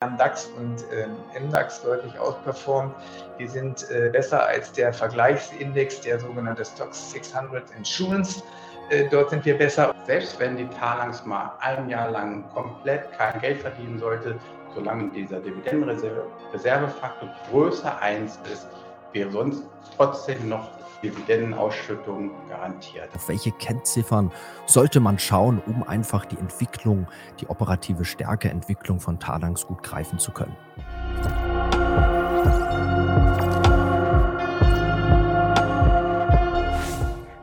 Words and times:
DAX 0.00 0.48
und 0.56 0.84
äh, 0.92 1.08
MDAX 1.40 1.82
deutlich 1.82 2.16
ausperformt. 2.20 2.94
Wir 3.36 3.50
sind 3.50 3.90
äh, 3.90 4.10
besser 4.10 4.46
als 4.46 4.70
der 4.70 4.92
Vergleichsindex, 4.92 6.02
der 6.02 6.20
sogenannte 6.20 6.64
Stocks 6.64 7.10
600 7.10 7.64
Insurance. 7.76 8.44
Äh, 8.90 9.08
dort 9.08 9.30
sind 9.30 9.44
wir 9.44 9.58
besser. 9.58 9.92
Selbst 10.06 10.38
wenn 10.38 10.56
die 10.56 10.68
Talangs 10.68 11.26
mal 11.26 11.50
ein 11.58 11.88
Jahr 11.88 12.12
lang 12.12 12.48
komplett 12.54 13.10
kein 13.18 13.40
Geld 13.40 13.60
verdienen 13.60 13.98
sollte, 13.98 14.38
solange 14.72 15.10
dieser 15.10 15.40
Dividendenreservefaktor 15.40 17.34
größer 17.50 18.00
1 18.00 18.38
ist, 18.52 18.68
wäre 19.12 19.32
sonst 19.32 19.64
trotzdem 19.96 20.48
noch 20.48 20.77
Dividendenausschüttung 21.02 22.30
garantiert. 22.48 23.08
Auf 23.14 23.28
welche 23.28 23.52
Kennziffern 23.52 24.32
sollte 24.66 25.00
man 25.00 25.18
schauen, 25.18 25.62
um 25.66 25.82
einfach 25.82 26.24
die 26.24 26.38
Entwicklung, 26.38 27.06
die 27.40 27.48
operative 27.48 28.04
Stärkeentwicklung 28.04 29.00
von 29.00 29.18
Talangs 29.18 29.66
gut 29.66 29.82
greifen 29.82 30.18
zu 30.18 30.32
können? 30.32 30.56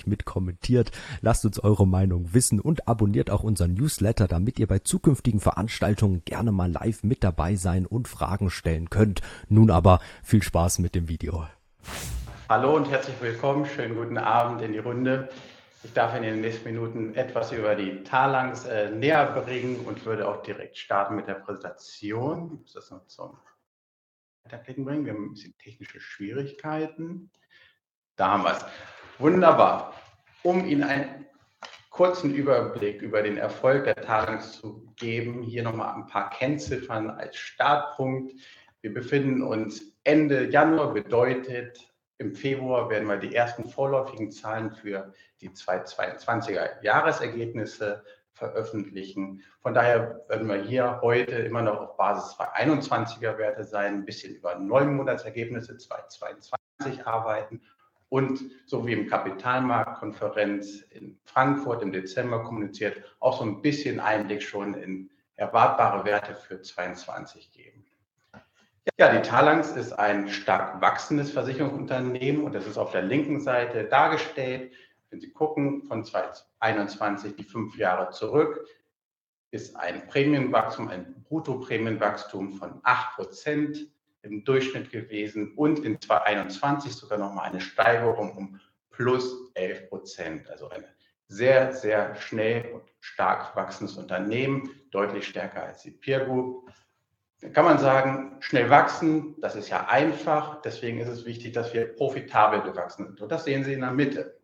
fleißig 0.00 0.06
mit 0.06 0.24
kommentiert. 0.24 0.90
Lasst 1.20 1.44
uns 1.44 1.58
eure 1.58 1.86
Meinung 1.86 2.32
wissen 2.32 2.60
und 2.60 2.88
abonniert 2.88 3.30
auch 3.30 3.42
unseren 3.42 3.74
Newsletter, 3.74 4.28
damit 4.28 4.58
ihr 4.58 4.66
bei 4.66 4.78
zukünftigen 4.80 5.40
Veranstaltungen 5.40 6.22
gerne 6.24 6.52
mal 6.52 6.70
live 6.70 7.02
mit 7.02 7.22
dabei 7.22 7.56
sein 7.56 7.86
und 7.86 8.08
Fragen 8.08 8.50
stellen 8.50 8.90
könnt. 8.90 9.20
Nun 9.48 9.70
aber 9.70 10.00
viel 10.22 10.42
Spaß 10.42 10.78
mit 10.78 10.94
dem 10.94 11.08
Video. 11.08 11.46
Hallo 12.48 12.76
und 12.76 12.90
herzlich 12.90 13.16
willkommen. 13.20 13.66
Schönen 13.66 13.94
guten 13.94 14.18
Abend 14.18 14.60
in 14.62 14.72
die 14.72 14.78
Runde. 14.78 15.28
Ich 15.82 15.92
darf 15.94 16.14
in 16.14 16.22
den 16.22 16.42
nächsten 16.42 16.64
Minuten 16.64 17.14
etwas 17.14 17.52
über 17.52 17.74
die 17.74 18.02
Talangs 18.02 18.66
äh, 18.66 18.90
näher 18.90 19.24
bringen 19.32 19.76
und 19.86 20.04
würde 20.04 20.28
auch 20.28 20.42
direkt 20.42 20.76
starten 20.76 21.16
mit 21.16 21.26
der 21.26 21.34
Präsentation. 21.34 22.52
Ich 22.54 22.60
muss 22.60 22.72
das 22.74 22.90
noch 22.90 23.06
zum 23.06 23.38
Weiterklicken 24.44 24.84
bringen. 24.84 25.06
Wir 25.06 25.14
haben 25.14 25.24
ein 25.24 25.32
bisschen 25.32 25.56
technische 25.56 26.00
Schwierigkeiten. 26.00 27.30
Da 28.16 28.32
haben 28.32 28.42
wir 28.42 28.52
es. 28.52 28.64
Wunderbar. 29.20 29.92
Um 30.42 30.64
Ihnen 30.64 30.82
einen 30.82 31.26
kurzen 31.90 32.34
Überblick 32.34 33.02
über 33.02 33.20
den 33.20 33.36
Erfolg 33.36 33.84
der 33.84 33.96
Tagung 33.96 34.40
zu 34.40 34.90
geben, 34.96 35.42
hier 35.42 35.62
nochmal 35.62 35.94
ein 35.94 36.06
paar 36.06 36.30
Kennziffern 36.30 37.10
als 37.10 37.36
Startpunkt. 37.36 38.32
Wir 38.80 38.94
befinden 38.94 39.42
uns 39.42 39.82
Ende 40.04 40.48
Januar, 40.48 40.94
bedeutet, 40.94 41.92
im 42.16 42.34
Februar 42.34 42.88
werden 42.88 43.08
wir 43.08 43.18
die 43.18 43.34
ersten 43.34 43.68
vorläufigen 43.68 44.30
Zahlen 44.30 44.72
für 44.72 45.12
die 45.42 45.50
2022er 45.50 46.82
Jahresergebnisse 46.82 48.02
veröffentlichen. 48.32 49.42
Von 49.60 49.74
daher 49.74 50.24
werden 50.28 50.48
wir 50.48 50.62
hier 50.62 50.98
heute 51.02 51.32
immer 51.34 51.60
noch 51.60 51.78
auf 51.78 51.96
Basis 51.98 52.38
2021er 52.38 53.36
Werte 53.36 53.64
sein, 53.64 53.96
ein 53.96 54.04
bisschen 54.06 54.34
über 54.34 54.54
neun 54.54 54.96
Monatsergebnisse 54.96 55.76
2022 55.76 57.06
arbeiten 57.06 57.60
und 58.10 58.40
so 58.66 58.86
wie 58.86 58.92
im 58.92 59.06
Kapitalmarktkonferenz 59.06 60.82
in 60.90 61.18
Frankfurt 61.24 61.82
im 61.82 61.92
Dezember 61.92 62.42
kommuniziert, 62.42 63.02
auch 63.20 63.38
so 63.38 63.44
ein 63.44 63.62
bisschen 63.62 64.00
Einblick 64.00 64.42
schon 64.42 64.74
in 64.74 65.10
erwartbare 65.36 66.04
Werte 66.04 66.34
für 66.34 66.60
2022 66.60 67.52
geben. 67.52 67.86
Ja, 68.98 69.12
die 69.14 69.26
Talangs 69.26 69.70
ist 69.72 69.92
ein 69.92 70.28
stark 70.28 70.80
wachsendes 70.80 71.30
Versicherungsunternehmen 71.30 72.42
und 72.42 72.54
das 72.54 72.66
ist 72.66 72.78
auf 72.78 72.92
der 72.92 73.02
linken 73.02 73.40
Seite 73.40 73.84
dargestellt. 73.84 74.72
Wenn 75.10 75.20
Sie 75.20 75.32
gucken, 75.32 75.84
von 75.84 76.04
2021 76.04 77.36
die 77.36 77.44
fünf 77.44 77.76
Jahre 77.76 78.10
zurück, 78.10 78.66
ist 79.52 79.76
ein 79.76 80.06
Prämienwachstum, 80.06 80.88
ein 80.88 81.22
Bruttoprämienwachstum 81.22 82.52
von 82.52 82.80
8 82.82 83.16
Prozent 83.16 83.86
im 84.22 84.44
Durchschnitt 84.44 84.90
gewesen 84.90 85.54
und 85.54 85.84
in 85.84 86.00
2021 86.00 86.92
sogar 86.92 87.18
nochmal 87.18 87.50
eine 87.50 87.60
Steigerung 87.60 88.36
um 88.36 88.60
plus 88.90 89.50
11 89.54 89.88
Prozent. 89.88 90.50
Also 90.50 90.68
ein 90.68 90.84
sehr, 91.28 91.72
sehr 91.72 92.16
schnell 92.16 92.72
und 92.72 92.82
stark 93.00 93.54
wachsendes 93.56 93.96
Unternehmen, 93.96 94.70
deutlich 94.90 95.26
stärker 95.26 95.62
als 95.62 95.82
die 95.82 95.92
Peer 95.92 96.26
Group. 96.26 96.70
Da 97.40 97.48
kann 97.48 97.64
man 97.64 97.78
sagen, 97.78 98.36
schnell 98.40 98.68
wachsen, 98.68 99.40
das 99.40 99.56
ist 99.56 99.70
ja 99.70 99.86
einfach. 99.88 100.60
Deswegen 100.60 100.98
ist 100.98 101.08
es 101.08 101.24
wichtig, 101.24 101.52
dass 101.54 101.72
wir 101.72 101.86
profitabel 101.94 102.60
gewachsen 102.62 103.06
sind. 103.06 103.20
Und 103.20 103.32
das 103.32 103.44
sehen 103.44 103.64
Sie 103.64 103.72
in 103.72 103.80
der 103.80 103.92
Mitte. 103.92 104.38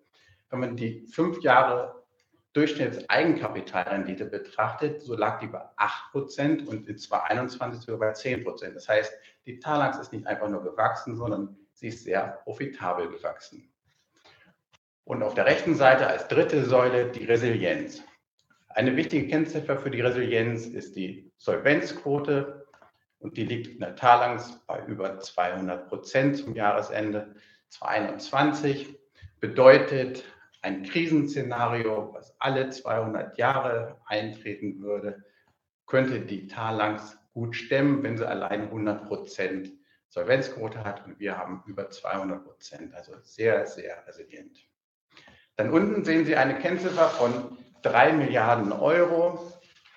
Wenn 0.49 0.61
man 0.61 0.77
die 0.77 1.07
fünf 1.09 1.43
Jahre 1.43 2.07
Durchschnittseigenkapitalrendite 2.55 4.25
betrachtet, 4.25 5.03
so 5.03 5.15
lag 5.15 5.41
die 5.41 5.49
bei 5.49 5.63
8% 5.77 6.67
und 6.67 6.89
in 6.89 6.97
2021 6.97 7.83
sogar 7.83 7.99
bei 7.99 8.15
10%. 8.15 8.73
Das 8.73 8.89
heißt, 8.89 9.13
die 9.47 9.61
Talax 9.61 9.99
ist 9.99 10.13
nicht 10.13 10.27
einfach 10.27 10.49
nur 10.49 10.63
gewachsen, 10.63 11.17
sondern 11.17 11.57
sie 11.73 11.89
ist 11.89 12.05
sehr 12.05 12.41
profitabel 12.45 13.09
gewachsen. 13.09 13.73
Und 15.05 15.23
auf 15.23 15.35
der 15.35 15.47
rechten 15.47 15.77
Seite 15.77 16.07
als 16.07 16.27
dritte 16.27 16.65
Säule 16.65 17.11
die 17.13 17.25
Resilienz. 17.25 18.03
Eine 18.69 18.97
wichtige 18.97 19.29
Kennziffer 19.29 19.79
für 19.79 19.91
die 19.91 20.01
Resilienz 20.01 20.67
ist 20.67 20.97
die 20.97 21.33
Solvenzquote 21.39 22.67
und 23.21 23.37
die 23.37 23.45
liegt 23.45 23.69
in 23.69 23.81
der 23.81 23.95
Talangs 23.95 24.59
bei 24.67 24.85
über 24.87 25.19
200 25.19 25.89
Prozent 25.89 26.37
zum 26.37 26.55
Jahresende 26.55 27.35
2021. 27.69 28.99
Bedeutet, 29.41 30.25
ein 30.63 30.83
Krisenszenario, 30.83 32.13
was 32.13 32.35
alle 32.41 32.69
200 32.71 33.39
Jahre 33.39 34.01
eintreten 34.07 34.83
würde, 34.83 35.25
könnte 35.87 36.21
die 36.21 36.49
Talangs 36.49 37.17
gut 37.37 37.55
stemmen, 37.55 38.03
wenn 38.03 38.17
sie 38.17 38.27
allein 38.27 38.63
100 38.63 39.09
Prozent 39.09 39.71
Solvenzquote 40.09 40.83
hat 40.85 41.05
und 41.05 41.21
wir 41.21 41.37
haben 41.37 41.63
über 41.67 41.91
200 41.91 42.43
Prozent, 42.43 42.95
also 42.95 43.13
sehr, 43.21 43.67
sehr 43.67 44.07
resilient. 44.07 44.59
Dann 45.57 45.71
unten 45.71 46.03
sehen 46.03 46.25
Sie 46.25 46.35
eine 46.35 46.59
Kennziffer 46.59 47.11
von 47.11 47.59
3 47.83 48.15
Milliarden 48.15 48.73
Euro. 48.73 49.53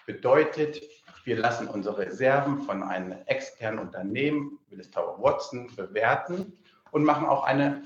Bedeutet, 0.05 0.81
wir 1.23 1.38
lassen 1.38 1.69
unsere 1.69 2.00
Reserven 2.00 2.61
von 2.63 2.83
einem 2.83 3.13
externen 3.27 3.79
Unternehmen, 3.79 4.59
Willis 4.67 4.91
Tower 4.91 5.17
Watson, 5.23 5.73
bewerten 5.77 6.61
und 6.91 7.06
machen 7.06 7.25
auch 7.25 7.45
eine 7.45 7.83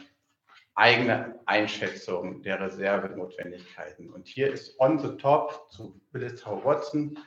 eigene 0.73 1.39
Einschätzung 1.45 2.41
der 2.41 2.59
Reservenotwendigkeiten. 2.59 4.09
Und 4.11 4.27
hier 4.27 4.51
ist 4.51 4.79
on 4.79 4.97
the 4.97 5.15
top 5.17 5.69
zu 5.69 6.01
Willis 6.11 6.41
Tower 6.41 6.65
Watson 6.65 7.19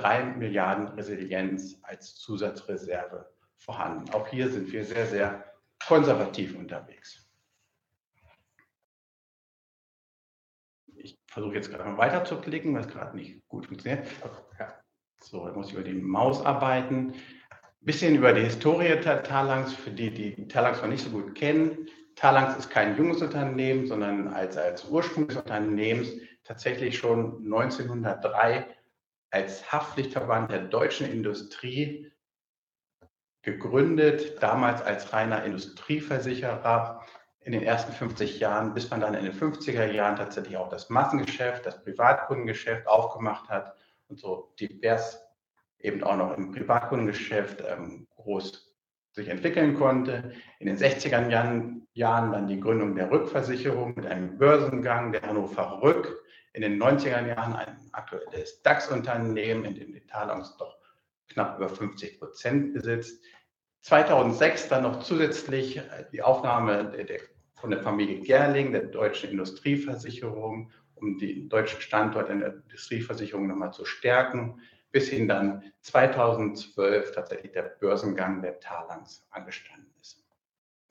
3 0.00 0.36
Milliarden 0.36 0.88
Resilienz 0.88 1.80
als 1.82 2.14
Zusatzreserve 2.16 3.28
vorhanden. 3.56 4.10
Auch 4.14 4.28
hier 4.28 4.50
sind 4.50 4.70
wir 4.72 4.84
sehr, 4.84 5.06
sehr 5.06 5.44
konservativ 5.84 6.56
unterwegs. 6.56 7.24
Ich 10.94 11.18
versuche 11.26 11.54
jetzt 11.54 11.70
gerade 11.70 11.84
mal 11.84 11.98
weiter 11.98 12.24
zu 12.24 12.40
klicken, 12.40 12.74
was 12.74 12.88
gerade 12.88 13.16
nicht 13.16 13.46
gut 13.48 13.66
funktioniert. 13.66 14.06
So, 15.20 15.44
da 15.44 15.52
muss 15.52 15.68
ich 15.68 15.74
über 15.74 15.82
die 15.82 15.94
Maus 15.94 16.44
arbeiten. 16.44 17.12
Ein 17.50 17.56
bisschen 17.80 18.14
über 18.14 18.32
die 18.32 18.42
Historie 18.42 19.00
der 19.00 19.22
Talangs, 19.24 19.72
für 19.72 19.90
die, 19.90 20.10
die 20.12 20.46
Talangs 20.46 20.80
noch 20.80 20.88
nicht 20.88 21.02
so 21.02 21.10
gut 21.10 21.34
kennen. 21.34 21.88
Talangs 22.14 22.56
ist 22.56 22.70
kein 22.70 22.96
junges 22.96 23.20
Unternehmen, 23.22 23.86
sondern 23.86 24.28
als, 24.28 24.56
als 24.56 24.84
Ursprung 24.88 25.26
des 25.28 25.36
Unternehmens 25.36 26.10
tatsächlich 26.44 26.98
schon 26.98 27.44
1903 27.44 28.66
als 29.30 29.72
Haftpflichtverband 29.72 30.50
der 30.50 30.62
deutschen 30.62 31.10
Industrie 31.10 32.10
gegründet, 33.42 34.42
damals 34.42 34.82
als 34.82 35.12
reiner 35.12 35.44
Industrieversicherer 35.44 37.04
in 37.40 37.52
den 37.52 37.62
ersten 37.62 37.92
50 37.92 38.40
Jahren, 38.40 38.74
bis 38.74 38.90
man 38.90 39.00
dann 39.00 39.14
in 39.14 39.24
den 39.24 39.32
50er 39.32 39.90
Jahren 39.90 40.16
tatsächlich 40.16 40.56
auch 40.56 40.68
das 40.68 40.90
Massengeschäft, 40.90 41.64
das 41.64 41.82
Privatkundengeschäft 41.82 42.86
aufgemacht 42.86 43.48
hat 43.48 43.74
und 44.08 44.18
so 44.18 44.52
divers 44.60 45.22
eben 45.78 46.02
auch 46.02 46.16
noch 46.16 46.36
im 46.36 46.50
Privatkundengeschäft 46.52 47.62
ähm, 47.66 48.06
groß 48.16 48.74
sich 49.12 49.28
entwickeln 49.28 49.74
konnte. 49.74 50.32
In 50.58 50.66
den 50.66 50.76
60er 50.76 51.28
Jahren, 51.28 52.32
dann 52.32 52.48
die 52.48 52.60
Gründung 52.60 52.94
der 52.94 53.10
Rückversicherung 53.10 53.94
mit 53.96 54.06
einem 54.06 54.38
Börsengang 54.38 55.12
der 55.12 55.22
Hannover 55.22 55.80
Rück. 55.82 56.22
In 56.58 56.62
den 56.62 56.82
90er 56.82 57.24
Jahren 57.24 57.54
ein 57.54 57.78
aktuelles 57.92 58.62
DAX-Unternehmen, 58.62 59.64
in 59.64 59.76
dem 59.76 59.92
die 59.92 60.04
Talons 60.04 60.56
doch 60.56 60.76
knapp 61.28 61.56
über 61.56 61.68
50 61.68 62.18
Prozent 62.18 62.74
besitzt. 62.74 63.24
2006 63.82 64.66
dann 64.66 64.82
noch 64.82 65.04
zusätzlich 65.04 65.80
die 66.10 66.20
Aufnahme 66.20 66.90
der, 66.90 67.20
von 67.54 67.70
der 67.70 67.80
Familie 67.80 68.22
Gerling, 68.22 68.72
der 68.72 68.86
deutschen 68.86 69.30
Industrieversicherung, 69.30 70.72
um 70.96 71.16
den 71.18 71.48
deutschen 71.48 71.80
Standort 71.80 72.28
in 72.28 72.40
der 72.40 72.54
Industrieversicherung 72.54 73.46
nochmal 73.46 73.72
zu 73.72 73.84
stärken, 73.84 74.60
bis 74.90 75.10
hin 75.10 75.28
dann 75.28 75.62
2012 75.82 77.12
tatsächlich 77.12 77.52
der 77.52 77.76
Börsengang 77.78 78.42
der 78.42 78.58
Talangs 78.58 79.24
angestanden 79.30 79.94
ist. 80.00 80.24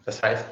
Das 0.05 0.23
heißt, 0.23 0.45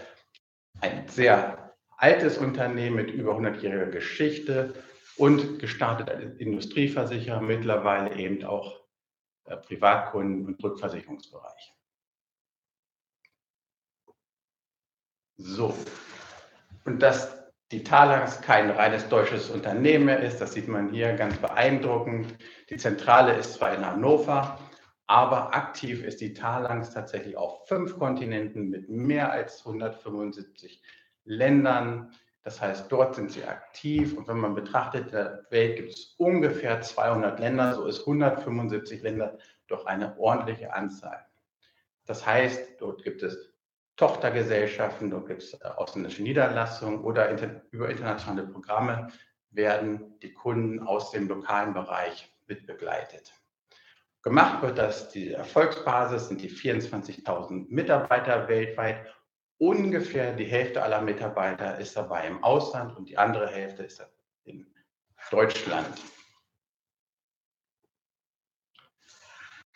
ein 0.81 1.07
sehr 1.07 1.73
altes 1.95 2.37
Unternehmen 2.37 2.97
mit 2.97 3.11
über 3.11 3.37
100-jähriger 3.37 3.91
Geschichte 3.91 4.73
und 5.17 5.59
gestartet 5.59 6.09
als 6.09 6.35
Industrieversicherer, 6.37 7.41
mittlerweile 7.41 8.15
eben 8.15 8.43
auch 8.43 8.81
äh, 9.45 9.57
Privatkunden 9.57 10.45
und 10.45 10.63
Rückversicherungsbereich. 10.63 11.73
So, 15.37 15.75
und 16.85 17.01
dass 17.01 17.45
die 17.71 17.83
Talangs 17.83 18.41
kein 18.41 18.69
reines 18.69 19.09
deutsches 19.09 19.49
Unternehmen 19.49 20.05
mehr 20.05 20.19
ist, 20.19 20.39
das 20.39 20.53
sieht 20.53 20.67
man 20.67 20.91
hier 20.91 21.13
ganz 21.13 21.35
beeindruckend. 21.37 22.35
Die 22.69 22.77
Zentrale 22.77 23.33
ist 23.33 23.55
zwar 23.55 23.73
in 23.73 23.85
Hannover, 23.85 24.59
aber 25.07 25.53
aktiv 25.55 26.03
ist 26.03 26.21
die 26.21 26.33
Talangs 26.33 26.91
tatsächlich 26.91 27.37
auf 27.37 27.67
fünf 27.67 27.97
Kontinenten 27.97 28.69
mit 28.69 28.87
mehr 28.87 29.31
als 29.31 29.65
175 29.65 30.81
Ländern. 31.23 32.11
Das 32.45 32.61
heißt, 32.61 32.91
dort 32.91 33.15
sind 33.15 33.31
sie 33.31 33.43
aktiv. 33.43 34.15
Und 34.15 34.27
wenn 34.27 34.37
man 34.37 34.53
betrachtet, 34.53 35.07
in 35.07 35.11
der 35.11 35.45
Welt 35.49 35.77
gibt 35.77 35.93
es 35.93 36.13
ungefähr 36.17 36.79
200 36.79 37.39
Länder, 37.39 37.73
so 37.73 37.87
ist 37.87 38.01
175 38.01 39.01
Länder 39.01 39.37
doch 39.67 39.87
eine 39.87 40.15
ordentliche 40.19 40.71
Anzahl. 40.71 41.25
Das 42.05 42.23
heißt, 42.23 42.79
dort 42.79 43.03
gibt 43.03 43.23
es 43.23 43.51
Tochtergesellschaften, 43.95 45.09
dort 45.09 45.27
gibt 45.27 45.41
es 45.41 45.53
äh, 45.55 45.67
ausländische 45.75 46.21
Niederlassungen 46.21 46.99
oder 47.03 47.29
inter, 47.29 47.61
über 47.71 47.89
internationale 47.89 48.45
Programme 48.45 49.07
werden 49.49 50.19
die 50.19 50.33
Kunden 50.33 50.85
aus 50.85 51.09
dem 51.11 51.27
lokalen 51.27 51.73
Bereich 51.73 52.31
mitbegleitet. 52.45 53.33
Gemacht 54.21 54.61
wird 54.61 54.77
das, 54.77 55.09
die 55.09 55.31
Erfolgsbasis 55.31 56.27
sind 56.27 56.41
die 56.41 56.51
24.000 56.51 57.67
Mitarbeiter 57.69 58.47
weltweit. 58.47 59.14
Ungefähr 59.57 60.33
die 60.33 60.45
Hälfte 60.45 60.83
aller 60.83 61.01
Mitarbeiter 61.01 61.79
ist 61.79 61.95
dabei 61.95 62.27
im 62.27 62.43
Ausland 62.43 62.95
und 62.97 63.07
die 63.07 63.17
andere 63.17 63.47
Hälfte 63.47 63.83
ist 63.83 64.05
in 64.43 64.67
Deutschland. 65.31 66.01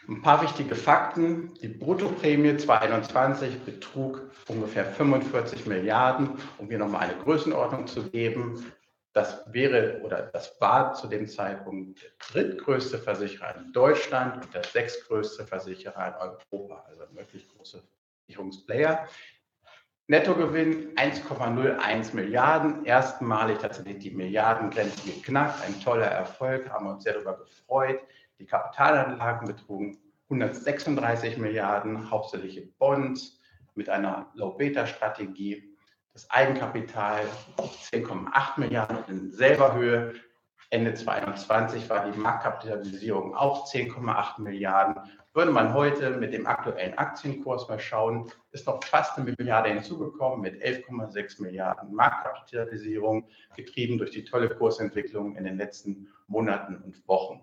Ein 0.07 0.21
paar 0.21 0.41
wichtige 0.41 0.75
Fakten. 0.75 1.53
Die 1.61 1.67
Bruttoprämie 1.67 2.57
2021 2.57 3.59
betrug 3.59 4.31
ungefähr 4.47 4.85
45 4.85 5.67
Milliarden, 5.67 6.31
um 6.57 6.67
hier 6.67 6.79
nochmal 6.79 7.09
eine 7.09 7.21
Größenordnung 7.21 7.85
zu 7.85 8.09
geben. 8.09 8.73
Das 9.13 9.43
wäre 9.53 10.01
oder 10.01 10.23
das 10.23 10.59
war 10.59 10.93
zu 10.93 11.07
dem 11.07 11.27
Zeitpunkt 11.27 12.01
der 12.01 12.09
drittgrößte 12.31 12.97
Versicherer 12.97 13.55
in 13.57 13.71
Deutschland 13.71 14.43
und 14.43 14.53
der 14.53 14.63
sechstgrößte 14.63 15.45
Versicherer 15.45 16.07
in 16.07 16.13
Europa, 16.15 16.85
also 16.87 17.03
wirklich 17.15 17.47
großer 17.47 17.79
Versicherungsplayer. 18.25 19.07
Nettogewinn 20.09 20.95
1,01 20.95 22.15
Milliarden, 22.15 22.83
erstmalig 22.83 23.59
tatsächlich 23.59 23.99
die 23.99 24.09
Milliardengrenze 24.09 25.07
geknackt, 25.07 25.63
ein 25.63 25.79
toller 25.81 26.07
Erfolg, 26.07 26.67
haben 26.67 26.85
wir 26.87 26.93
uns 26.93 27.03
sehr 27.03 27.13
darüber 27.13 27.37
gefreut. 27.37 27.99
Die 28.39 28.47
Kapitalanlagen 28.47 29.47
betrugen 29.47 29.99
136 30.31 31.37
Milliarden, 31.37 32.09
hauptsächlich 32.09 32.75
Bonds 32.79 33.39
mit 33.75 33.87
einer 33.87 34.31
Low-Beta-Strategie. 34.33 35.77
Das 36.13 36.27
Eigenkapital 36.31 37.21
10,8 37.91 38.59
Milliarden 38.59 38.97
in 39.09 39.31
selber 39.31 39.75
Höhe. 39.75 40.15
Ende 40.71 40.95
2021 40.95 41.87
war 41.87 42.09
die 42.09 42.17
Marktkapitalisierung 42.17 43.35
auch 43.35 43.71
10,8 43.71 44.41
Milliarden. 44.41 45.03
Würde 45.39 45.53
man 45.53 45.73
heute 45.73 46.09
mit 46.17 46.33
dem 46.33 46.47
aktuellen 46.47 46.97
Aktienkurs 46.97 47.69
mal 47.69 47.79
schauen, 47.79 48.29
ist 48.51 48.67
noch 48.67 48.83
fast 48.83 49.17
eine 49.17 49.33
Milliarde 49.37 49.69
hinzugekommen 49.69 50.41
mit 50.41 50.61
11,6 50.61 51.41
Milliarden 51.41 51.93
Marktkapitalisierung, 51.93 53.25
getrieben 53.55 53.97
durch 53.97 54.11
die 54.11 54.25
tolle 54.25 54.49
Kursentwicklung 54.49 55.37
in 55.37 55.45
den 55.45 55.55
letzten 55.55 56.09
Monaten 56.27 56.75
und 56.83 57.07
Wochen. 57.07 57.41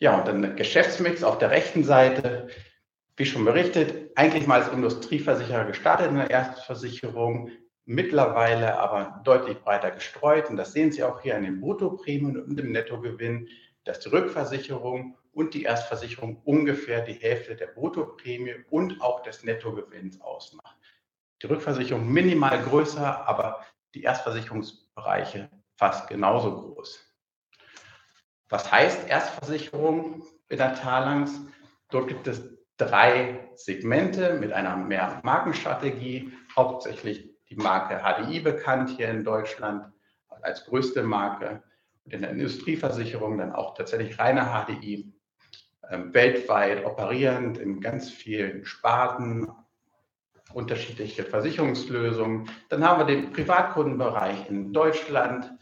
Ja, 0.00 0.18
und 0.18 0.26
dann 0.26 0.56
Geschäftsmix 0.56 1.22
auf 1.22 1.38
der 1.38 1.52
rechten 1.52 1.84
Seite, 1.84 2.48
wie 3.16 3.26
schon 3.26 3.44
berichtet, 3.44 4.10
eigentlich 4.16 4.48
mal 4.48 4.60
als 4.60 4.72
Industrieversicherer 4.72 5.66
gestartet 5.66 6.08
in 6.08 6.16
der 6.16 6.30
Erstversicherung, 6.30 7.52
mittlerweile 7.84 8.80
aber 8.80 9.20
deutlich 9.22 9.60
breiter 9.60 9.92
gestreut. 9.92 10.50
Und 10.50 10.56
das 10.56 10.72
sehen 10.72 10.90
Sie 10.90 11.04
auch 11.04 11.20
hier 11.20 11.36
an 11.36 11.44
den 11.44 11.60
Bruttoprämien 11.60 12.42
und 12.42 12.58
dem 12.58 12.72
Nettogewinn, 12.72 13.48
dass 13.84 14.00
die 14.00 14.08
Rückversicherung 14.08 15.16
und 15.32 15.54
die 15.54 15.64
Erstversicherung 15.64 16.40
ungefähr 16.44 17.02
die 17.02 17.14
Hälfte 17.14 17.56
der 17.56 17.66
Bruttoprämie 17.66 18.64
und 18.70 19.00
auch 19.00 19.22
des 19.22 19.44
Nettogewinns 19.44 20.20
ausmacht. 20.20 20.76
Die 21.42 21.46
Rückversicherung 21.46 22.10
minimal 22.10 22.62
größer, 22.62 23.28
aber 23.28 23.64
die 23.94 24.02
Erstversicherungsbereiche 24.02 25.50
fast 25.76 26.08
genauso 26.08 26.54
groß. 26.54 27.00
Was 28.48 28.70
heißt 28.70 29.08
Erstversicherung 29.08 30.24
in 30.48 30.58
der 30.58 30.74
Talangs? 30.74 31.40
Dort 31.90 32.08
gibt 32.08 32.26
es 32.26 32.42
drei 32.76 33.50
Segmente 33.56 34.34
mit 34.34 34.52
einer 34.52 34.76
Mehrmarkenstrategie, 34.76 36.32
hauptsächlich 36.56 37.30
die 37.48 37.56
Marke 37.56 38.00
HDI 38.02 38.40
bekannt 38.40 38.90
hier 38.90 39.08
in 39.08 39.24
Deutschland 39.24 39.92
als 40.42 40.64
größte 40.64 41.02
Marke 41.02 41.62
in 42.06 42.22
der 42.22 42.30
Industrieversicherung 42.30 43.38
dann 43.38 43.52
auch 43.52 43.74
tatsächlich 43.74 44.18
reine 44.18 44.44
HDI, 44.44 45.12
äh, 45.82 45.98
weltweit 46.12 46.84
operierend 46.84 47.58
in 47.58 47.80
ganz 47.80 48.10
vielen 48.10 48.64
Sparten, 48.64 49.48
unterschiedliche 50.52 51.24
Versicherungslösungen. 51.24 52.48
Dann 52.68 52.84
haben 52.84 53.00
wir 53.00 53.06
den 53.06 53.32
Privatkundenbereich 53.32 54.48
in 54.48 54.72
Deutschland, 54.72 55.52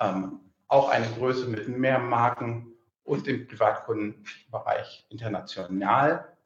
ähm, 0.00 0.40
auch 0.68 0.88
eine 0.88 1.06
Größe 1.18 1.48
mit 1.48 1.68
mehr 1.68 1.98
Marken 1.98 2.72
und 3.04 3.26
im 3.26 3.46
Privatkundenbereich 3.46 5.06
international. 5.08 6.36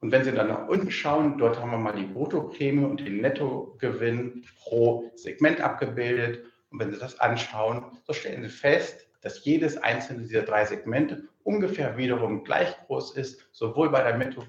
Und 0.00 0.10
wenn 0.10 0.24
Sie 0.24 0.32
dann 0.32 0.48
nach 0.48 0.66
unten 0.66 0.90
schauen, 0.90 1.38
dort 1.38 1.60
haben 1.60 1.70
wir 1.70 1.78
mal 1.78 1.94
die 1.94 2.06
Bruttoprämie 2.06 2.84
und 2.84 3.00
den 3.00 3.20
Nettogewinn 3.20 4.44
pro 4.56 5.12
Segment 5.14 5.60
abgebildet. 5.60 6.44
Und 6.72 6.80
wenn 6.80 6.92
Sie 6.92 6.98
das 6.98 7.20
anschauen, 7.20 7.84
so 8.04 8.12
stellen 8.12 8.42
Sie 8.42 8.48
fest, 8.48 9.06
dass 9.20 9.44
jedes 9.44 9.76
einzelne 9.76 10.22
dieser 10.22 10.42
drei 10.42 10.64
Segmente 10.64 11.28
ungefähr 11.44 11.96
wiederum 11.96 12.42
gleich 12.42 12.76
groß 12.86 13.16
ist, 13.16 13.46
sowohl 13.52 13.90
bei 13.90 14.02
der, 14.02 14.16
Netto, 14.16 14.44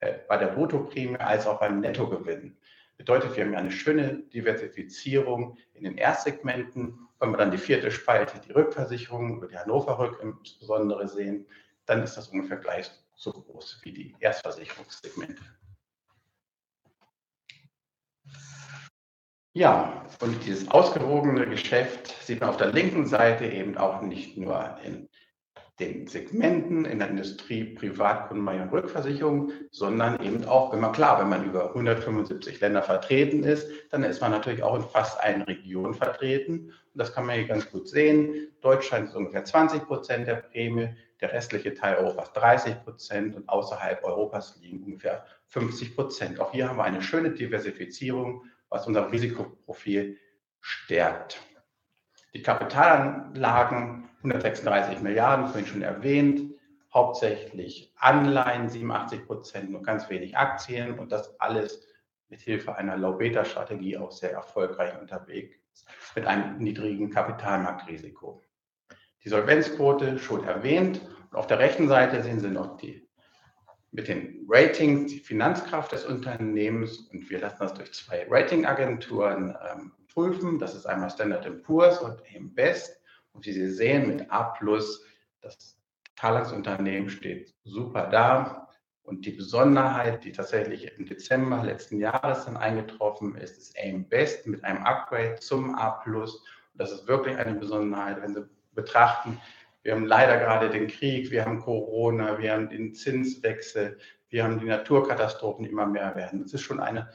äh, 0.00 0.14
bei 0.28 0.38
der 0.38 0.46
Bruttoprämie 0.46 1.18
als 1.18 1.46
auch 1.46 1.60
beim 1.60 1.80
Nettogewinn. 1.80 2.56
Bedeutet, 2.96 3.36
wir 3.36 3.44
haben 3.44 3.54
eine 3.54 3.70
schöne 3.70 4.22
Diversifizierung 4.32 5.58
in 5.74 5.84
den 5.84 5.98
Erstsegmenten 5.98 7.06
wenn 7.18 7.30
wir 7.30 7.38
dann 7.38 7.50
die 7.50 7.58
vierte 7.58 7.90
Spalte, 7.90 8.40
die 8.40 8.52
Rückversicherung 8.52 9.38
über 9.38 9.48
die 9.48 9.56
Hannover 9.56 9.98
Rück 9.98 10.20
insbesondere 10.22 11.08
sehen, 11.08 11.46
dann 11.86 12.02
ist 12.02 12.16
das 12.16 12.28
ungefähr 12.28 12.58
gleich 12.58 12.90
so 13.14 13.32
groß 13.32 13.80
wie 13.82 13.92
die 13.92 14.16
Erstversicherungssegmente. 14.20 15.42
Ja, 19.56 20.04
und 20.20 20.44
dieses 20.44 20.70
ausgewogene 20.70 21.46
Geschäft 21.46 22.14
sieht 22.22 22.40
man 22.40 22.50
auf 22.50 22.58
der 22.58 22.72
linken 22.74 23.06
Seite 23.06 23.46
eben 23.46 23.78
auch 23.78 24.02
nicht 24.02 24.36
nur 24.36 24.76
in 24.84 25.08
den 25.80 26.06
Segmenten 26.06 26.84
in 26.84 26.98
der 26.98 27.08
Industrie, 27.08 27.64
Privatkunden, 27.64 28.46
und 28.46 28.70
Rückversicherung, 28.70 29.52
sondern 29.70 30.22
eben 30.22 30.44
auch, 30.44 30.74
wenn 30.74 30.80
man 30.80 30.92
klar, 30.92 31.18
wenn 31.18 31.30
man 31.30 31.46
über 31.46 31.68
175 31.68 32.60
Länder 32.60 32.82
vertreten 32.82 33.44
ist, 33.44 33.66
dann 33.90 34.02
ist 34.02 34.20
man 34.20 34.30
natürlich 34.30 34.62
auch 34.62 34.76
in 34.76 34.82
fast 34.82 35.18
allen 35.22 35.40
Regionen 35.40 35.94
vertreten. 35.94 36.66
Und 36.92 37.00
das 37.00 37.14
kann 37.14 37.24
man 37.24 37.36
hier 37.36 37.48
ganz 37.48 37.70
gut 37.70 37.88
sehen. 37.88 38.48
Deutschland 38.60 39.08
ist 39.08 39.16
ungefähr 39.16 39.46
20 39.46 39.86
Prozent 39.86 40.28
der 40.28 40.34
Prämie, 40.34 40.90
der 41.22 41.32
restliche 41.32 41.72
Teil 41.72 41.96
Europas 41.96 42.30
30 42.34 42.84
Prozent 42.84 43.34
und 43.34 43.48
außerhalb 43.48 44.04
Europas 44.04 44.58
liegen 44.60 44.84
ungefähr 44.84 45.24
50 45.46 45.96
Prozent. 45.96 46.40
Auch 46.40 46.52
hier 46.52 46.68
haben 46.68 46.76
wir 46.76 46.84
eine 46.84 47.00
schöne 47.00 47.30
Diversifizierung, 47.30 48.42
was 48.68 48.86
unser 48.86 49.10
Risikoprofil 49.10 50.18
stärkt. 50.60 51.40
Die 52.34 52.42
Kapitalanlagen 52.42 54.08
136 54.18 55.00
Milliarden, 55.00 55.46
vorhin 55.46 55.66
schon 55.66 55.82
erwähnt, 55.82 56.52
hauptsächlich 56.92 57.92
Anleihen 57.96 58.68
87 58.68 59.26
Prozent, 59.26 59.70
nur 59.70 59.82
ganz 59.82 60.08
wenig 60.10 60.36
Aktien 60.36 60.98
und 60.98 61.12
das 61.12 61.38
alles 61.40 61.86
mit 62.28 62.40
Hilfe 62.40 62.74
einer 62.74 62.96
Low-Beta-Strategie 62.96 63.98
auch 63.98 64.10
sehr 64.10 64.32
erfolgreich 64.32 64.98
unterwegs 65.00 65.56
mit 66.14 66.26
einem 66.26 66.58
niedrigen 66.58 67.10
Kapitalmarktrisiko. 67.10 68.42
Die 69.22 69.28
Solvenzquote 69.28 70.18
schon 70.18 70.44
erwähnt 70.44 71.00
Und 71.30 71.36
auf 71.36 71.46
der 71.46 71.58
rechten 71.58 71.88
Seite 71.88 72.22
sehen 72.22 72.40
Sie 72.40 72.48
noch 72.48 72.76
die 72.76 73.05
mit 73.96 74.08
den 74.08 74.44
Ratings, 74.46 75.10
die 75.10 75.20
Finanzkraft 75.20 75.90
des 75.90 76.04
Unternehmens 76.04 76.98
und 77.12 77.30
wir 77.30 77.40
lassen 77.40 77.56
das 77.60 77.72
durch 77.72 77.92
zwei 77.94 78.26
Ratingagenturen 78.28 79.56
ähm, 79.72 79.92
prüfen. 80.12 80.58
Das 80.58 80.74
ist 80.74 80.84
einmal 80.84 81.08
Standard 81.08 81.62
Poor's 81.62 81.98
und 82.00 82.20
AM 82.34 82.54
Best. 82.54 83.00
Und 83.32 83.46
wie 83.46 83.52
Sie 83.52 83.70
sehen, 83.70 84.08
mit 84.08 84.30
A+, 84.30 84.54
das 85.40 85.78
Talangs-Unternehmen 86.14 87.08
steht 87.08 87.54
super 87.64 88.08
da. 88.08 88.68
Und 89.02 89.24
die 89.24 89.30
Besonderheit, 89.30 90.24
die 90.24 90.32
tatsächlich 90.32 90.92
im 90.98 91.06
Dezember 91.06 91.62
letzten 91.64 91.98
Jahres 91.98 92.44
dann 92.44 92.58
eingetroffen 92.58 93.34
ist, 93.36 93.56
ist 93.56 93.78
AM 93.78 94.06
Best 94.10 94.46
mit 94.46 94.62
einem 94.62 94.82
Upgrade 94.84 95.36
zum 95.36 95.74
A+. 95.74 96.02
Und 96.04 96.42
das 96.74 96.92
ist 96.92 97.08
wirklich 97.08 97.38
eine 97.38 97.54
Besonderheit, 97.54 98.20
wenn 98.20 98.34
Sie 98.34 98.46
betrachten, 98.74 99.40
wir 99.86 99.94
haben 99.94 100.04
leider 100.04 100.38
gerade 100.38 100.68
den 100.68 100.88
Krieg, 100.88 101.30
wir 101.30 101.44
haben 101.44 101.60
Corona, 101.60 102.40
wir 102.40 102.52
haben 102.52 102.68
den 102.68 102.92
Zinswechsel, 102.92 103.98
wir 104.28 104.42
haben 104.42 104.58
die 104.58 104.66
Naturkatastrophen, 104.66 105.64
die 105.64 105.70
immer 105.70 105.86
mehr 105.86 106.16
werden. 106.16 106.42
Das 106.42 106.52
ist 106.52 106.62
schon 106.62 106.80
eine 106.80 107.08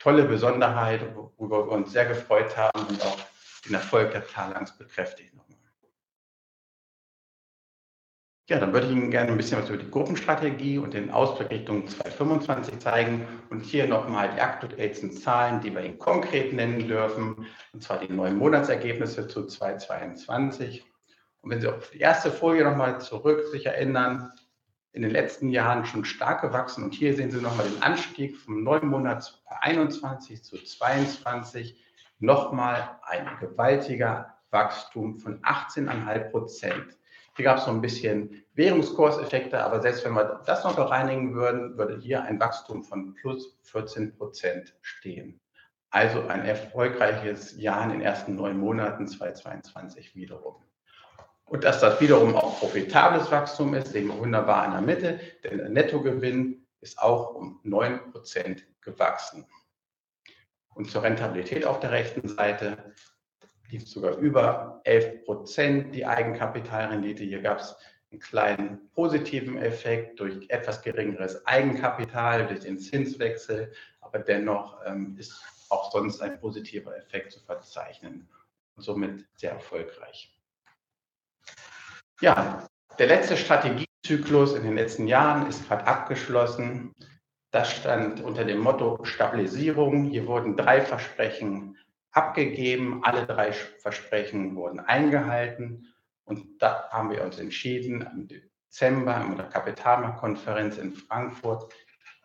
tolle 0.00 0.24
Besonderheit, 0.24 1.14
worüber 1.14 1.68
wir 1.68 1.70
uns 1.70 1.92
sehr 1.92 2.06
gefreut 2.06 2.56
haben 2.56 2.88
und 2.88 3.00
auch 3.02 3.18
den 3.64 3.74
Erfolg 3.74 4.10
der 4.10 4.26
Talangs 4.26 4.76
bekräftigt 4.76 5.32
nochmal. 5.32 5.58
Ja, 8.48 8.58
dann 8.58 8.72
würde 8.72 8.88
ich 8.88 8.92
Ihnen 8.94 9.12
gerne 9.12 9.30
ein 9.30 9.36
bisschen 9.36 9.62
was 9.62 9.68
über 9.68 9.78
die 9.78 9.88
Gruppenstrategie 9.88 10.78
und 10.78 10.94
den 10.94 11.12
Ausblick 11.12 11.50
Richtung 11.50 11.86
2025 11.86 12.80
zeigen 12.80 13.28
und 13.50 13.60
hier 13.60 13.86
nochmal 13.86 14.32
die 14.34 14.40
aktuellsten 14.40 15.12
Zahlen, 15.12 15.60
die 15.60 15.72
wir 15.72 15.84
Ihnen 15.84 16.00
konkret 16.00 16.52
nennen 16.52 16.88
dürfen, 16.88 17.46
und 17.72 17.84
zwar 17.84 18.00
die 18.00 18.12
neuen 18.12 18.38
Monatsergebnisse 18.38 19.28
zu 19.28 19.46
2022. 19.46 20.84
Und 21.40 21.50
wenn 21.50 21.60
Sie 21.60 21.68
auf 21.68 21.90
die 21.90 22.00
erste 22.00 22.30
Folie 22.30 22.64
nochmal 22.64 23.00
zurück 23.00 23.46
sich 23.48 23.66
erinnern, 23.66 24.32
in 24.92 25.02
den 25.02 25.10
letzten 25.10 25.50
Jahren 25.50 25.84
schon 25.84 26.04
stark 26.04 26.40
gewachsen. 26.40 26.82
Und 26.82 26.94
hier 26.94 27.14
sehen 27.14 27.30
Sie 27.30 27.40
nochmal 27.40 27.68
den 27.68 27.82
Anstieg 27.82 28.36
vom 28.36 28.64
neuen 28.64 28.88
Monat 28.88 29.42
21 29.60 30.42
zu 30.42 30.56
22. 30.56 31.80
Nochmal 32.18 32.98
ein 33.02 33.28
gewaltiger 33.38 34.34
Wachstum 34.50 35.18
von 35.18 35.40
18,5 35.42 36.30
Prozent. 36.30 36.98
Hier 37.36 37.44
gab 37.44 37.58
es 37.58 37.66
so 37.66 37.70
ein 37.70 37.80
bisschen 37.80 38.42
Währungskurseffekte, 38.54 39.62
aber 39.62 39.80
selbst 39.80 40.04
wenn 40.04 40.14
wir 40.14 40.42
das 40.46 40.64
noch 40.64 40.74
bereinigen 40.74 41.34
würden, 41.34 41.78
würde 41.78 41.96
hier 42.00 42.24
ein 42.24 42.40
Wachstum 42.40 42.82
von 42.82 43.14
plus 43.14 43.56
14 43.62 44.16
Prozent 44.16 44.74
stehen. 44.80 45.38
Also 45.90 46.26
ein 46.26 46.44
erfolgreiches 46.44 47.56
Jahr 47.56 47.84
in 47.84 47.90
den 47.90 48.00
ersten 48.00 48.34
neun 48.34 48.58
Monaten 48.58 49.06
2022 49.06 50.16
wiederum. 50.16 50.56
Und 51.48 51.64
dass 51.64 51.80
das 51.80 52.00
wiederum 52.00 52.36
auch 52.36 52.58
profitables 52.58 53.30
Wachstum 53.30 53.74
ist, 53.74 53.92
sehen 53.92 54.08
wir 54.08 54.18
wunderbar 54.18 54.66
in 54.66 54.72
der 54.72 54.80
Mitte, 54.82 55.20
denn 55.44 55.58
der 55.58 55.68
Nettogewinn 55.70 56.66
ist 56.80 56.98
auch 56.98 57.34
um 57.34 57.60
9% 57.64 58.62
gewachsen. 58.82 59.46
Und 60.74 60.90
zur 60.90 61.02
Rentabilität 61.02 61.64
auf 61.64 61.80
der 61.80 61.90
rechten 61.90 62.28
Seite 62.28 62.94
liegt 63.70 63.88
sogar 63.88 64.16
über 64.16 64.82
11% 64.84 65.90
die 65.90 66.06
Eigenkapitalrendite. 66.06 67.24
Hier 67.24 67.40
gab 67.40 67.60
es 67.60 67.74
einen 68.10 68.20
kleinen 68.20 68.90
positiven 68.94 69.58
Effekt 69.58 70.20
durch 70.20 70.48
etwas 70.48 70.82
geringeres 70.82 71.46
Eigenkapital, 71.46 72.46
durch 72.46 72.60
den 72.60 72.78
Zinswechsel, 72.78 73.72
aber 74.00 74.18
dennoch 74.18 74.78
ähm, 74.86 75.16
ist 75.18 75.42
auch 75.70 75.90
sonst 75.92 76.22
ein 76.22 76.40
positiver 76.40 76.96
Effekt 76.96 77.32
zu 77.32 77.40
verzeichnen 77.40 78.28
und 78.76 78.82
somit 78.82 79.26
sehr 79.34 79.52
erfolgreich. 79.52 80.37
Ja, 82.20 82.66
der 82.98 83.06
letzte 83.06 83.36
Strategiezyklus 83.36 84.54
in 84.54 84.64
den 84.64 84.74
letzten 84.74 85.06
Jahren 85.06 85.48
ist 85.48 85.68
gerade 85.68 85.86
abgeschlossen. 85.86 86.92
Das 87.52 87.70
stand 87.70 88.20
unter 88.20 88.44
dem 88.44 88.58
Motto 88.58 89.04
Stabilisierung. 89.04 90.06
Hier 90.06 90.26
wurden 90.26 90.56
drei 90.56 90.80
Versprechen 90.80 91.78
abgegeben. 92.10 93.04
Alle 93.04 93.24
drei 93.24 93.52
Versprechen 93.52 94.56
wurden 94.56 94.80
eingehalten. 94.80 95.94
Und 96.24 96.60
da 96.60 96.88
haben 96.90 97.10
wir 97.10 97.22
uns 97.22 97.38
entschieden, 97.38 98.00
im 98.00 98.26
Dezember 98.26 99.24
in 99.24 99.36
der 99.36 99.46
Kapitalmarktkonferenz 99.46 100.76
in 100.76 100.94
Frankfurt 100.94 101.72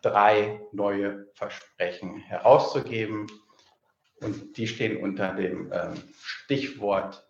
drei 0.02 0.60
neue 0.72 1.28
Versprechen 1.34 2.16
herauszugeben. 2.16 3.28
Und 4.20 4.56
die 4.56 4.66
stehen 4.66 4.96
unter 4.96 5.34
dem 5.34 5.70
ähm, 5.72 5.94
Stichwort 6.20 7.24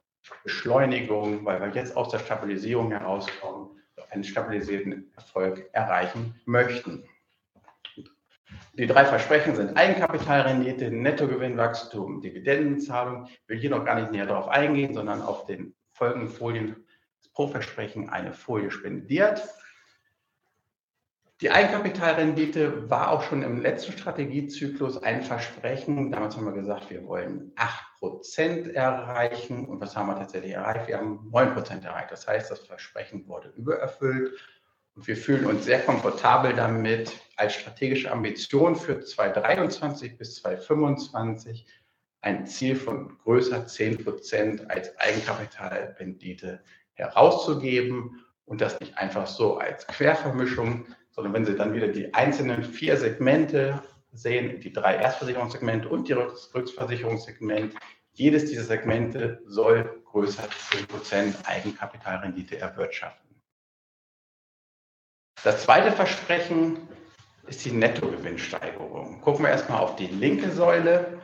Beschleunigung, 0.45 1.45
weil 1.45 1.61
wir 1.61 1.69
jetzt 1.71 1.97
aus 1.97 2.11
der 2.11 2.21
Stabilisierung 2.21 2.93
herauskommen, 2.93 3.81
einen 4.11 4.23
stabilisierten 4.23 5.11
Erfolg 5.17 5.69
erreichen 5.73 6.41
möchten. 6.45 7.03
Die 8.75 8.87
drei 8.87 9.05
Versprechen 9.05 9.57
sind 9.57 9.77
Eigenkapitalrendite, 9.77 10.91
Nettogewinnwachstum, 10.91 12.21
Dividendenzahlung. 12.21 13.27
Ich 13.27 13.49
will 13.49 13.59
hier 13.59 13.71
noch 13.71 13.85
gar 13.85 13.99
nicht 13.99 14.13
näher 14.13 14.27
darauf 14.27 14.49
eingehen, 14.49 14.95
sondern 14.95 15.23
auf 15.23 15.47
den 15.47 15.75
folgenden 15.93 16.29
Folien 16.29 16.85
pro 17.33 17.49
Versprechen 17.49 18.11
eine 18.11 18.33
Folie 18.33 18.71
spendiert. 18.71 19.43
Die 21.41 21.51
Eigenkapitalrendite 21.51 22.89
war 22.91 23.11
auch 23.11 23.23
schon 23.23 23.43
im 23.43 23.61
letzten 23.61 23.93
Strategiezyklus 23.93 25.03
ein 25.03 25.23
Versprechen. 25.23 26.13
Damals 26.13 26.37
haben 26.37 26.47
wir 26.47 26.53
gesagt, 26.53 26.91
wir 26.91 27.05
wollen 27.07 27.53
8% 27.57 27.94
erreichen. 28.75 29.66
Und 29.66 29.80
was 29.80 29.96
haben 29.96 30.08
wir 30.08 30.16
tatsächlich 30.16 30.52
erreicht? 30.52 30.88
Wir 30.88 30.99
haben 30.99 31.30
9% 31.32 31.84
erreicht. 31.84 32.11
Das 32.11 32.26
heißt, 32.26 32.50
das 32.50 32.61
Versprechen 32.61 33.26
wurde 33.28 33.49
übererfüllt. 33.56 34.32
Und 34.94 35.06
wir 35.06 35.16
fühlen 35.16 35.46
uns 35.46 35.64
sehr 35.64 35.80
komfortabel 35.80 36.52
damit, 36.54 37.12
als 37.37 37.54
strategische 37.54 38.12
Ambition 38.12 38.76
für 38.76 39.00
2023 39.00 40.16
bis 40.16 40.37
2025 40.37 41.66
ein 42.20 42.46
Ziel 42.46 42.76
von 42.76 43.18
größer 43.18 43.66
10% 43.66 44.68
als 44.68 44.96
Eigenkapitalrendite 44.99 46.61
herauszugeben 46.94 48.25
und 48.46 48.61
das 48.61 48.78
nicht 48.80 48.96
einfach 48.96 49.26
so 49.26 49.58
als 49.58 49.87
Quervermischung, 49.87 50.87
sondern 51.11 51.32
wenn 51.34 51.44
Sie 51.44 51.54
dann 51.54 51.75
wieder 51.75 51.88
die 51.88 52.14
einzelnen 52.14 52.62
vier 52.62 52.96
Segmente 52.96 53.82
sehen, 54.12 54.61
die 54.61 54.73
drei 54.73 54.96
Erstversicherungssegmente 54.96 55.88
und 55.88 56.08
die 56.08 56.12
Rückversicherungssegment, 56.12 57.75
jedes 58.14 58.47
dieser 58.47 58.64
Segmente 58.64 59.42
soll 59.47 60.02
größer 60.06 60.44
10% 60.44 61.47
Eigenkapitalrendite 61.47 62.59
erwirtschaften. 62.59 63.25
Das 65.42 65.62
zweite 65.64 65.92
Versprechen 65.92 66.78
ist 67.47 67.64
die 67.64 67.73
Nettogewinnsteigerung. 67.73 69.21
Gucken 69.21 69.44
wir 69.44 69.50
erstmal 69.50 69.80
auf 69.80 69.97
die 69.97 70.06
linke 70.06 70.50
Säule. 70.50 71.21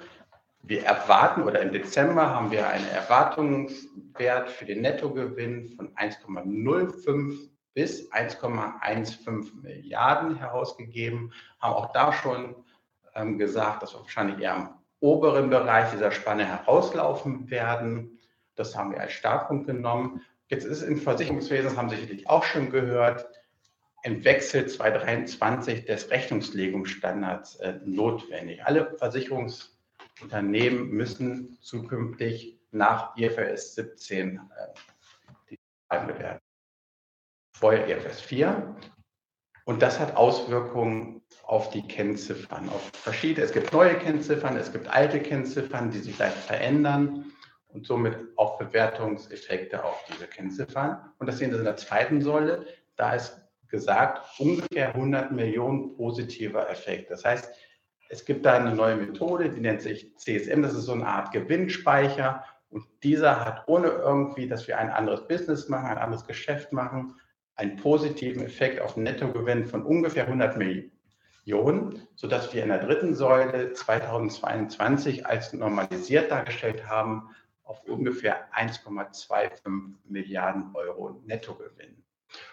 Wir 0.63 0.85
erwarten 0.85 1.45
oder 1.45 1.63
im 1.63 1.73
Dezember 1.73 2.29
haben 2.29 2.51
wir 2.51 2.69
einen 2.69 2.87
Erwartungswert 2.89 4.51
für 4.51 4.67
den 4.67 4.83
Nettogewinn 4.83 5.71
von 5.77 5.95
1,05 5.95 7.49
bis 7.73 8.13
1,15 8.13 9.63
Milliarden 9.63 10.37
herausgegeben, 10.37 11.33
haben 11.61 11.75
auch 11.75 11.93
da 11.93 12.13
schon 12.13 12.57
ähm, 13.15 13.39
gesagt, 13.39 13.83
dass 13.83 13.95
wir 13.95 14.01
wahrscheinlich 14.01 14.39
eher 14.41 14.57
am 14.57 14.80
oberen 15.01 15.51
Bereich 15.51 15.91
dieser 15.91 16.13
Spanne 16.13 16.47
herauslaufen 16.47 17.51
werden. 17.51 18.19
Das 18.55 18.77
haben 18.77 18.93
wir 18.93 19.01
als 19.01 19.13
Startpunkt 19.13 19.67
genommen. 19.67 20.23
Jetzt 20.49 20.65
ist 20.65 20.83
im 20.83 20.99
Versicherungswesen, 20.99 21.67
das 21.67 21.77
haben 21.77 21.91
Sie 21.91 21.97
sicherlich 21.97 22.29
auch 22.29 22.45
schon 22.45 22.71
gehört, 22.71 23.27
im 24.03 24.25
Wechsel 24.25 24.67
2023 24.67 25.85
des 25.85 26.11
Rechnungslegungsstandards 26.11 27.57
äh, 27.57 27.81
notwendig. 27.85 28.65
Alle 28.65 28.97
Versicherungsunternehmen 28.97 30.89
müssen 30.91 31.59
zukünftig 31.61 32.59
nach 32.71 33.17
IFRS 33.17 33.75
17 33.75 34.37
äh, 34.37 34.41
die 35.51 35.59
werden 35.91 36.41
vorher 37.53 37.89
EFS 37.89 38.21
4. 38.21 38.77
Und 39.65 39.83
das 39.83 40.01
hat 40.01 40.17
Auswirkungen 40.17 41.20
auf 41.51 41.69
die 41.71 41.83
Kennziffern, 41.83 42.69
auf 42.69 42.93
verschiedene. 42.93 43.45
Es 43.45 43.53
gibt 43.53 43.73
neue 43.73 43.95
Kennziffern, 43.95 44.57
es 44.57 44.71
gibt 44.71 44.87
alte 44.87 45.19
Kennziffern, 45.19 45.91
die 45.91 45.99
sich 45.99 46.17
leicht 46.17 46.37
verändern 46.37 47.33
und 47.73 47.85
somit 47.85 48.17
auch 48.37 48.57
Bewertungseffekte 48.57 49.83
auf 49.83 50.01
diese 50.09 50.29
Kennziffern. 50.29 51.11
Und 51.19 51.27
das 51.27 51.39
sehen 51.39 51.51
Sie 51.51 51.59
in 51.59 51.65
der 51.65 51.77
zweiten 51.77 52.23
Säule. 52.23 52.67
Da 52.95 53.15
ist 53.15 53.37
gesagt, 53.67 54.23
ungefähr 54.39 54.95
100 54.95 55.33
Millionen 55.33 55.97
positiver 55.97 56.71
Effekt. 56.71 57.11
Das 57.11 57.25
heißt, 57.25 57.53
es 58.11 58.25
gibt 58.25 58.47
da 58.47 58.55
eine 58.55 58.73
neue 58.73 58.95
Methode, 58.95 59.51
die 59.51 59.61
nennt 59.61 59.83
sich 59.83 60.17
CSM. 60.19 60.63
Das 60.63 60.75
ist 60.75 60.85
so 60.85 60.93
eine 60.93 61.07
Art 61.07 61.33
Gewinnspeicher. 61.33 62.45
Und 62.69 62.85
dieser 63.03 63.45
hat 63.45 63.65
ohne 63.67 63.89
irgendwie, 63.89 64.47
dass 64.47 64.69
wir 64.69 64.79
ein 64.79 64.91
anderes 64.91 65.27
Business 65.27 65.69
machen, 65.69 65.87
ein 65.87 65.99
anderes 65.99 66.25
Geschäft 66.29 66.73
machen, 66.73 67.17
einen 67.57 67.75
positiven 67.75 68.45
Effekt 68.45 68.81
auf 68.81 68.97
Nettogewinn 68.97 69.67
von 69.67 69.83
ungefähr 69.85 70.27
100 70.27 70.57
Millionen, 70.57 70.93
sodass 72.15 72.53
wir 72.53 72.63
in 72.63 72.69
der 72.69 72.85
dritten 72.85 73.15
Säule 73.15 73.73
2022 73.73 75.27
als 75.27 75.53
normalisiert 75.53 76.31
dargestellt 76.31 76.87
haben 76.87 77.31
auf 77.65 77.85
ungefähr 77.85 78.53
1,25 78.53 79.95
Milliarden 80.05 80.71
Euro 80.75 81.21
Nettogewinn. 81.25 82.03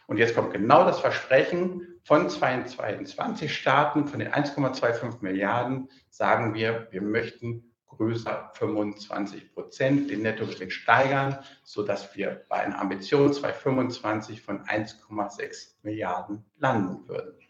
Und 0.07 0.17
jetzt 0.17 0.35
kommt 0.35 0.53
genau 0.53 0.83
das 0.85 0.99
Versprechen 0.99 1.99
von 2.03 2.29
2022 2.29 3.55
Staaten, 3.55 4.07
von 4.07 4.19
den 4.19 4.29
1,25 4.29 5.21
Milliarden, 5.21 5.89
sagen 6.09 6.53
wir, 6.53 6.87
wir 6.91 7.01
möchten 7.01 7.73
größer 7.87 8.51
25 8.53 9.53
Prozent 9.53 10.09
den 10.09 10.21
Nettogewinn 10.21 10.71
steigern, 10.71 11.39
sodass 11.63 12.15
wir 12.15 12.45
bei 12.49 12.57
einer 12.57 12.79
Ambition 12.79 13.33
2025 13.33 14.41
von 14.41 14.63
1,6 14.65 15.75
Milliarden 15.83 16.45
landen 16.57 17.07
würden. 17.07 17.46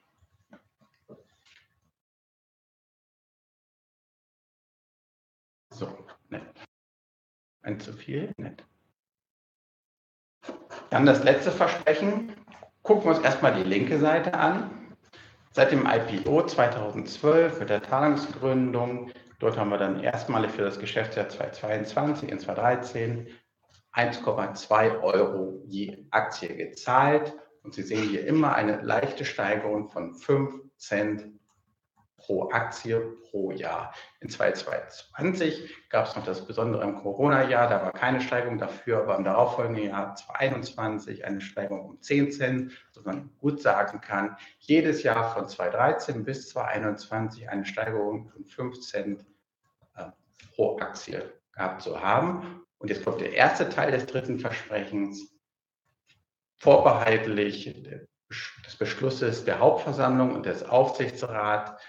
So, 5.78 5.88
nett. 6.30 6.42
Ein 7.62 7.80
zu 7.80 7.94
viel, 7.94 8.34
nett. 8.38 8.66
Dann 10.90 11.06
das 11.06 11.24
letzte 11.24 11.52
Versprechen. 11.52 12.34
Gucken 12.82 13.04
wir 13.04 13.16
uns 13.16 13.24
erstmal 13.24 13.54
die 13.54 13.70
linke 13.70 14.00
Seite 14.00 14.34
an. 14.34 14.72
Seit 15.52 15.72
dem 15.72 15.86
IPO 15.86 16.48
2012 16.48 17.60
mit 17.60 17.70
der 17.70 17.84
Tagesgründung, 17.84 19.12
dort 19.38 19.56
haben 19.58 19.70
wir 19.70 19.78
dann 19.78 20.00
erstmalig 20.00 20.50
für 20.50 20.64
das 20.64 20.80
Geschäftsjahr 20.80 21.30
2022 21.30 22.32
in 22.32 22.40
2013 22.40 23.28
1,2 23.94 25.04
Euro 25.04 25.62
je 25.68 26.08
Aktie 26.10 26.56
gezahlt. 26.56 27.36
Und 27.62 27.76
Sie 27.76 27.84
sehen 27.84 28.10
hier 28.10 28.26
immer 28.26 28.56
eine 28.56 28.82
leichte 28.82 29.26
Steigerung 29.26 29.90
von 29.90 30.16
5 30.16 30.56
Cent 30.78 31.28
pro 32.28 32.50
Aktie 32.52 33.00
pro 33.32 33.52
Jahr. 33.52 33.94
In 34.20 34.30
2020 34.30 35.90
gab 35.90 36.08
es 36.08 36.16
noch 36.16 36.26
das 36.26 36.46
Besondere 36.46 36.84
im 36.84 36.96
Corona-Jahr, 36.96 37.70
da 37.70 37.82
war 37.82 37.94
keine 37.94 38.20
Steigerung 38.20 38.58
dafür, 38.58 39.00
aber 39.00 39.18
im 39.18 39.24
darauffolgenden 39.24 39.86
Jahr 39.86 40.14
2021 40.14 41.24
eine 41.26 41.40
Steigerung 41.40 41.90
um 41.92 42.02
10 42.02 42.32
Cent, 42.34 42.74
sodass 42.92 43.06
man 43.06 43.30
gut 43.40 43.62
sagen 43.62 44.02
kann, 44.02 44.36
jedes 44.60 45.04
Jahr 45.04 45.34
von 45.34 45.48
2013 45.48 46.26
bis 46.26 46.50
2021 46.50 47.50
eine 47.50 47.66
Steigerung 47.66 48.28
von 48.30 48.44
5 48.44 48.80
Cent 48.82 49.26
äh, 49.96 50.04
pro 50.54 50.78
Aktie 50.80 51.32
gehabt 51.54 51.82
zu 51.82 52.02
haben. 52.02 52.62
Und 52.78 52.90
jetzt 52.90 53.06
kommt 53.06 53.22
der 53.22 53.34
erste 53.34 53.70
Teil 53.70 53.92
des 53.92 54.06
dritten 54.06 54.40
Versprechens, 54.40 55.34
vorbehaltlich 56.58 57.74
des 58.66 58.76
Beschlusses 58.76 59.46
der 59.46 59.60
Hauptversammlung 59.60 60.36
und 60.36 60.46
des 60.46 60.64
Aufsichtsrats 60.64 61.82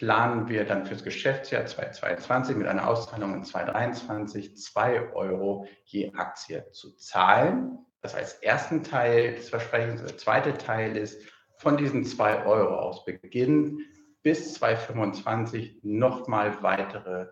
planen 0.00 0.48
wir 0.48 0.64
dann 0.64 0.86
fürs 0.86 1.04
Geschäftsjahr 1.04 1.66
2022 1.66 2.56
mit 2.56 2.66
einer 2.66 2.88
Auszahlung 2.88 3.34
in 3.34 3.44
2023 3.44 4.56
2 4.56 5.12
Euro 5.12 5.66
je 5.84 6.10
Aktie 6.14 6.64
zu 6.70 6.96
zahlen. 6.96 7.84
Das 8.00 8.16
heißt, 8.16 8.42
ersten 8.42 8.82
Teil 8.82 9.34
des 9.34 9.50
Versprechens, 9.50 10.00
der 10.00 10.16
zweite 10.16 10.54
Teil 10.54 10.96
ist, 10.96 11.20
von 11.58 11.76
diesen 11.76 12.06
2 12.06 12.46
Euro 12.46 12.76
aus 12.76 13.04
Beginn 13.04 13.80
bis 14.22 14.54
2025 14.54 15.80
nochmal 15.82 16.62
weitere 16.62 17.26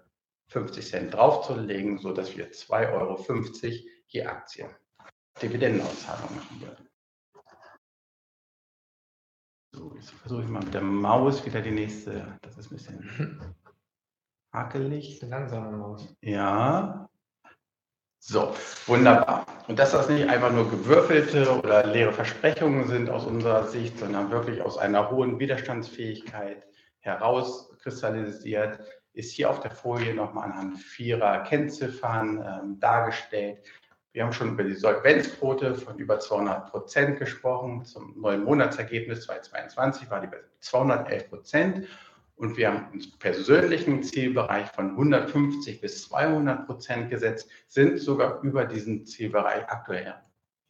50 0.49 0.87
Cent 0.87 1.15
draufzulegen, 1.15 1.97
sodass 1.97 2.37
wir 2.37 2.51
2,50 2.51 2.93
Euro 2.93 3.25
je 4.09 4.27
Aktie 4.27 4.69
Dividendenauszahlung 5.41 6.37
machen 6.37 6.61
würden. 6.61 6.88
So, 9.79 9.93
jetzt 9.95 10.11
versuche 10.11 10.43
ich 10.43 10.49
mal 10.49 10.65
mit 10.65 10.75
der 10.75 10.81
Maus 10.81 11.47
wieder 11.47 11.61
die 11.61 11.71
nächste. 11.71 12.37
Das 12.43 12.59
ist 12.59 12.73
ein 12.73 12.75
bisschen 12.75 13.41
hakelig. 14.53 15.23
Langsame 15.23 15.71
Maus. 15.71 16.17
Ja. 16.21 17.09
So, 18.19 18.57
wunderbar. 18.87 19.47
Und 19.69 19.79
dass 19.79 19.93
das 19.93 20.09
nicht 20.09 20.29
einfach 20.29 20.51
nur 20.51 20.69
gewürfelte 20.69 21.57
oder 21.57 21.87
leere 21.87 22.13
Versprechungen 22.13 22.89
sind 22.89 23.09
aus 23.09 23.25
unserer 23.25 23.69
Sicht, 23.69 24.01
sondern 24.01 24.33
wirklich 24.33 24.63
aus 24.63 24.79
einer 24.79 25.13
hohen 25.13 25.39
Widerstandsfähigkeit 25.39 26.67
herauskristallisiert, 26.99 28.81
ist 29.13 29.31
hier 29.31 29.49
auf 29.49 29.61
der 29.61 29.71
Folie 29.71 30.13
nochmal 30.13 30.51
anhand 30.51 30.79
vierer 30.79 31.45
Kennziffern 31.45 32.45
ähm, 32.45 32.81
dargestellt. 32.81 33.61
Wir 34.13 34.25
haben 34.25 34.33
schon 34.33 34.53
über 34.53 34.65
die 34.65 34.75
Solvenzquote 34.75 35.75
von 35.75 35.99
über 35.99 36.19
200 36.19 36.71
Prozent 36.71 37.19
gesprochen. 37.19 37.85
Zum 37.85 38.19
neuen 38.21 38.45
Monatsergebnis 38.45 39.25
2022 39.25 40.11
war 40.11 40.21
die 40.21 40.27
bei 40.29 40.39
211 40.61 41.29
Prozent. 41.29 41.87
Und 42.37 42.57
wir 42.57 42.69
haben 42.69 42.93
uns 42.93 43.19
persönlichen 43.19 44.03
Zielbereich 44.03 44.69
von 44.69 44.91
150 44.91 45.81
bis 45.81 46.09
200 46.09 46.67
Prozent 46.67 47.11
gesetzt, 47.11 47.51
sind 47.67 47.99
sogar 47.99 48.41
über 48.43 48.65
diesen 48.65 49.05
Zielbereich 49.07 49.69
aktuell 49.69 50.15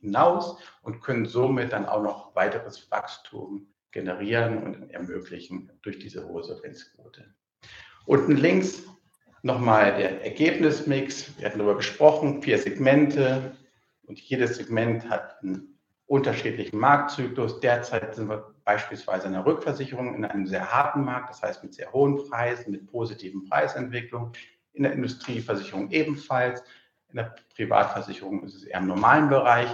hinaus 0.00 0.58
und 0.82 1.00
können 1.02 1.26
somit 1.26 1.72
dann 1.72 1.86
auch 1.86 2.02
noch 2.02 2.34
weiteres 2.34 2.90
Wachstum 2.90 3.68
generieren 3.90 4.62
und 4.62 4.90
ermöglichen 4.90 5.70
durch 5.82 5.98
diese 5.98 6.26
hohe 6.26 6.42
Solvenzquote. 6.42 7.34
Unten 8.06 8.36
links 8.36 8.84
Nochmal 9.42 9.96
der 9.96 10.24
Ergebnismix. 10.24 11.38
Wir 11.38 11.46
hatten 11.46 11.58
darüber 11.58 11.76
gesprochen, 11.76 12.42
vier 12.42 12.58
Segmente 12.58 13.56
und 14.06 14.18
jedes 14.18 14.56
Segment 14.56 15.08
hat 15.08 15.40
einen 15.42 15.78
unterschiedlichen 16.06 16.78
Marktzyklus. 16.78 17.60
Derzeit 17.60 18.16
sind 18.16 18.28
wir 18.28 18.52
beispielsweise 18.64 19.28
in 19.28 19.34
der 19.34 19.46
Rückversicherung 19.46 20.16
in 20.16 20.24
einem 20.24 20.46
sehr 20.46 20.72
harten 20.72 21.04
Markt, 21.04 21.30
das 21.30 21.42
heißt 21.42 21.62
mit 21.62 21.72
sehr 21.72 21.92
hohen 21.92 22.16
Preisen, 22.16 22.72
mit 22.72 22.90
positiven 22.90 23.48
Preisentwicklungen. 23.48 24.32
In 24.72 24.82
der 24.82 24.92
Industrieversicherung 24.92 25.90
ebenfalls. 25.90 26.62
In 27.10 27.16
der 27.16 27.34
Privatversicherung 27.54 28.42
ist 28.42 28.56
es 28.56 28.64
eher 28.64 28.80
im 28.80 28.88
normalen 28.88 29.28
Bereich. 29.28 29.68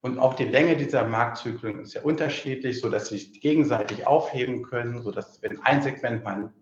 Und 0.00 0.18
auch 0.18 0.34
die 0.34 0.44
Länge 0.44 0.76
dieser 0.76 1.06
Marktzyklen 1.06 1.80
ist 1.80 1.92
sehr 1.92 2.04
unterschiedlich, 2.04 2.80
sodass 2.80 3.08
sie 3.08 3.18
sich 3.18 3.40
gegenseitig 3.40 4.06
aufheben 4.06 4.62
können, 4.62 5.02
sodass 5.02 5.40
wenn 5.42 5.60
ein 5.62 5.82
Segment 5.82 6.24
mal 6.24 6.52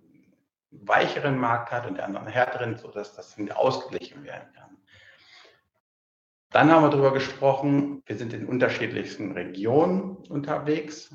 weicheren 0.82 1.38
Markt 1.38 1.70
hat 1.70 1.86
und 1.86 1.96
der 1.96 2.06
andere 2.06 2.24
einen 2.24 2.32
härteren, 2.32 2.76
sodass 2.76 3.14
das 3.14 3.36
ausgeglichen 3.54 4.24
werden 4.24 4.52
kann. 4.54 4.76
Dann 6.50 6.70
haben 6.70 6.84
wir 6.84 6.90
darüber 6.90 7.12
gesprochen, 7.12 8.02
wir 8.06 8.16
sind 8.16 8.32
in 8.32 8.46
unterschiedlichsten 8.46 9.32
Regionen 9.32 10.16
unterwegs. 10.28 11.12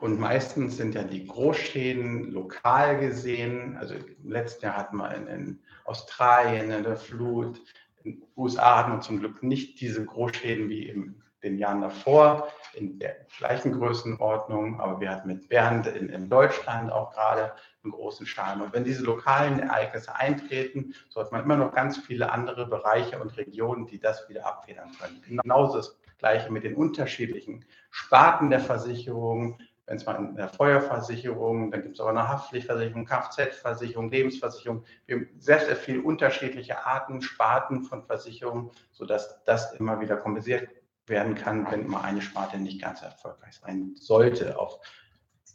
Und 0.00 0.20
meistens 0.20 0.76
sind 0.76 0.94
ja 0.94 1.02
die 1.02 1.26
Großschäden 1.26 2.30
lokal 2.30 3.00
gesehen. 3.00 3.76
Also 3.76 3.94
im 3.94 4.30
letzten 4.30 4.66
Jahr 4.66 4.76
hatten 4.76 4.96
wir 4.96 5.12
in, 5.14 5.26
in 5.26 5.62
Australien 5.84 6.70
eine 6.70 6.96
Flut. 6.96 7.60
In 8.02 8.20
den 8.20 8.22
USA 8.36 8.78
hatten 8.78 8.92
wir 8.92 9.00
zum 9.00 9.18
Glück 9.18 9.42
nicht 9.42 9.80
diese 9.80 10.04
Großschäden 10.04 10.68
wie 10.68 10.88
in 10.88 11.23
den 11.44 11.58
Jahren 11.58 11.82
davor 11.82 12.48
in 12.72 12.98
der 12.98 13.16
gleichen 13.38 13.72
Größenordnung. 13.72 14.80
Aber 14.80 15.00
wir 15.00 15.10
hatten 15.10 15.28
mit 15.28 15.48
Bernd 15.48 15.86
in, 15.86 16.08
in 16.08 16.28
Deutschland 16.28 16.90
auch 16.90 17.12
gerade 17.12 17.52
einen 17.84 17.92
großen 17.92 18.26
Schaden. 18.26 18.62
Und 18.62 18.72
wenn 18.72 18.84
diese 18.84 19.04
lokalen 19.04 19.60
Ereignisse 19.60 20.14
eintreten, 20.14 20.94
so 21.08 21.20
hat 21.20 21.30
man 21.30 21.44
immer 21.44 21.56
noch 21.56 21.72
ganz 21.72 21.98
viele 21.98 22.32
andere 22.32 22.66
Bereiche 22.66 23.18
und 23.20 23.36
Regionen, 23.36 23.86
die 23.86 24.00
das 24.00 24.28
wieder 24.28 24.46
abfedern 24.46 24.90
können. 24.98 25.22
Genauso 25.42 25.76
das 25.76 25.98
Gleiche 26.18 26.50
mit 26.50 26.64
den 26.64 26.74
unterschiedlichen 26.74 27.64
Sparten 27.90 28.50
der 28.50 28.60
Versicherung. 28.60 29.58
Wenn 29.86 29.98
es 29.98 30.06
mal 30.06 30.14
in 30.14 30.34
der 30.34 30.48
Feuerversicherung, 30.48 31.70
dann 31.70 31.82
gibt 31.82 31.96
es 31.96 32.00
auch 32.00 32.08
eine 32.08 32.26
Haftpflichtversicherung, 32.26 33.04
Kfz-Versicherung, 33.04 34.10
Lebensversicherung. 34.10 34.84
Wir 35.04 35.16
haben 35.16 35.28
sehr, 35.38 35.60
sehr 35.60 35.76
viele 35.76 36.00
unterschiedliche 36.00 36.86
Arten, 36.86 37.20
Sparten 37.20 37.82
von 37.82 38.02
Versicherungen, 38.02 38.70
sodass 38.92 39.44
das 39.44 39.74
immer 39.74 40.00
wieder 40.00 40.16
kompensiert 40.16 40.68
werden 41.06 41.34
kann, 41.34 41.70
wenn 41.70 41.86
mal 41.86 42.02
eine 42.02 42.22
Sparte 42.22 42.58
nicht 42.58 42.80
ganz 42.80 43.02
erfolgreich 43.02 43.56
sein 43.56 43.94
sollte, 43.96 44.58
auf 44.58 44.78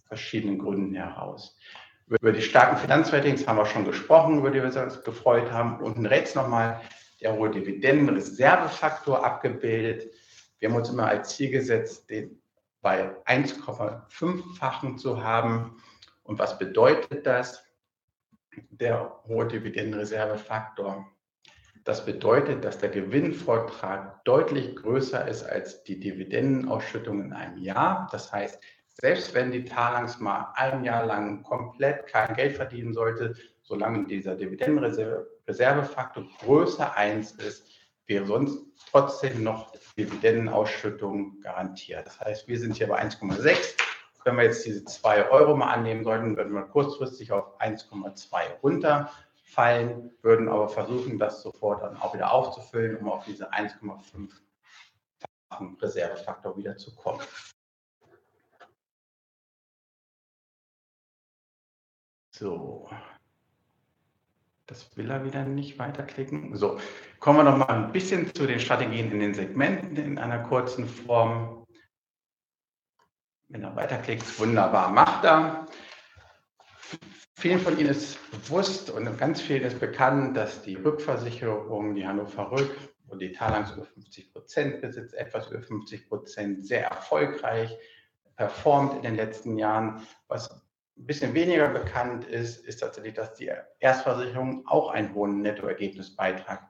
verschiedenen 0.07 0.59
Gründen 0.59 0.93
heraus. 0.93 1.57
Über 2.07 2.31
die 2.31 2.41
starken 2.41 2.77
Finanzratings 2.77 3.47
haben 3.47 3.57
wir 3.57 3.65
schon 3.65 3.85
gesprochen, 3.85 4.39
über 4.39 4.49
die 4.49 4.61
wir 4.61 4.65
uns 4.65 5.03
gefreut 5.03 5.51
haben. 5.51 5.79
Unten 5.79 6.07
rechts 6.07 6.33
nochmal 6.33 6.81
der 7.21 7.33
hohe 7.35 7.51
Dividendenreservefaktor 7.51 9.23
abgebildet. 9.23 10.11
Wir 10.57 10.69
haben 10.69 10.75
uns 10.75 10.89
immer 10.89 11.07
als 11.07 11.35
Ziel 11.35 11.51
gesetzt, 11.51 12.09
den 12.09 12.41
bei 12.81 13.15
1,5-fachen 13.25 14.97
zu 14.97 15.23
haben. 15.23 15.81
Und 16.23 16.39
was 16.39 16.57
bedeutet 16.57 17.27
das? 17.27 17.63
Der 18.71 19.21
hohe 19.27 19.47
Dividendenreservefaktor. 19.47 21.05
Das 21.83 22.05
bedeutet, 22.05 22.63
dass 22.65 22.77
der 22.77 22.89
Gewinnvortrag 22.89 24.23
deutlich 24.25 24.75
größer 24.75 25.27
ist 25.27 25.43
als 25.43 25.83
die 25.83 25.99
Dividendenausschüttung 25.99 27.21
in 27.23 27.33
einem 27.33 27.57
Jahr. 27.57 28.07
Das 28.11 28.31
heißt, 28.31 28.61
selbst 29.01 29.33
wenn 29.33 29.51
die 29.51 29.65
Talangs 29.65 30.19
mal 30.19 30.51
ein 30.55 30.83
Jahr 30.83 31.05
lang 31.05 31.43
komplett 31.43 32.07
kein 32.07 32.35
Geld 32.35 32.57
verdienen 32.57 32.93
sollte, 32.93 33.33
solange 33.61 34.07
dieser 34.07 34.35
Dividendenreservefaktor 34.35 36.25
größer 36.43 36.95
1 36.97 37.31
ist, 37.33 37.65
wäre 38.07 38.25
sonst 38.25 38.59
trotzdem 38.91 39.43
noch 39.43 39.71
Dividendenausschüttung 39.97 41.39
garantiert. 41.41 42.07
Das 42.07 42.19
heißt, 42.19 42.47
wir 42.47 42.59
sind 42.59 42.75
hier 42.75 42.87
bei 42.87 43.01
1,6. 43.01 43.77
Wenn 44.25 44.35
wir 44.35 44.43
jetzt 44.43 44.65
diese 44.65 44.83
2 44.83 45.29
Euro 45.29 45.55
mal 45.55 45.71
annehmen 45.71 46.03
sollten, 46.03 46.35
würden 46.35 46.53
wir 46.53 46.63
kurzfristig 46.63 47.31
auf 47.31 47.59
1,2 47.61 48.61
runterfallen, 49.49 50.11
würden 50.21 50.49
aber 50.49 50.69
versuchen, 50.69 51.19
das 51.19 51.41
sofort 51.41 51.83
dann 51.83 51.97
auch 51.97 52.13
wieder 52.13 52.31
aufzufüllen, 52.31 52.97
um 52.97 53.09
auf 53.09 53.25
diese 53.25 53.51
1,5 53.51 54.01
fünffachen 54.03 55.77
Reservefaktor 55.79 56.57
wieder 56.57 56.77
zu 56.77 56.95
kommen. 56.95 57.21
So. 62.31 62.89
Das 64.65 64.95
will 64.95 65.09
er 65.09 65.25
wieder 65.25 65.43
nicht 65.45 65.79
weiterklicken. 65.79 66.55
So, 66.55 66.79
kommen 67.19 67.39
wir 67.39 67.43
noch 67.43 67.57
mal 67.57 67.69
ein 67.69 67.91
bisschen 67.91 68.33
zu 68.35 68.45
den 68.45 68.59
Strategien 68.59 69.11
in 69.11 69.19
den 69.19 69.33
Segmenten 69.33 69.97
in 69.97 70.19
einer 70.19 70.43
kurzen 70.43 70.87
Form. 70.87 71.65
Wenn 73.47 73.63
er 73.63 73.75
weiterklickt, 73.75 74.39
wunderbar, 74.39 74.91
macht 74.91 75.25
er. 75.25 75.65
Vielen 77.39 77.61
von 77.61 77.79
Ihnen 77.79 77.91
ist 77.91 78.19
bewusst 78.31 78.89
und 78.89 79.17
ganz 79.17 79.39
vielen 79.39 79.63
ist 79.63 79.79
bekannt, 79.79 80.35
dass 80.35 80.61
die 80.61 80.75
Rückversicherung, 80.75 81.95
die 81.95 82.05
Hannover 82.05 82.51
Rück 82.51 82.75
und 83.07 83.21
die 83.21 83.31
Talangs 83.31 83.71
über 83.71 83.85
50 83.85 84.33
Prozent 84.33 84.81
besitzt, 84.81 85.13
etwas 85.13 85.47
über 85.47 85.61
50 85.61 86.09
Prozent, 86.09 86.67
sehr 86.67 86.87
erfolgreich 86.87 87.77
performt 88.35 88.97
in 88.97 89.03
den 89.03 89.15
letzten 89.15 89.57
Jahren. 89.57 90.05
Was 90.27 90.51
ein 90.51 90.59
bisschen 90.97 91.33
weniger 91.33 91.69
bekannt 91.69 92.25
ist, 92.25 92.65
ist 92.65 92.81
tatsächlich, 92.81 93.13
dass 93.13 93.35
die 93.35 93.49
Erstversicherung 93.79 94.67
auch 94.67 94.89
einen 94.89 95.13
hohen 95.13 95.41
Nettoergebnisbeitrag 95.41 96.67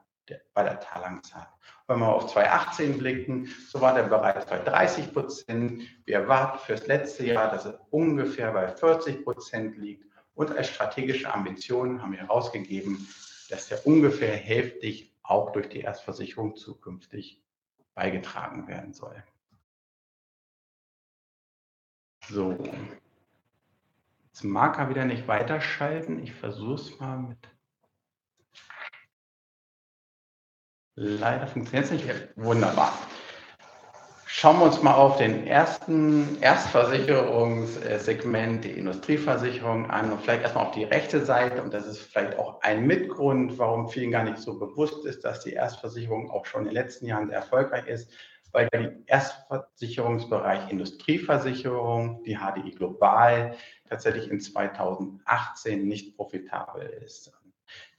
bei 0.54 0.62
der 0.62 0.80
Talangs 0.80 1.34
hat. 1.34 1.50
Wenn 1.88 1.98
wir 1.98 2.14
auf 2.14 2.28
2018 2.28 3.00
blicken, 3.00 3.48
so 3.68 3.82
war 3.82 3.96
der 3.96 4.04
bereits 4.04 4.46
bei 4.46 4.60
30 4.60 5.14
Prozent. 5.14 5.82
Wir 6.06 6.18
erwarten 6.18 6.60
für 6.60 6.74
das 6.74 6.86
letzte 6.86 7.26
Jahr, 7.26 7.50
dass 7.50 7.66
er 7.66 7.80
ungefähr 7.90 8.52
bei 8.52 8.68
40 8.68 9.24
Prozent 9.24 9.76
liegt. 9.76 10.09
Und 10.40 10.56
als 10.56 10.70
strategische 10.70 11.34
Ambition 11.34 12.02
haben 12.02 12.14
wir 12.14 12.20
herausgegeben, 12.20 13.10
dass 13.50 13.68
der 13.68 13.86
ungefähr 13.86 14.34
hälftig 14.38 15.14
auch 15.22 15.52
durch 15.52 15.68
die 15.68 15.82
Erstversicherung 15.82 16.56
zukünftig 16.56 17.44
beigetragen 17.94 18.66
werden 18.70 18.94
soll. 18.94 19.22
So, 22.30 22.58
jetzt 24.28 24.46
mag 24.46 24.78
er 24.78 24.88
wieder 24.88 25.04
nicht 25.04 25.28
weiterschalten. 25.28 26.24
Ich 26.24 26.34
versuche 26.34 26.76
es 26.76 27.00
mal 27.02 27.18
mit. 27.18 27.50
Leider 30.96 31.48
funktioniert 31.48 31.84
es 31.84 31.92
nicht. 31.92 32.38
Wunderbar. 32.38 32.98
Schauen 34.32 34.60
wir 34.60 34.66
uns 34.66 34.84
mal 34.84 34.94
auf 34.94 35.18
den 35.18 35.48
ersten 35.48 36.40
Erstversicherungssegment, 36.40 38.64
die 38.64 38.70
Industrieversicherung 38.70 39.90
an 39.90 40.12
und 40.12 40.22
vielleicht 40.22 40.44
erstmal 40.44 40.68
auf 40.68 40.72
die 40.72 40.84
rechte 40.84 41.26
Seite. 41.26 41.64
Und 41.64 41.74
das 41.74 41.88
ist 41.88 41.98
vielleicht 41.98 42.38
auch 42.38 42.62
ein 42.62 42.86
Mitgrund, 42.86 43.58
warum 43.58 43.90
vielen 43.90 44.12
gar 44.12 44.24
nicht 44.24 44.38
so 44.38 44.60
bewusst 44.60 45.04
ist, 45.08 45.26
dass 45.26 45.44
die 45.44 45.54
Erstversicherung 45.54 46.30
auch 46.30 46.46
schon 46.46 46.62
in 46.62 46.68
den 46.68 46.76
letzten 46.76 47.08
Jahren 47.08 47.30
sehr 47.30 47.38
erfolgreich 47.38 47.88
ist, 47.88 48.12
weil 48.52 48.70
der 48.70 48.98
Erstversicherungsbereich 49.08 50.70
Industrieversicherung, 50.70 52.22
die 52.24 52.38
HDI 52.38 52.76
Global, 52.76 53.56
tatsächlich 53.90 54.30
in 54.30 54.40
2018 54.40 55.88
nicht 55.88 56.16
profitabel 56.16 56.84
ist. 57.04 57.34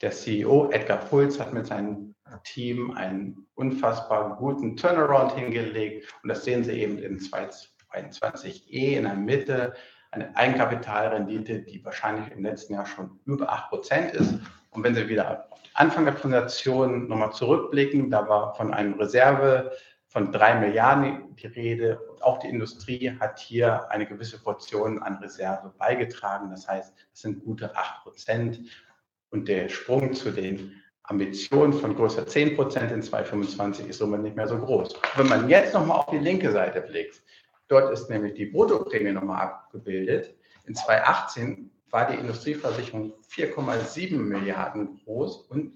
Der 0.01 0.11
CEO 0.11 0.69
Edgar 0.71 0.99
Puls 0.99 1.41
hat 1.41 1.51
mit 1.53 1.67
seinem 1.67 2.15
Team 2.39 2.91
einen 2.91 3.47
unfassbar 3.55 4.37
guten 4.37 4.77
Turnaround 4.77 5.33
hingelegt 5.33 6.13
und 6.23 6.29
das 6.29 6.43
sehen 6.43 6.63
Sie 6.63 6.73
eben 6.73 6.97
in 6.97 7.19
2022e 7.19 8.97
in 8.97 9.03
der 9.03 9.15
Mitte 9.15 9.73
eine 10.11 10.35
Eigenkapitalrendite, 10.35 11.59
die 11.59 11.83
wahrscheinlich 11.83 12.31
im 12.31 12.43
letzten 12.43 12.73
Jahr 12.73 12.85
schon 12.85 13.19
über 13.25 13.51
8% 13.51 14.11
ist. 14.11 14.39
Und 14.71 14.83
wenn 14.83 14.95
Sie 14.95 15.07
wieder 15.07 15.45
auf 15.49 15.61
den 15.61 15.75
Anfang 15.75 16.05
der 16.05 16.13
Präsentation 16.13 17.07
nochmal 17.07 17.31
zurückblicken, 17.31 18.09
da 18.09 18.27
war 18.27 18.55
von 18.55 18.73
einem 18.73 18.93
Reserve 18.95 19.71
von 20.07 20.31
drei 20.33 20.55
Milliarden 20.55 21.33
die 21.37 21.47
Rede. 21.47 21.99
Und 22.09 22.21
auch 22.21 22.39
die 22.39 22.49
Industrie 22.49 23.17
hat 23.19 23.39
hier 23.39 23.89
eine 23.89 24.05
gewisse 24.05 24.37
Portion 24.41 25.01
an 25.01 25.15
Reserve 25.15 25.73
beigetragen. 25.77 26.49
Das 26.49 26.67
heißt, 26.67 26.93
es 27.13 27.21
sind 27.21 27.43
gute 27.45 27.75
8 27.75 28.03
Prozent. 28.03 28.59
Und 29.29 29.47
der 29.47 29.69
Sprung 29.69 30.13
zu 30.13 30.31
den 30.31 30.81
Ambitionen 31.03 31.73
von 31.73 31.95
größer 31.95 32.25
10 32.25 32.55
Prozent 32.55 32.91
in 32.91 33.01
2025 33.01 33.87
ist 33.87 33.97
somit 33.97 34.21
nicht 34.21 34.35
mehr 34.35 34.47
so 34.47 34.57
groß. 34.57 34.93
Wenn 35.15 35.27
man 35.27 35.49
jetzt 35.49 35.73
nochmal 35.73 35.97
auf 35.99 36.05
die 36.07 36.19
linke 36.19 36.51
Seite 36.51 36.81
blickt, 36.81 37.21
dort 37.67 37.91
ist 37.91 38.09
nämlich 38.09 38.33
die 38.35 38.45
Bruttoprämie 38.45 39.11
nochmal 39.11 39.41
abgebildet. 39.41 40.35
In 40.65 40.75
2018 40.75 41.71
war 41.89 42.07
die 42.07 42.17
Industrieversicherung 42.17 43.13
4,7 43.29 44.17
Milliarden 44.17 45.01
groß 45.03 45.47
und 45.49 45.73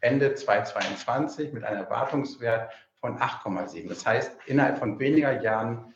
Ende 0.00 0.34
2022 0.34 1.52
mit 1.52 1.64
einem 1.64 1.84
Erwartungswert 1.84 2.72
von 3.00 3.18
8,7. 3.18 3.88
Das 3.88 4.04
heißt, 4.04 4.32
innerhalb 4.46 4.78
von 4.78 4.98
weniger 4.98 5.42
Jahren 5.42 5.94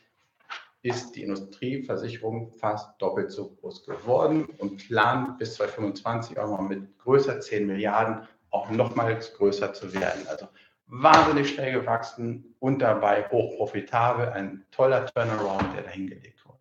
ist 0.81 1.15
die 1.15 1.23
Industrieversicherung 1.23 2.51
fast 2.51 3.01
doppelt 3.01 3.31
so 3.31 3.49
groß 3.49 3.85
geworden 3.85 4.45
und 4.59 4.77
plant 4.87 5.37
bis 5.37 5.55
2025 5.55 6.39
auch 6.39 6.49
noch 6.49 6.69
mit 6.69 6.97
größer 6.99 7.39
10 7.41 7.67
Milliarden 7.67 8.27
auch 8.51 8.69
nochmals 8.69 9.33
größer 9.33 9.73
zu 9.73 9.93
werden. 9.93 10.27
Also 10.27 10.47
wahnsinnig 10.87 11.53
schnell 11.53 11.73
gewachsen 11.73 12.55
und 12.59 12.79
dabei 12.79 13.27
hochprofitabel. 13.29 14.29
Ein 14.29 14.65
toller 14.71 15.05
Turnaround, 15.05 15.75
der 15.75 15.83
dahingelegt 15.83 16.45
wurde. 16.45 16.57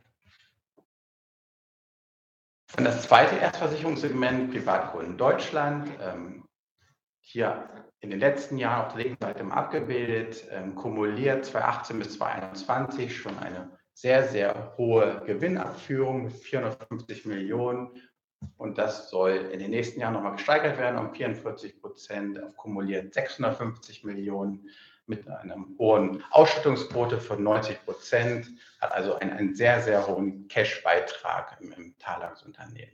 Und 2.77 2.85
das 2.85 3.03
zweite 3.03 3.37
Erstversicherungssegment 3.37 4.51
Privatkunden 4.51 5.16
Deutschland. 5.16 5.88
Ähm, 6.01 6.44
hier 7.20 7.68
in 8.01 8.11
den 8.11 8.20
letzten 8.20 8.59
Jahren 8.59 8.87
auf 8.87 8.94
der 8.94 9.05
linken 9.05 9.25
Seite 9.25 9.44
abgebildet, 9.44 10.44
ähm, 10.51 10.75
kumuliert 10.75 11.44
2018 11.44 11.99
bis 11.99 12.18
2021 12.18 13.16
schon 13.16 13.37
eine 13.38 13.70
sehr, 13.94 14.29
sehr 14.29 14.75
hohe 14.77 15.22
Gewinnabführung 15.27 16.25
mit 16.25 16.35
450 16.35 17.25
Millionen. 17.25 18.01
Und 18.57 18.79
das 18.79 19.11
soll 19.11 19.51
in 19.53 19.59
den 19.59 19.70
nächsten 19.70 20.01
Jahren 20.01 20.14
nochmal 20.14 20.33
gesteigert 20.33 20.79
werden 20.79 20.99
um 20.99 21.14
44 21.14 21.81
Prozent 21.81 22.42
auf 22.42 22.57
kumuliert 22.57 23.14
650 23.14 24.05
Millionen 24.05 24.68
mit 25.07 25.29
einer 25.29 25.57
hohen 25.79 26.25
Ausschüttungsquote 26.31 27.20
von 27.20 27.42
90 27.42 27.85
Prozent, 27.85 28.49
hat 28.81 28.92
also 28.92 29.14
einen, 29.14 29.33
einen 29.33 29.55
sehr, 29.55 29.81
sehr 29.81 30.07
hohen 30.07 30.49
Cash-Beitrag 30.49 31.59
im, 31.61 31.72
im 31.72 31.96
Talangs-Unternehmen. 31.99 32.92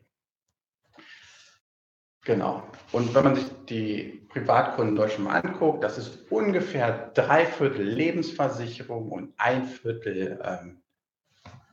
Genau. 2.24 2.62
Und 2.92 3.12
wenn 3.14 3.24
man 3.24 3.34
sich 3.34 3.46
die 3.68 4.24
Privatkunden 4.28 4.94
Deutschland 4.94 5.24
mal 5.24 5.40
anguckt, 5.40 5.82
das 5.82 5.98
ist 5.98 6.30
ungefähr 6.30 7.10
drei 7.14 7.46
Viertel 7.46 7.82
Lebensversicherung 7.82 9.10
und 9.10 9.34
ein 9.38 9.64
Viertel 9.64 10.40
ähm, 10.44 10.82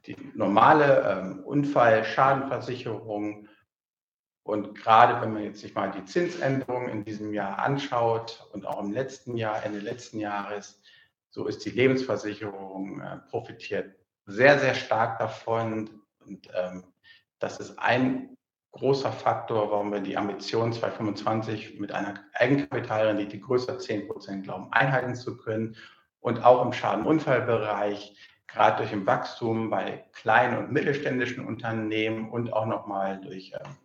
die 0.07 0.15
normale 0.33 1.07
ähm, 1.07 1.43
Unfall-Schadenversicherung. 1.43 3.47
Und 4.49 4.73
gerade 4.73 5.21
wenn 5.21 5.31
man 5.31 5.43
jetzt 5.43 5.61
sich 5.61 5.75
mal 5.75 5.91
die 5.91 6.03
Zinsänderungen 6.05 6.89
in 6.89 7.05
diesem 7.05 7.35
Jahr 7.35 7.59
anschaut 7.59 8.49
und 8.51 8.65
auch 8.65 8.83
im 8.83 8.91
letzten 8.91 9.37
Jahr, 9.37 9.63
Ende 9.63 9.77
letzten 9.77 10.19
Jahres, 10.19 10.81
so 11.29 11.45
ist 11.45 11.63
die 11.65 11.69
Lebensversicherung 11.69 12.99
äh, 12.99 13.17
profitiert 13.29 13.93
sehr, 14.25 14.57
sehr 14.57 14.73
stark 14.73 15.19
davon. 15.19 16.01
Und 16.25 16.47
ähm, 16.55 16.83
das 17.37 17.59
ist 17.59 17.77
ein 17.77 18.35
großer 18.71 19.11
Faktor, 19.11 19.69
warum 19.69 19.91
wir 19.91 19.99
die 19.99 20.17
Ambition 20.17 20.73
2025 20.73 21.79
mit 21.79 21.91
einer 21.91 22.15
Eigenkapitalrendite 22.33 23.39
größer 23.39 23.77
10 23.77 24.07
Prozent 24.07 24.45
glauben, 24.45 24.73
einhalten 24.73 25.13
zu 25.13 25.37
können. 25.37 25.75
Und 26.21 26.43
auch 26.43 26.65
im 26.65 26.73
Schadenunfallbereich, 26.73 28.17
gerade 28.47 28.77
durch 28.77 28.89
den 28.89 29.05
Wachstum 29.05 29.69
bei 29.69 30.05
kleinen 30.13 30.57
und 30.57 30.71
mittelständischen 30.71 31.45
Unternehmen 31.45 32.31
und 32.31 32.51
auch 32.51 32.65
nochmal 32.65 33.21
durch 33.21 33.53
ähm, 33.53 33.77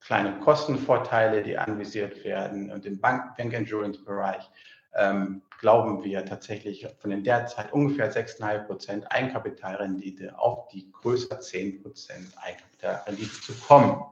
kleine 0.00 0.38
Kostenvorteile, 0.40 1.42
die 1.42 1.58
anvisiert 1.58 2.24
werden 2.24 2.70
und 2.72 2.86
im 2.86 3.00
Bank, 3.00 3.36
Bank 3.36 3.52
Insurance 3.52 4.02
Bereich, 4.02 4.50
ähm, 4.94 5.42
glauben 5.60 6.02
wir 6.02 6.24
tatsächlich 6.24 6.86
von 6.98 7.10
den 7.10 7.22
derzeit 7.22 7.72
ungefähr 7.72 8.10
6,5 8.12 8.66
Prozent 8.66 9.12
Eigenkapitalrendite 9.12 10.38
auf 10.38 10.68
die 10.68 10.90
größer 10.90 11.38
10 11.38 11.82
Prozent 11.82 12.32
Eigenkapitalrendite 12.36 13.40
zu 13.40 13.54
kommen. 13.54 14.04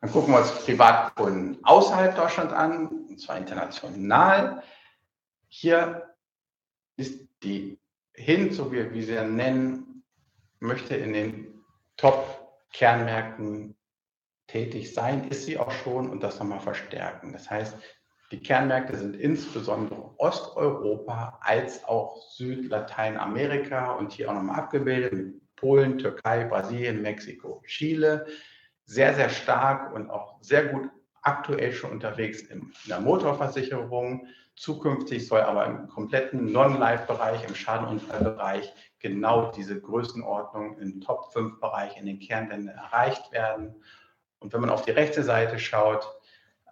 Dann 0.00 0.10
gucken 0.10 0.34
wir 0.34 0.40
uns 0.40 0.50
Privatkunden 0.64 1.58
außerhalb 1.62 2.16
Deutschlands 2.16 2.52
an, 2.52 2.88
und 2.88 3.20
zwar 3.20 3.38
international. 3.38 4.62
Hier 5.48 6.14
ist 6.96 7.28
die 7.44 7.78
hin, 8.14 8.52
so 8.52 8.72
wie 8.72 8.92
wir 8.92 9.04
sie 9.04 9.28
nennen, 9.28 10.04
möchte 10.58 10.96
in 10.96 11.12
den 11.12 11.64
Top-Kernmärkten 11.96 13.76
tätig 14.52 14.92
sein, 14.92 15.28
ist 15.28 15.46
sie 15.46 15.58
auch 15.58 15.70
schon 15.70 16.10
und 16.10 16.22
das 16.22 16.38
nochmal 16.38 16.60
verstärken. 16.60 17.32
Das 17.32 17.50
heißt, 17.50 17.76
die 18.30 18.42
Kernmärkte 18.42 18.96
sind 18.96 19.16
insbesondere 19.16 20.14
Osteuropa 20.18 21.38
als 21.42 21.84
auch 21.84 22.16
Südlateinamerika 22.30 23.92
und 23.92 24.12
hier 24.12 24.30
auch 24.30 24.34
nochmal 24.34 24.60
abgebildet 24.60 25.12
mit 25.12 25.56
Polen, 25.56 25.98
Türkei, 25.98 26.44
Brasilien, 26.44 27.02
Mexiko, 27.02 27.62
Chile. 27.66 28.26
Sehr, 28.84 29.14
sehr 29.14 29.30
stark 29.30 29.94
und 29.94 30.10
auch 30.10 30.36
sehr 30.42 30.66
gut 30.66 30.90
aktuell 31.22 31.72
schon 31.72 31.92
unterwegs 31.92 32.42
in 32.42 32.72
der 32.88 33.00
Motorversicherung. 33.00 34.26
Zukünftig 34.56 35.26
soll 35.28 35.40
aber 35.40 35.66
im 35.66 35.88
kompletten 35.88 36.52
Non-Life-Bereich, 36.52 37.48
im 37.48 37.54
Schadenunfallbereich 37.54 38.72
genau 38.98 39.50
diese 39.50 39.80
Größenordnung 39.80 40.78
im 40.78 41.00
Top-5-Bereich 41.00 41.96
in 41.96 42.06
den 42.06 42.18
Kernländern 42.18 42.76
erreicht 42.76 43.32
werden. 43.32 43.76
Und 44.42 44.52
wenn 44.52 44.60
man 44.60 44.70
auf 44.70 44.84
die 44.84 44.90
rechte 44.90 45.22
Seite 45.22 45.58
schaut, 45.58 46.06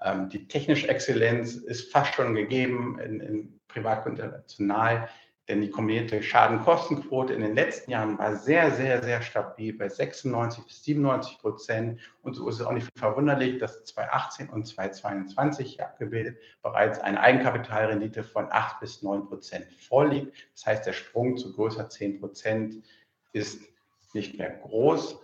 ähm, 0.02 0.28
die 0.28 0.48
technische 0.48 0.88
Exzellenz 0.88 1.54
ist 1.54 1.92
fast 1.92 2.14
schon 2.14 2.34
gegeben 2.34 2.98
in, 2.98 3.20
in 3.20 3.60
und 3.74 4.06
international. 4.06 5.08
Denn 5.48 5.62
die 5.62 5.70
kombinierte 5.70 6.22
Schadenkostenquote 6.22 7.32
in 7.32 7.40
den 7.40 7.56
letzten 7.56 7.90
Jahren 7.90 8.18
war 8.18 8.36
sehr, 8.36 8.70
sehr, 8.70 9.02
sehr 9.02 9.20
stabil 9.20 9.76
bei 9.76 9.88
96 9.88 10.64
bis 10.64 10.84
97 10.84 11.38
Prozent. 11.38 12.00
Und 12.22 12.34
so 12.34 12.48
ist 12.48 12.60
es 12.60 12.66
auch 12.66 12.72
nicht 12.72 12.88
verwunderlich, 12.96 13.58
dass 13.58 13.84
2018 13.84 14.48
und 14.48 14.66
2022 14.66 15.82
abgebildet 15.82 16.38
bereits 16.62 17.00
eine 17.00 17.20
Eigenkapitalrendite 17.20 18.22
von 18.22 18.46
8 18.48 18.78
bis 18.78 19.02
9 19.02 19.26
Prozent 19.26 19.66
vorliegt. 19.72 20.36
Das 20.54 20.66
heißt, 20.66 20.86
der 20.86 20.92
Sprung 20.92 21.36
zu 21.36 21.52
größer 21.52 21.88
10 21.88 22.20
Prozent 22.20 22.84
ist 23.32 23.60
nicht 24.14 24.38
mehr 24.38 24.50
groß. 24.50 25.20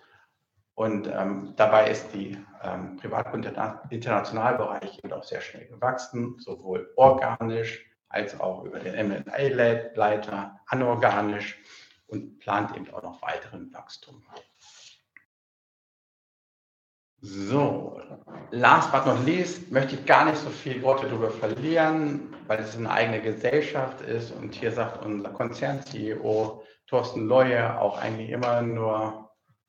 Und 0.77 1.09
ähm, 1.09 1.55
dabei 1.57 1.91
ist 1.91 2.13
die 2.13 2.37
ähm, 2.63 2.97
Privat- 2.99 3.33
und 3.33 3.51
Internationalbereich 3.91 5.01
auch 5.11 5.25
sehr 5.25 5.41
schnell 5.41 5.67
gewachsen, 5.69 6.37
sowohl 6.39 6.93
organisch 6.97 7.83
als 8.11 8.39
auch 8.39 8.63
über 8.63 8.79
den 8.79 8.93
M&A-Leiter 8.95 10.61
anorganisch 10.67 11.59
und 12.09 12.39
plant 12.41 12.77
eben 12.77 12.93
auch 12.93 13.03
noch 13.03 13.23
weiteren 13.23 13.73
Wachstum. 13.73 14.23
So, 17.23 17.99
last 18.51 18.93
but 18.93 19.07
not 19.07 19.25
least 19.25 19.73
möchte 19.73 19.95
ich 19.95 20.05
gar 20.05 20.27
nicht 20.27 20.37
so 20.37 20.51
viele 20.51 20.83
Worte 20.83 21.09
darüber 21.09 21.31
verlieren, 21.31 22.37
weil 22.47 22.61
es 22.61 22.77
eine 22.77 22.91
eigene 22.91 23.23
Gesellschaft 23.23 24.03
ist 24.03 24.31
und 24.31 24.55
hier 24.55 24.73
sagt 24.73 25.03
unser 25.03 25.31
Konzern-CEO 25.31 26.63
Thorsten 26.87 27.27
Leue 27.27 27.81
auch 27.81 27.97
eigentlich 27.99 28.29
immer 28.29 28.61
nur 28.61 29.26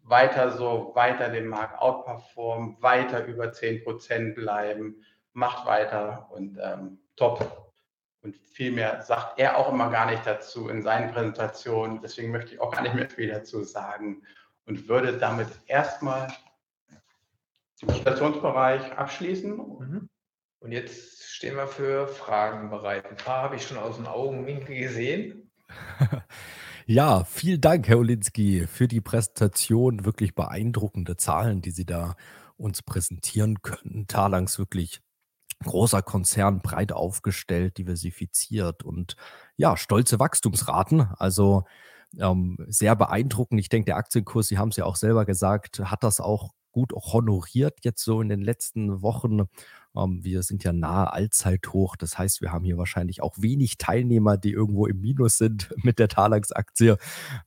weiter 0.08 0.52
so, 0.52 0.91
weiter 0.96 1.30
den 1.30 1.48
Markt 1.48 1.80
outperformen, 1.80 2.82
weiter 2.82 3.26
über 3.26 3.46
10% 3.46 4.36
bleiben, 4.36 5.04
macht 5.34 5.65
weiter 5.65 6.30
und 6.32 6.58
ähm, 6.62 7.00
top 7.15 7.74
und 8.22 8.36
viel 8.36 8.72
mehr 8.72 9.02
sagt 9.04 9.39
er 9.39 9.58
auch 9.58 9.72
immer 9.72 9.89
gar 9.89 10.06
nicht 10.10 10.26
dazu 10.26 10.70
in 10.70 10.82
seinen 10.82 11.12
Präsentationen. 11.13 12.02
Deswegen 12.02 12.32
möchte 12.32 12.54
ich 12.54 12.60
auch 12.60 12.72
gar 12.72 12.82
nicht 12.82 12.96
mehr 12.96 13.10
viel 13.10 13.30
dazu 13.30 13.63
sagen 13.63 14.24
und 14.65 14.88
würde 14.88 15.17
damit 15.17 15.48
erstmal 15.67 16.28
den 17.82 17.88
Präsentationsbereich 17.88 18.91
abschließen. 18.98 19.56
Mhm. 19.56 20.10
Und 20.60 20.72
jetzt 20.72 21.24
stehen 21.24 21.56
wir 21.56 21.67
für 21.67 22.08
Fragen 22.08 22.70
bereit. 22.70 23.06
Ein 23.06 23.17
paar 23.17 23.43
habe 23.43 23.56
ich 23.56 23.67
schon 23.67 23.78
aus 23.78 23.96
dem 23.96 24.08
Augenwinkel 24.08 24.76
gesehen. 24.76 25.52
Ja, 26.89 27.26
vielen 27.26 27.60
Dank, 27.60 27.88
Herr 27.89 27.97
Olinski, 27.97 28.65
für 28.65 28.88
die 28.88 29.02
Präsentation. 29.02 30.06
Wirklich 30.06 30.36
beeindruckende 30.36 31.17
Zahlen, 31.17 31.62
die 31.62 31.71
Sie 31.71 31.86
da 31.86 32.15
uns 32.56 32.82
präsentieren 32.82 33.62
können. 33.62 34.08
Talangs 34.08 34.58
wirklich 34.58 35.02
großer 35.65 36.02
Konzern, 36.02 36.62
breit 36.62 36.93
aufgestellt, 36.93 37.78
diversifiziert 37.78 38.84
und 38.84 39.17
ja, 39.58 39.76
stolze 39.78 40.19
Wachstumsraten. 40.19 41.10
Also 41.17 41.65
ähm, 42.19 42.58
sehr 42.67 42.95
beeindruckend. 42.95 43.60
Ich 43.60 43.69
denke, 43.69 43.88
der 43.88 43.97
Aktienkurs, 43.97 44.47
Sie 44.47 44.58
haben 44.58 44.69
es 44.69 44.78
ja 44.78 44.86
auch 44.86 44.95
selber 44.95 45.26
gesagt, 45.26 45.80
hat 45.80 46.04
das 46.04 46.21
auch 46.21 46.54
gut 46.71 46.93
honoriert 46.93 47.80
jetzt 47.84 48.04
so 48.04 48.21
in 48.21 48.30
den 48.30 48.41
letzten 48.41 49.02
Wochen. 49.02 49.50
Ähm, 49.98 50.24
wir 50.24 50.44
sind 50.44 50.64
ja 50.64 50.74
nahe 50.74 51.12
Allzeithoch. 51.12 51.96
Das 51.96 52.18
heißt, 52.18 52.42
wir 52.42 52.52
haben 52.52 52.66
hier 52.66 52.78
wahrscheinlich 52.78 53.22
auch 53.22 53.36
wenig 53.38 53.78
Teilnehmer, 53.78 54.38
die 54.38 54.52
irgendwo 54.52 54.86
im 54.86 55.02
Minus 55.02 55.38
sind 55.38 55.74
mit 55.84 56.00
der 56.00 56.08
Talax-Aktie. 56.08 56.98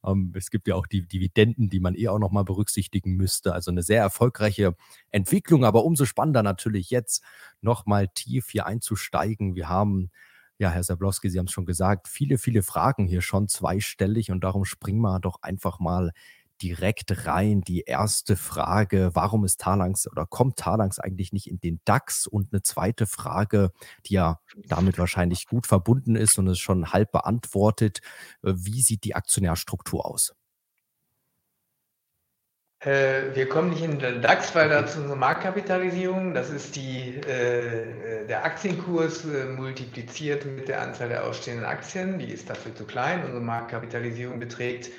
Ähm, 0.05 0.33
es 0.37 0.51
gibt 0.51 0.69
ja 0.69 0.75
auch 0.75 0.87
die 0.87 1.07
Dividenden, 1.07 1.71
die 1.71 1.81
man 1.81 1.95
eh 1.95 2.09
auch 2.09 2.19
nochmal 2.19 2.45
berücksichtigen 2.45 3.17
müsste. 3.17 3.55
Also 3.55 3.71
eine 3.71 3.83
sehr 3.83 4.01
erfolgreiche 4.01 4.75
Entwicklung, 5.11 5.65
aber 5.65 5.85
umso 5.85 6.05
spannender 6.05 6.43
natürlich 6.43 6.91
jetzt 6.91 7.23
nochmal 7.61 8.09
tief 8.09 8.51
hier 8.51 8.67
einzusteigen. 8.67 9.55
Wir 9.55 9.69
haben 9.69 10.11
ja, 10.59 10.71
Herr 10.71 10.83
Sablowski, 10.83 11.31
Sie 11.31 11.39
haben 11.39 11.47
es 11.47 11.53
schon 11.53 11.65
gesagt, 11.65 12.07
viele, 12.07 12.37
viele 12.37 12.63
Fragen 12.63 13.07
hier 13.07 13.23
schon 13.23 13.49
zweistellig 13.49 14.31
und 14.31 14.45
darum 14.45 14.67
springen 14.67 15.01
wir 15.01 15.19
doch 15.19 15.41
einfach 15.41 15.79
mal 15.79 16.13
direkt 16.63 17.27
rein. 17.27 17.63
Die 17.63 17.81
erste 17.81 18.37
Frage, 18.37 19.11
warum 19.15 19.45
ist 19.45 19.61
Talangs 19.61 20.11
oder 20.11 20.27
kommt 20.27 20.57
Talangs 20.57 20.99
eigentlich 20.99 21.33
nicht 21.33 21.49
in 21.49 21.61
den 21.61 21.81
DAX? 21.85 22.27
Und 22.27 22.53
eine 22.53 22.63
zweite 22.63 23.07
Frage, 23.07 23.73
die 24.07 24.15
ja 24.15 24.41
damit 24.67 24.99
wahrscheinlich 24.99 25.47
gut 25.47 25.67
verbunden 25.67 26.17
ist 26.17 26.39
und 26.39 26.47
ist 26.47 26.61
schon 26.61 26.93
halb 26.93 27.13
beantwortet. 27.13 28.01
Äh, 28.43 28.53
wie 28.57 28.83
sieht 28.83 29.05
die 29.05 29.15
Aktionärstruktur 29.15 30.07
aus? 30.07 30.35
Äh, 32.83 33.35
wir 33.35 33.47
kommen 33.47 33.71
nicht 33.71 33.83
in 33.83 33.99
den 33.99 34.23
DAX, 34.23 34.55
weil 34.55 34.71
dazu 34.71 35.01
unsere 35.01 35.19
Marktkapitalisierung, 35.19 36.33
das 36.33 36.49
ist 36.49 36.77
die, 36.77 37.17
äh, 37.17 38.27
der 38.27 38.43
Aktienkurs 38.43 39.27
äh, 39.27 39.45
multipliziert 39.45 40.47
mit 40.47 40.69
der 40.69 40.81
Anzahl 40.81 41.11
der 41.11 41.27
ausstehenden 41.27 41.67
Aktien, 41.67 42.19
die 42.19 42.33
ist 42.33 42.49
dafür 42.49 42.75
zu 42.75 42.87
klein. 42.87 43.23
Unsere 43.23 43.43
Marktkapitalisierung 43.43 44.41
beträgt 44.41 44.91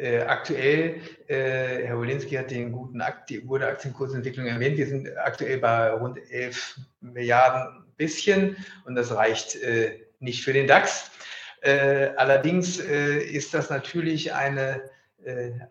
äh, 0.00 0.22
aktuell, 0.22 1.00
äh, 1.28 1.84
Herr 1.86 1.98
Wolinski 1.98 2.34
hat 2.34 2.50
den 2.50 2.72
guten 2.72 3.02
Akt, 3.02 3.28
die 3.28 3.46
der 3.46 3.68
Aktienkursentwicklung 3.68 4.46
erwähnt, 4.46 4.78
wir 4.78 4.86
sind 4.86 5.08
aktuell 5.18 5.58
bei 5.58 5.90
rund 5.90 6.18
11 6.30 6.80
Milliarden 7.02 7.84
bisschen 7.96 8.56
und 8.86 8.94
das 8.94 9.14
reicht 9.14 9.56
äh, 9.56 10.00
nicht 10.18 10.42
für 10.42 10.54
den 10.54 10.66
DAX. 10.66 11.10
Äh, 11.60 12.12
allerdings 12.16 12.80
äh, 12.80 13.18
ist 13.18 13.52
das 13.52 13.68
natürlich 13.68 14.32
eine, 14.32 14.82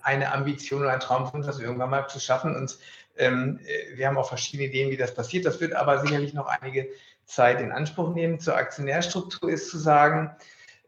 eine 0.04 0.32
Ambition 0.32 0.84
und 0.84 0.90
ein 0.90 1.00
Traum 1.00 1.26
von 1.26 1.40
uns, 1.40 1.48
das 1.48 1.60
irgendwann 1.60 1.90
mal 1.90 2.08
zu 2.08 2.20
schaffen 2.20 2.56
und 2.56 2.78
ähm, 3.18 3.60
wir 3.96 4.06
haben 4.06 4.18
auch 4.20 4.30
verschiedene 4.30 4.70
Ideen, 4.70 4.92
wie 4.92 4.98
das 4.98 5.16
passiert. 5.16 5.44
Das 5.44 5.60
wird 5.60 5.74
aber 5.74 6.02
sicherlich 6.02 6.36
noch 6.36 6.46
einige 6.46 6.88
Zeit 7.26 7.60
in 7.60 7.72
Anspruch 7.72 8.14
nehmen. 8.14 8.40
Zur 8.40 8.56
Aktionärstruktur 8.56 9.50
ist 9.50 9.72
zu 9.72 9.80
sagen, 9.80 10.30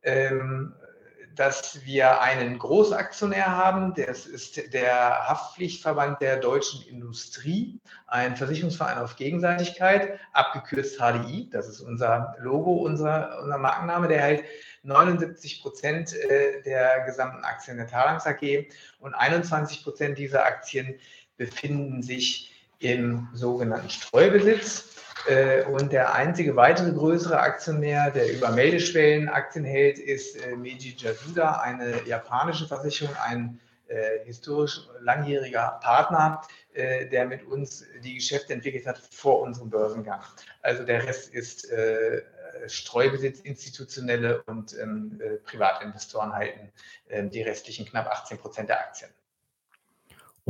ähm, 0.04 0.76
dass 1.36 1.86
wir 1.86 2.22
einen 2.22 2.60
Großaktionär 2.60 3.56
haben. 3.56 3.94
Das 3.96 4.26
ist 4.26 4.74
der 4.74 5.28
Haftpflichtverband 5.28 6.22
der 6.22 6.38
deutschen 6.38 6.82
Industrie, 6.88 7.80
ein 8.08 8.36
Versicherungsverein 8.36 8.98
auf 8.98 9.16
Gegenseitigkeit, 9.16 10.20
abgekürzt 10.34 10.98
HDI. 11.00 11.50
Das 11.52 11.68
ist 11.68 11.82
unser 11.82 12.36
Logo, 12.40 12.74
unser, 12.74 13.40
unser 13.42 13.58
Markenname. 13.58 14.08
Der 14.08 14.22
hält 14.22 14.44
79 14.84 15.62
Prozent 15.62 16.14
äh, 16.14 16.62
der 16.64 17.02
gesamten 17.06 17.44
Aktien 17.44 17.78
der 17.78 17.88
Talangs 17.88 18.26
AG 18.26 18.68
und 19.00 19.14
21 19.14 19.84
Prozent 19.84 20.18
dieser 20.18 20.46
Aktien 20.46 21.00
befinden 21.38 22.02
sich 22.02 22.52
im 22.80 23.28
sogenannten 23.34 23.90
Streubesitz. 23.90 25.01
Äh, 25.28 25.64
und 25.64 25.92
der 25.92 26.14
einzige 26.14 26.56
weitere 26.56 26.92
größere 26.92 27.40
Aktionär, 27.40 28.12
der 28.12 28.34
über 28.34 28.52
Meldeschwellen 28.52 29.30
Aktien 29.30 29.66
hält, 29.66 30.00
ist 30.00 30.36
äh, 30.46 30.56
Meiji 30.56 30.96
Yasuda, 30.98 31.60
eine 31.62 32.04
japanische 32.06 32.68
Versicherung, 32.68 33.16
ein 33.24 33.60
äh, 33.88 34.26
historisch 34.26 34.82
langjähriger 35.00 35.80
Partner, 35.82 36.42
der 36.74 37.26
mit 37.26 37.44
uns 37.44 37.84
die 38.02 38.16
Geschäfte 38.16 38.54
entwickelt 38.54 38.88
hat 38.88 38.98
vor 39.12 39.42
unserem 39.42 39.70
Börsengang. 39.70 40.22
Also 40.62 40.86
der 40.86 41.06
Rest 41.06 41.34
ist 41.34 41.68
Streubesitz, 42.68 43.42
institutionelle 43.42 44.42
und 44.44 44.74
ähm, 44.80 45.20
Privatinvestoren 45.44 46.32
halten 46.32 46.72
die 47.10 47.42
restlichen 47.42 47.86
knapp 47.86 48.08
18 48.08 48.38
Prozent 48.38 48.70
der 48.70 48.80
Aktien. 48.80 49.10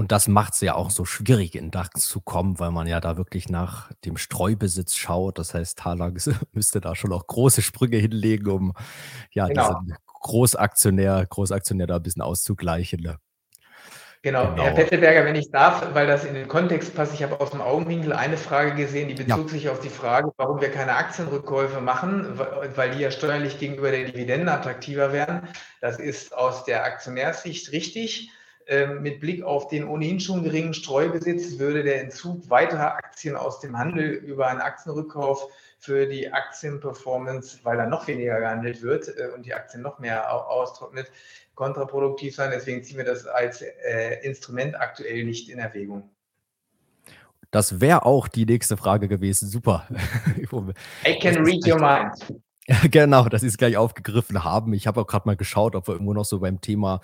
Und 0.01 0.11
das 0.11 0.27
macht 0.27 0.55
es 0.55 0.61
ja 0.61 0.73
auch 0.73 0.89
so 0.89 1.05
schwierig, 1.05 1.53
in 1.53 1.69
DAX 1.69 2.07
zu 2.07 2.21
kommen, 2.21 2.57
weil 2.57 2.71
man 2.71 2.87
ja 2.87 2.99
da 2.99 3.17
wirklich 3.17 3.49
nach 3.49 3.91
dem 4.03 4.17
Streubesitz 4.17 4.95
schaut. 4.95 5.37
Das 5.37 5.53
heißt, 5.53 5.77
Talangs 5.77 6.27
müsste 6.53 6.81
da 6.81 6.95
schon 6.95 7.13
auch 7.13 7.27
große 7.27 7.61
Sprünge 7.61 7.97
hinlegen, 7.97 8.49
um 8.49 8.73
ja 9.29 9.45
genau. 9.45 9.67
diesen 9.67 9.95
Großaktionär, 10.07 11.23
Großaktionär 11.29 11.85
da 11.85 11.97
ein 11.97 12.01
bisschen 12.01 12.23
auszugleichen. 12.23 12.99
Ne? 13.01 13.17
Genau. 14.23 14.49
genau. 14.49 14.63
Herr 14.63 14.71
Pettelberger, 14.71 15.23
wenn 15.23 15.35
ich 15.35 15.51
darf, 15.51 15.93
weil 15.93 16.07
das 16.07 16.25
in 16.25 16.33
den 16.33 16.47
Kontext 16.47 16.95
passt, 16.95 17.13
ich 17.13 17.21
habe 17.21 17.39
aus 17.39 17.51
dem 17.51 17.61
Augenwinkel 17.61 18.11
eine 18.11 18.37
Frage 18.37 18.73
gesehen, 18.73 19.07
die 19.07 19.13
bezog 19.13 19.45
ja. 19.45 19.49
sich 19.49 19.69
auf 19.69 19.81
die 19.81 19.89
Frage, 19.89 20.31
warum 20.37 20.61
wir 20.61 20.71
keine 20.71 20.95
Aktienrückkäufe 20.95 21.79
machen, 21.79 22.39
weil 22.75 22.89
die 22.89 23.01
ja 23.01 23.11
steuerlich 23.11 23.59
gegenüber 23.59 23.91
der 23.91 24.05
Dividende 24.05 24.51
attraktiver 24.51 25.13
wären. 25.13 25.47
Das 25.79 25.99
ist 25.99 26.35
aus 26.35 26.63
der 26.63 26.85
Aktionärssicht 26.85 27.71
richtig. 27.71 28.31
Ähm, 28.71 29.01
mit 29.01 29.19
Blick 29.19 29.43
auf 29.43 29.67
den 29.67 29.85
ohnehin 29.85 30.21
schon 30.21 30.43
geringen 30.43 30.73
Streubesitz 30.73 31.59
würde 31.59 31.83
der 31.83 32.03
Entzug 32.03 32.49
weiterer 32.49 32.95
Aktien 32.95 33.35
aus 33.35 33.59
dem 33.59 33.77
Handel 33.77 34.11
über 34.11 34.47
einen 34.47 34.61
Aktienrückkauf 34.61 35.45
für 35.77 36.07
die 36.07 36.31
Aktienperformance, 36.31 37.59
weil 37.63 37.75
da 37.75 37.85
noch 37.85 38.07
weniger 38.07 38.39
gehandelt 38.39 38.81
wird 38.81 39.09
äh, 39.09 39.27
und 39.35 39.45
die 39.45 39.53
Aktien 39.53 39.83
noch 39.83 39.99
mehr 39.99 40.33
austrocknet, 40.49 41.11
kontraproduktiv 41.53 42.33
sein. 42.33 42.49
Deswegen 42.49 42.81
ziehen 42.81 42.95
wir 42.95 43.03
das 43.03 43.27
als 43.27 43.61
äh, 43.61 44.25
Instrument 44.25 44.79
aktuell 44.79 45.25
nicht 45.25 45.49
in 45.49 45.59
Erwägung. 45.59 46.09
Das 47.51 47.81
wäre 47.81 48.05
auch 48.05 48.29
die 48.29 48.45
nächste 48.45 48.77
Frage 48.77 49.09
gewesen. 49.09 49.49
Super. 49.49 49.85
I 51.05 51.19
can 51.19 51.43
read 51.43 51.67
your 51.67 51.77
mind. 51.77 52.41
Ja, 52.67 52.77
genau, 52.89 53.25
dass 53.25 53.41
Sie 53.41 53.47
es 53.47 53.57
gleich 53.57 53.75
aufgegriffen 53.75 54.43
haben. 54.43 54.73
Ich 54.73 54.87
habe 54.87 55.01
auch 55.01 55.07
gerade 55.07 55.27
mal 55.27 55.35
geschaut, 55.35 55.75
ob 55.75 55.87
wir 55.87 55.93
irgendwo 55.93 56.13
noch 56.13 56.25
so 56.25 56.39
beim 56.39 56.61
Thema 56.61 57.01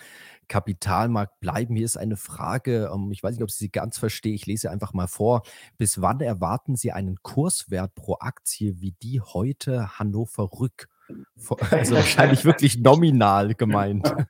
Kapitalmarkt 0.47 1.39
bleiben. 1.39 1.75
Hier 1.75 1.85
ist 1.85 1.97
eine 1.97 2.17
Frage, 2.17 2.89
ähm, 2.93 3.11
ich 3.11 3.23
weiß 3.23 3.33
nicht, 3.33 3.43
ob 3.43 3.49
ich 3.49 3.55
sie 3.55 3.69
ganz 3.69 3.97
verstehe. 3.97 4.33
Ich 4.33 4.45
lese 4.45 4.71
einfach 4.71 4.93
mal 4.93 5.07
vor. 5.07 5.43
Bis 5.77 6.01
wann 6.01 6.21
erwarten 6.21 6.75
Sie 6.75 6.91
einen 6.91 7.17
Kurswert 7.21 7.95
pro 7.95 8.17
Aktie 8.19 8.81
wie 8.81 8.91
die 8.91 9.21
heute 9.21 9.99
Hannover 9.99 10.49
Rück? 10.59 10.89
Also 11.71 11.95
wahrscheinlich 11.95 12.43
wirklich 12.43 12.79
nominal 12.79 13.55
gemeint. 13.55 14.13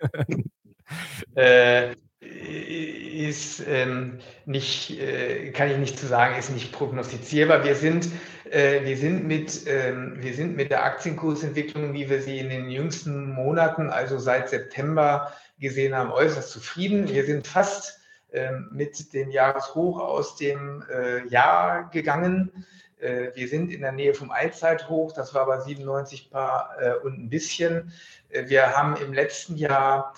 Äh, 1.36 1.96
ist 2.22 3.64
ähm, 3.68 4.20
nicht, 4.46 4.92
äh, 5.00 5.52
kann 5.52 5.70
ich 5.70 5.78
nicht 5.78 6.00
zu 6.00 6.08
sagen, 6.08 6.38
ist 6.38 6.50
nicht 6.50 6.72
prognostizierbar. 6.72 7.64
Wir 7.64 7.76
sind, 7.76 8.10
äh, 8.52 8.86
wir 8.86 8.98
sind 8.98 9.28
mit, 9.28 9.68
ähm, 9.68 10.18
wir 10.20 10.34
sind 10.34 10.56
mit 10.56 10.72
der 10.72 10.84
Aktienkursentwicklung, 10.84 11.94
wie 11.94 12.10
wir 12.10 12.22
sie 12.22 12.40
in 12.40 12.50
den 12.50 12.70
jüngsten 12.70 13.32
Monaten, 13.32 13.90
also 13.90 14.18
seit 14.18 14.50
September 14.50 15.32
gesehen 15.60 15.96
haben, 15.96 16.12
äußerst 16.12 16.52
zufrieden. 16.52 17.08
Wir 17.10 17.26
sind 17.26 17.48
fast 17.48 18.00
ähm, 18.32 18.70
mit 18.72 19.14
dem 19.14 19.32
Jahreshoch 19.32 20.00
aus 20.00 20.36
dem 20.36 20.84
äh, 20.92 21.28
Jahr 21.28 21.90
gegangen. 21.92 22.66
Äh, 23.00 23.30
wir 23.36 23.48
sind 23.48 23.72
in 23.72 23.82
der 23.82 23.92
Nähe 23.92 24.14
vom 24.14 24.32
Allzeithoch, 24.32 25.12
das 25.14 25.34
war 25.34 25.46
bei 25.46 25.60
97 25.60 26.32
Paar 26.32 26.76
äh, 26.80 26.94
und 27.06 27.20
ein 27.20 27.30
bisschen. 27.30 27.94
Äh, 28.30 28.48
wir 28.48 28.76
haben 28.76 28.96
im 28.98 29.14
letzten 29.14 29.56
Jahr 29.56 30.14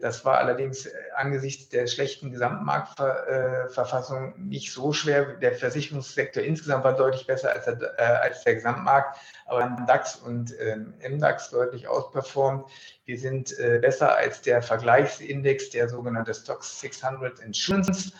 das 0.00 0.24
war 0.24 0.38
allerdings 0.38 0.86
äh, 0.86 0.92
angesichts 1.16 1.68
der 1.68 1.88
schlechten 1.88 2.30
Gesamtmarktverfassung 2.30 4.34
nicht 4.38 4.72
so 4.72 4.92
schwer. 4.92 5.34
Der 5.34 5.54
Versicherungssektor 5.54 6.40
insgesamt 6.42 6.84
war 6.84 6.96
deutlich 6.96 7.26
besser 7.26 7.52
als 7.52 7.64
der, 7.64 7.98
äh, 7.98 8.02
als 8.02 8.44
der 8.44 8.54
Gesamtmarkt, 8.54 9.18
aber 9.46 9.76
DAX 9.88 10.14
und 10.16 10.54
ähm, 10.60 10.94
MDAX 11.08 11.50
deutlich 11.50 11.88
ausperformt. 11.88 12.70
Wir 13.06 13.18
sind 13.18 13.54
besser 13.82 14.16
als 14.16 14.40
der 14.40 14.62
Vergleichsindex, 14.62 15.68
der 15.70 15.90
sogenannte 15.90 16.32
Stocks 16.32 16.80
600 16.80 17.38
Insurance. 17.40 18.12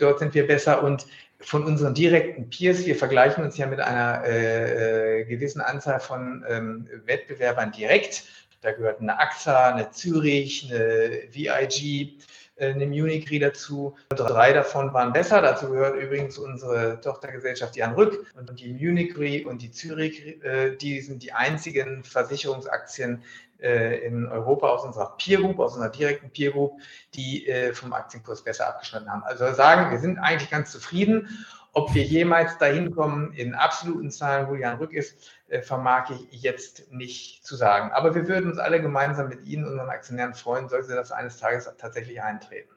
dort 0.00 0.20
sind 0.20 0.32
wir 0.32 0.46
besser 0.46 0.82
und 0.82 1.04
von 1.40 1.64
unseren 1.64 1.94
direkten 1.94 2.48
Peers, 2.48 2.86
wir 2.86 2.96
vergleichen 2.96 3.44
uns 3.44 3.58
ja 3.58 3.66
mit 3.66 3.80
einer 3.80 4.26
äh, 4.26 5.24
gewissen 5.24 5.60
Anzahl 5.60 6.00
von 6.00 6.44
ähm, 6.48 6.88
Wettbewerbern 7.04 7.72
direkt 7.72 8.24
da 8.64 8.72
gehört 8.72 9.00
eine 9.00 9.18
AXA, 9.18 9.74
eine 9.74 9.90
Zürich, 9.90 10.72
eine 10.72 11.28
VIG, 11.30 12.18
äh, 12.56 12.70
eine 12.70 12.86
Munich 12.86 13.30
Re 13.30 13.38
dazu. 13.38 13.94
Drei 14.08 14.54
davon 14.54 14.94
waren 14.94 15.12
besser. 15.12 15.42
Dazu 15.42 15.68
gehört 15.70 15.96
übrigens 15.96 16.38
unsere 16.38 16.98
Tochtergesellschaft 17.00 17.76
Jan 17.76 17.94
Rück 17.94 18.26
und 18.36 18.58
die 18.58 18.72
Munich 18.72 19.16
Re 19.18 19.46
und 19.46 19.60
die 19.60 19.70
Zürich. 19.70 20.42
Äh, 20.42 20.76
die 20.76 21.02
sind 21.02 21.22
die 21.22 21.32
einzigen 21.32 22.04
Versicherungsaktien 22.04 23.22
äh, 23.60 23.98
in 24.06 24.26
Europa 24.26 24.68
aus 24.68 24.84
unserer 24.84 25.14
Peer 25.18 25.40
Group, 25.40 25.58
aus 25.58 25.74
unserer 25.74 25.90
direkten 25.90 26.30
Peer 26.30 26.52
Group, 26.52 26.80
die 27.14 27.46
vom 27.74 27.92
Aktienkurs 27.92 28.42
besser 28.42 28.66
abgeschnitten 28.66 29.10
haben. 29.10 29.22
Also 29.24 29.52
sagen, 29.52 29.90
wir 29.90 29.98
sind 29.98 30.18
eigentlich 30.18 30.50
ganz 30.50 30.72
zufrieden. 30.72 31.28
Ob 31.76 31.92
wir 31.92 32.04
jemals 32.04 32.56
dahin 32.58 32.94
kommen 32.94 33.32
in 33.32 33.52
absoluten 33.54 34.10
Zahlen, 34.10 34.48
wo 34.48 34.54
Jan 34.54 34.78
Rück 34.78 34.92
ist, 34.92 35.18
vermag 35.62 36.10
ich 36.10 36.42
jetzt 36.42 36.90
nicht 36.90 37.46
zu 37.46 37.56
sagen. 37.56 37.92
Aber 37.92 38.14
wir 38.14 38.26
würden 38.28 38.50
uns 38.50 38.58
alle 38.58 38.80
gemeinsam 38.80 39.28
mit 39.28 39.44
Ihnen, 39.44 39.66
unseren 39.66 39.90
Aktionären, 39.90 40.34
freuen, 40.34 40.68
sollte 40.68 40.94
das 40.94 41.12
eines 41.12 41.38
Tages 41.38 41.70
tatsächlich 41.78 42.22
eintreten. 42.22 42.73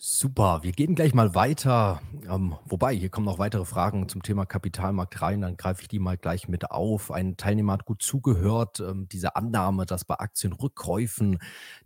Super, 0.00 0.62
wir 0.62 0.70
gehen 0.70 0.94
gleich 0.94 1.12
mal 1.12 1.34
weiter. 1.34 2.00
Ähm, 2.30 2.54
wobei, 2.66 2.94
hier 2.94 3.08
kommen 3.08 3.26
noch 3.26 3.40
weitere 3.40 3.64
Fragen 3.64 4.08
zum 4.08 4.22
Thema 4.22 4.46
Kapitalmarkt 4.46 5.20
rein, 5.20 5.40
dann 5.40 5.56
greife 5.56 5.82
ich 5.82 5.88
die 5.88 5.98
mal 5.98 6.16
gleich 6.16 6.46
mit 6.46 6.70
auf. 6.70 7.10
Ein 7.10 7.36
Teilnehmer 7.36 7.72
hat 7.72 7.84
gut 7.84 8.00
zugehört. 8.00 8.78
Ähm, 8.78 9.08
diese 9.10 9.34
Annahme, 9.34 9.86
dass 9.86 10.04
bei 10.04 10.14
Aktienrückkäufen 10.14 11.38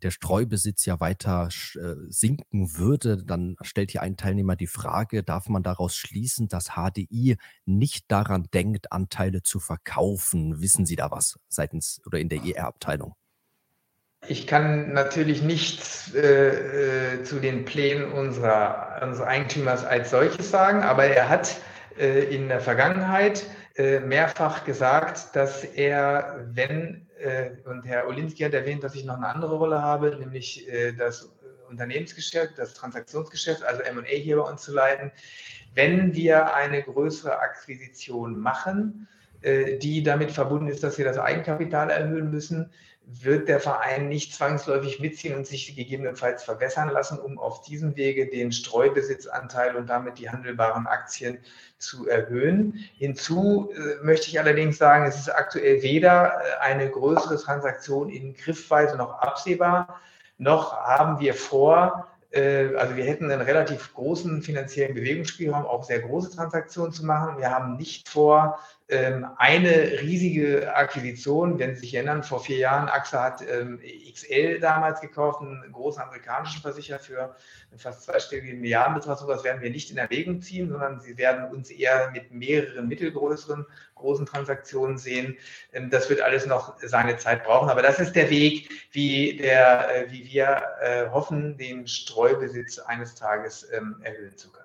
der 0.02 0.10
Streubesitz 0.10 0.84
ja 0.84 1.00
weiter 1.00 1.48
äh, 1.74 1.94
sinken 2.10 2.76
würde, 2.76 3.16
dann 3.24 3.56
stellt 3.62 3.92
hier 3.92 4.02
ein 4.02 4.18
Teilnehmer 4.18 4.56
die 4.56 4.66
Frage, 4.66 5.22
darf 5.22 5.48
man 5.48 5.62
daraus 5.62 5.96
schließen, 5.96 6.48
dass 6.48 6.72
HDI 6.76 7.38
nicht 7.64 8.10
daran 8.12 8.46
denkt, 8.52 8.92
Anteile 8.92 9.42
zu 9.42 9.58
verkaufen? 9.58 10.60
Wissen 10.60 10.84
Sie 10.84 10.96
da 10.96 11.10
was 11.10 11.38
seitens 11.48 12.02
oder 12.04 12.20
in 12.20 12.28
der 12.28 12.44
ER-Abteilung? 12.44 13.14
Ich 14.28 14.46
kann 14.46 14.92
natürlich 14.92 15.42
nichts 15.42 16.14
äh, 16.14 17.16
äh, 17.16 17.22
zu 17.24 17.40
den 17.40 17.64
Plänen 17.64 18.12
unserer, 18.12 19.00
unseres 19.02 19.26
Eigentümers 19.26 19.84
als 19.84 20.10
solches 20.10 20.48
sagen, 20.48 20.82
aber 20.82 21.04
er 21.04 21.28
hat 21.28 21.56
äh, 21.98 22.34
in 22.34 22.48
der 22.48 22.60
Vergangenheit 22.60 23.44
äh, 23.74 23.98
mehrfach 23.98 24.64
gesagt, 24.64 25.34
dass 25.34 25.64
er, 25.64 26.46
wenn, 26.52 27.08
äh, 27.18 27.50
und 27.64 27.82
Herr 27.84 28.06
Olinski 28.06 28.44
hat 28.44 28.54
erwähnt, 28.54 28.84
dass 28.84 28.94
ich 28.94 29.04
noch 29.04 29.16
eine 29.16 29.26
andere 29.26 29.56
Rolle 29.56 29.82
habe, 29.82 30.16
nämlich 30.16 30.68
das 30.98 31.32
Unternehmensgeschäft, 31.68 32.58
das 32.58 32.74
Transaktionsgeschäft, 32.74 33.64
also 33.64 33.82
MA 33.92 34.02
hier 34.06 34.36
bei 34.36 34.48
uns 34.48 34.62
zu 34.62 34.72
leiten, 34.72 35.10
wenn 35.74 36.14
wir 36.14 36.54
eine 36.54 36.82
größere 36.82 37.40
Akquisition 37.40 38.38
machen, 38.38 39.08
die 39.42 40.02
damit 40.02 40.30
verbunden 40.30 40.68
ist, 40.68 40.84
dass 40.84 40.98
wir 40.98 41.04
das 41.04 41.18
Eigenkapital 41.18 41.90
erhöhen 41.90 42.30
müssen, 42.30 42.70
wird 43.04 43.48
der 43.48 43.60
Verein 43.60 44.08
nicht 44.08 44.34
zwangsläufig 44.34 45.00
mitziehen 45.00 45.36
und 45.36 45.46
sich 45.46 45.74
gegebenenfalls 45.74 46.44
verwässern 46.44 46.88
lassen, 46.88 47.18
um 47.18 47.38
auf 47.38 47.62
diesem 47.62 47.96
Wege 47.96 48.28
den 48.28 48.52
Streubesitzanteil 48.52 49.76
und 49.76 49.88
damit 49.88 50.18
die 50.18 50.30
handelbaren 50.30 50.86
Aktien 50.86 51.38
zu 51.78 52.08
erhöhen. 52.08 52.84
Hinzu 52.96 53.70
äh, 53.74 54.04
möchte 54.04 54.28
ich 54.28 54.38
allerdings 54.38 54.78
sagen, 54.78 55.04
es 55.06 55.16
ist 55.16 55.28
aktuell 55.28 55.82
weder 55.82 56.32
äh, 56.32 56.60
eine 56.60 56.88
größere 56.90 57.36
Transaktion 57.36 58.08
in 58.08 58.34
Griffweise 58.34 58.96
noch 58.96 59.18
absehbar, 59.18 60.00
noch 60.38 60.72
haben 60.72 61.20
wir 61.20 61.34
vor, 61.34 62.08
äh, 62.32 62.74
also 62.76 62.96
wir 62.96 63.04
hätten 63.04 63.30
einen 63.30 63.42
relativ 63.42 63.92
großen 63.94 64.42
finanziellen 64.42 64.94
Bewegungsspielraum, 64.94 65.66
auch 65.66 65.84
sehr 65.84 66.00
große 66.00 66.34
Transaktionen 66.34 66.92
zu 66.92 67.04
machen. 67.04 67.38
Wir 67.38 67.50
haben 67.50 67.76
nicht 67.76 68.08
vor, 68.08 68.58
eine 69.38 70.00
riesige 70.02 70.74
Akquisition, 70.74 71.58
wenn 71.58 71.74
Sie 71.74 71.80
sich 71.80 71.94
erinnern, 71.94 72.22
vor 72.22 72.40
vier 72.40 72.58
Jahren, 72.58 72.88
AXA 72.88 73.22
hat 73.22 73.42
ähm, 73.48 73.80
XL 74.12 74.60
damals 74.60 75.00
gekauft, 75.00 75.40
einen 75.40 75.72
großen 75.72 76.02
amerikanischen 76.02 76.60
Versicherer 76.60 76.98
für 76.98 77.36
fast 77.76 78.02
zweistelligen 78.02 78.60
Milliardenbetrag. 78.60 79.18
So 79.18 79.28
was 79.28 79.44
werden 79.44 79.62
wir 79.62 79.70
nicht 79.70 79.90
in 79.90 79.98
Erwägung 79.98 80.40
ziehen, 80.42 80.68
sondern 80.68 81.00
Sie 81.00 81.16
werden 81.16 81.50
uns 81.50 81.70
eher 81.70 82.10
mit 82.10 82.32
mehreren 82.32 82.88
mittelgrößeren 82.88 83.66
großen 83.94 84.26
Transaktionen 84.26 84.98
sehen. 84.98 85.36
Ähm, 85.72 85.90
das 85.90 86.10
wird 86.10 86.20
alles 86.20 86.46
noch 86.46 86.76
seine 86.82 87.16
Zeit 87.16 87.44
brauchen. 87.44 87.70
Aber 87.70 87.82
das 87.82 87.98
ist 87.98 88.12
der 88.12 88.30
Weg, 88.30 88.70
wie, 88.90 89.36
der, 89.36 90.06
äh, 90.06 90.10
wie 90.10 90.24
wir 90.24 90.62
äh, 90.80 91.08
hoffen, 91.10 91.56
den 91.56 91.86
Streubesitz 91.86 92.78
eines 92.78 93.14
Tages 93.14 93.62
erhöhen 93.62 94.36
zu 94.36 94.50
können. 94.50 94.61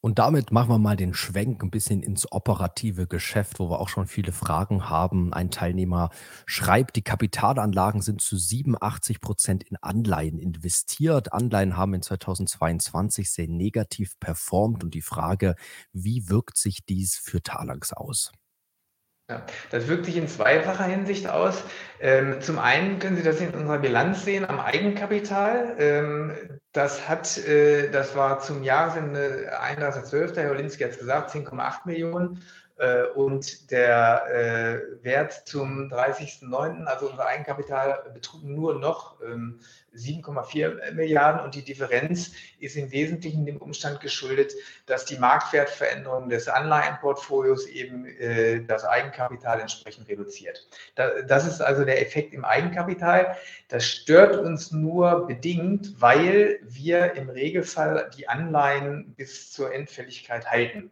Und 0.00 0.20
damit 0.20 0.52
machen 0.52 0.70
wir 0.70 0.78
mal 0.78 0.96
den 0.96 1.12
Schwenk 1.12 1.62
ein 1.62 1.70
bisschen 1.70 2.02
ins 2.04 2.30
operative 2.30 3.08
Geschäft, 3.08 3.58
wo 3.58 3.68
wir 3.68 3.80
auch 3.80 3.88
schon 3.88 4.06
viele 4.06 4.30
Fragen 4.30 4.88
haben. 4.88 5.32
Ein 5.32 5.50
Teilnehmer 5.50 6.10
schreibt, 6.46 6.94
die 6.94 7.02
Kapitalanlagen 7.02 8.00
sind 8.00 8.20
zu 8.20 8.36
87 8.36 9.20
Prozent 9.20 9.64
in 9.64 9.76
Anleihen 9.76 10.38
investiert. 10.38 11.32
Anleihen 11.32 11.76
haben 11.76 11.94
in 11.94 12.02
2022 12.02 13.32
sehr 13.32 13.48
negativ 13.48 14.18
performt. 14.20 14.84
Und 14.84 14.94
die 14.94 15.02
Frage, 15.02 15.56
wie 15.92 16.28
wirkt 16.28 16.58
sich 16.58 16.86
dies 16.86 17.16
für 17.16 17.42
Talanx 17.42 17.92
aus? 17.92 18.30
Ja, 19.30 19.42
das 19.70 19.88
wirkt 19.88 20.06
sich 20.06 20.16
in 20.16 20.26
zweifacher 20.26 20.84
Hinsicht 20.84 21.28
aus. 21.28 21.62
Ähm, 22.00 22.40
zum 22.40 22.58
einen 22.58 22.98
können 22.98 23.16
Sie 23.16 23.22
das 23.22 23.40
in 23.42 23.52
unserer 23.52 23.78
Bilanz 23.78 24.24
sehen 24.24 24.46
am 24.46 24.58
Eigenkapital. 24.58 25.76
Ähm, 25.78 26.32
das 26.72 27.06
hat, 27.10 27.36
äh, 27.36 27.90
das 27.90 28.16
war 28.16 28.40
zum 28.40 28.62
Jahresende 28.62 29.52
31.12., 29.60 30.34
Herr 30.36 30.50
Olinski 30.50 30.82
hat 30.84 30.92
es 30.92 30.98
gesagt, 30.98 31.34
10,8 31.34 31.80
Millionen. 31.84 32.42
Äh, 32.78 33.04
und 33.16 33.70
der 33.70 34.24
äh, 34.30 35.04
Wert 35.04 35.46
zum 35.46 35.90
30.09., 35.92 36.84
also 36.84 37.10
unser 37.10 37.26
Eigenkapital, 37.26 38.10
betrug 38.14 38.44
nur 38.44 38.78
noch 38.78 39.20
ähm, 39.20 39.60
7,4 39.94 40.92
Milliarden 40.92 41.40
und 41.40 41.54
die 41.54 41.64
Differenz 41.64 42.32
ist 42.58 42.76
im 42.76 42.90
Wesentlichen 42.92 43.46
dem 43.46 43.56
Umstand 43.58 44.00
geschuldet, 44.00 44.52
dass 44.86 45.04
die 45.04 45.18
Marktwertveränderung 45.18 46.28
des 46.28 46.48
Anleihenportfolios 46.48 47.66
eben 47.66 48.06
äh, 48.06 48.64
das 48.64 48.84
Eigenkapital 48.84 49.60
entsprechend 49.60 50.08
reduziert. 50.08 50.66
Da, 50.94 51.22
das 51.22 51.46
ist 51.46 51.60
also 51.60 51.84
der 51.84 52.02
Effekt 52.02 52.34
im 52.34 52.44
Eigenkapital. 52.44 53.36
Das 53.68 53.86
stört 53.86 54.36
uns 54.36 54.72
nur 54.72 55.26
bedingt, 55.26 56.00
weil 56.00 56.60
wir 56.62 57.14
im 57.14 57.30
Regelfall 57.30 58.10
die 58.16 58.28
Anleihen 58.28 59.14
bis 59.14 59.52
zur 59.52 59.72
Endfälligkeit 59.74 60.50
halten. 60.50 60.90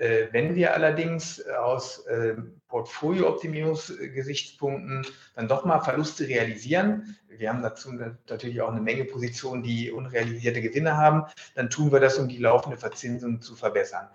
Äh, 0.00 0.28
wenn 0.32 0.54
wir 0.54 0.72
allerdings 0.72 1.46
aus 1.46 2.06
ähm, 2.08 2.58
Portfoliooptimierungsgesichtspunkten 2.68 5.06
dann 5.36 5.46
doch 5.46 5.66
mal 5.66 5.80
Verluste 5.80 6.26
realisieren, 6.26 7.18
wir 7.28 7.50
haben 7.50 7.60
dazu 7.60 7.92
natürlich 7.92 8.62
auch 8.62 8.70
eine 8.70 8.80
Menge 8.80 9.04
Positionen, 9.04 9.62
die 9.62 9.90
unrealisierte 9.90 10.62
Gewinne 10.62 10.96
haben, 10.96 11.26
dann 11.54 11.68
tun 11.68 11.92
wir 11.92 12.00
das, 12.00 12.16
um 12.16 12.28
die 12.28 12.38
laufende 12.38 12.78
Verzinsung 12.78 13.42
zu 13.42 13.54
verbessern. 13.54 14.08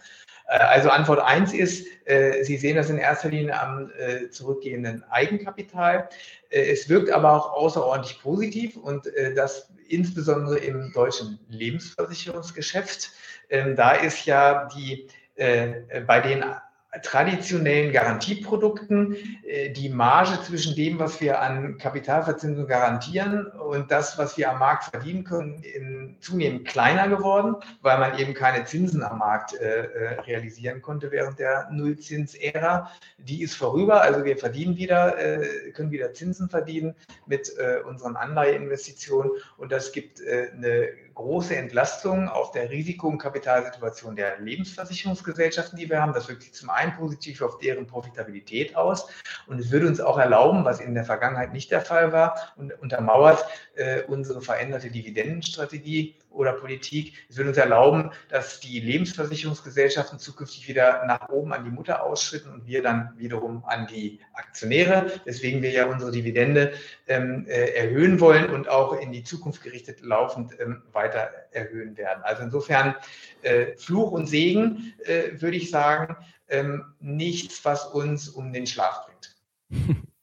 Äh, 0.47 0.57
also 0.57 0.89
Antwort 0.89 1.19
1 1.19 1.53
ist, 1.53 1.85
äh, 2.05 2.43
Sie 2.43 2.57
sehen 2.57 2.77
das 2.77 2.89
in 2.89 2.97
erster 2.97 3.29
Linie 3.29 3.61
am 3.61 3.91
zurückgehenden 4.31 5.03
Eigenkapital. 5.11 6.09
Es 6.49 6.89
wirkt 6.89 7.11
aber 7.11 7.33
auch 7.33 7.53
außerordentlich 7.53 8.23
positiv 8.23 8.75
und 8.75 9.07
das 9.35 9.71
insbesondere 9.87 10.57
im 10.57 10.91
deutschen 10.93 11.37
Lebensversicherungsgeschäft. 11.49 13.11
Ähm, 13.49 13.75
da 13.75 13.91
ist 13.91 14.25
ja 14.25 14.67
die 14.75 15.07
äh, 15.35 16.01
bei 16.07 16.19
den 16.21 16.43
traditionellen 17.01 17.91
Garantieprodukten 17.91 19.15
äh, 19.43 19.69
die 19.71 19.89
Marge 19.89 20.41
zwischen 20.43 20.75
dem, 20.75 20.99
was 20.99 21.19
wir 21.21 21.41
an 21.41 21.77
Kapitalverzinsung 21.77 22.67
garantieren 22.67 23.47
und 23.47 23.91
das, 23.91 24.17
was 24.17 24.37
wir 24.37 24.51
am 24.51 24.59
Markt 24.59 24.85
verdienen 24.85 25.23
können, 25.23 26.17
zunehmend 26.19 26.65
kleiner 26.65 27.07
geworden, 27.07 27.55
weil 27.81 27.99
man 27.99 28.17
eben 28.17 28.33
keine 28.33 28.65
Zinsen 28.65 29.03
am 29.03 29.19
Markt 29.19 29.53
äh, 29.53 29.85
äh, 29.85 30.19
realisieren 30.21 30.81
konnte 30.81 31.11
während 31.11 31.39
der 31.39 31.69
Nullzinsära. 31.71 32.91
Die 33.17 33.41
ist 33.41 33.55
vorüber, 33.55 34.01
also 34.01 34.23
wir 34.23 34.37
verdienen 34.37 34.77
wieder, 34.77 35.15
können 35.73 35.91
wieder 35.91 36.13
Zinsen 36.13 36.49
verdienen 36.49 36.95
mit 37.25 37.51
unseren 37.87 38.15
Anleiheinvestitionen 38.15 39.31
und 39.57 39.71
das 39.71 39.91
gibt 39.91 40.21
eine 40.21 40.89
große 41.15 41.55
Entlastung 41.55 42.29
auf 42.29 42.51
der 42.51 42.69
Risiko- 42.69 43.07
und 43.07 43.17
Kapitalsituation 43.17 44.15
der 44.15 44.39
Lebensversicherungsgesellschaften, 44.39 45.79
die 45.79 45.89
wir 45.89 46.01
haben. 46.01 46.13
Das 46.13 46.27
wirkt 46.27 46.43
sich 46.43 46.53
zum 46.53 46.69
einen 46.69 46.93
positiv 46.93 47.41
auf 47.41 47.57
deren 47.57 47.87
Profitabilität 47.87 48.75
aus 48.75 49.07
und 49.47 49.59
es 49.59 49.71
würde 49.71 49.87
uns 49.87 49.99
auch 49.99 50.17
erlauben, 50.17 50.65
was 50.65 50.79
in 50.79 50.93
der 50.93 51.05
Vergangenheit 51.05 51.53
nicht 51.53 51.71
der 51.71 51.81
Fall 51.81 52.11
war 52.11 52.53
und 52.57 52.73
untermauert 52.81 53.45
äh, 53.75 54.03
unsere 54.03 54.41
veränderte 54.41 54.91
Dividendenstrategie 54.91 56.15
oder 56.35 56.53
Politik. 56.53 57.13
Es 57.29 57.37
würde 57.37 57.49
uns 57.49 57.57
erlauben, 57.57 58.11
dass 58.29 58.59
die 58.59 58.79
Lebensversicherungsgesellschaften 58.79 60.19
zukünftig 60.19 60.67
wieder 60.67 61.05
nach 61.05 61.29
oben 61.29 61.53
an 61.53 61.63
die 61.63 61.71
Mutter 61.71 62.03
ausschritten 62.03 62.51
und 62.51 62.67
wir 62.67 62.83
dann 62.83 63.13
wiederum 63.17 63.63
an 63.65 63.87
die 63.87 64.19
Aktionäre. 64.33 65.11
Deswegen 65.25 65.61
wir 65.61 65.71
ja 65.71 65.85
unsere 65.85 66.11
Dividende 66.11 66.73
ähm, 67.07 67.45
äh, 67.47 67.71
erhöhen 67.71 68.19
wollen 68.19 68.49
und 68.49 68.67
auch 68.67 68.99
in 68.99 69.11
die 69.11 69.23
Zukunft 69.23 69.63
gerichtet 69.63 70.01
laufend 70.01 70.59
ähm, 70.59 70.83
weiter 70.91 71.29
erhöhen 71.51 71.97
werden. 71.97 72.23
Also 72.23 72.43
insofern 72.43 72.95
äh, 73.41 73.75
Fluch 73.77 74.11
und 74.11 74.27
Segen, 74.27 74.93
äh, 75.05 75.41
würde 75.41 75.57
ich 75.57 75.69
sagen, 75.71 76.17
ähm, 76.47 76.85
nichts, 76.99 77.63
was 77.65 77.85
uns 77.85 78.29
um 78.29 78.53
den 78.53 78.67
Schlaf 78.67 79.05
bringt. 79.05 80.05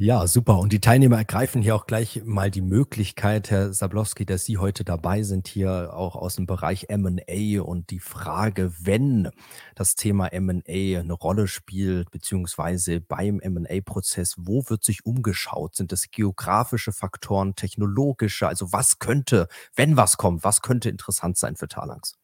Ja, 0.00 0.28
super. 0.28 0.60
Und 0.60 0.72
die 0.72 0.80
Teilnehmer 0.80 1.16
ergreifen 1.16 1.60
hier 1.60 1.74
auch 1.74 1.86
gleich 1.86 2.22
mal 2.24 2.52
die 2.52 2.60
Möglichkeit, 2.60 3.50
Herr 3.50 3.72
Sablowski, 3.72 4.24
dass 4.24 4.44
Sie 4.44 4.56
heute 4.56 4.84
dabei 4.84 5.24
sind, 5.24 5.48
hier 5.48 5.92
auch 5.92 6.14
aus 6.14 6.36
dem 6.36 6.46
Bereich 6.46 6.86
M&A 6.88 7.60
und 7.62 7.90
die 7.90 7.98
Frage, 7.98 8.72
wenn 8.78 9.28
das 9.74 9.96
Thema 9.96 10.28
M&A 10.28 11.00
eine 11.00 11.12
Rolle 11.12 11.48
spielt, 11.48 12.12
beziehungsweise 12.12 13.00
beim 13.00 13.40
M&A-Prozess, 13.40 14.36
wo 14.38 14.62
wird 14.68 14.84
sich 14.84 15.04
umgeschaut? 15.04 15.74
Sind 15.74 15.90
das 15.90 16.12
geografische 16.12 16.92
Faktoren, 16.92 17.56
technologische? 17.56 18.46
Also 18.46 18.72
was 18.72 19.00
könnte, 19.00 19.48
wenn 19.74 19.96
was 19.96 20.16
kommt, 20.16 20.44
was 20.44 20.62
könnte 20.62 20.90
interessant 20.90 21.38
sein 21.38 21.56
für 21.56 21.66
Talangs? 21.66 22.17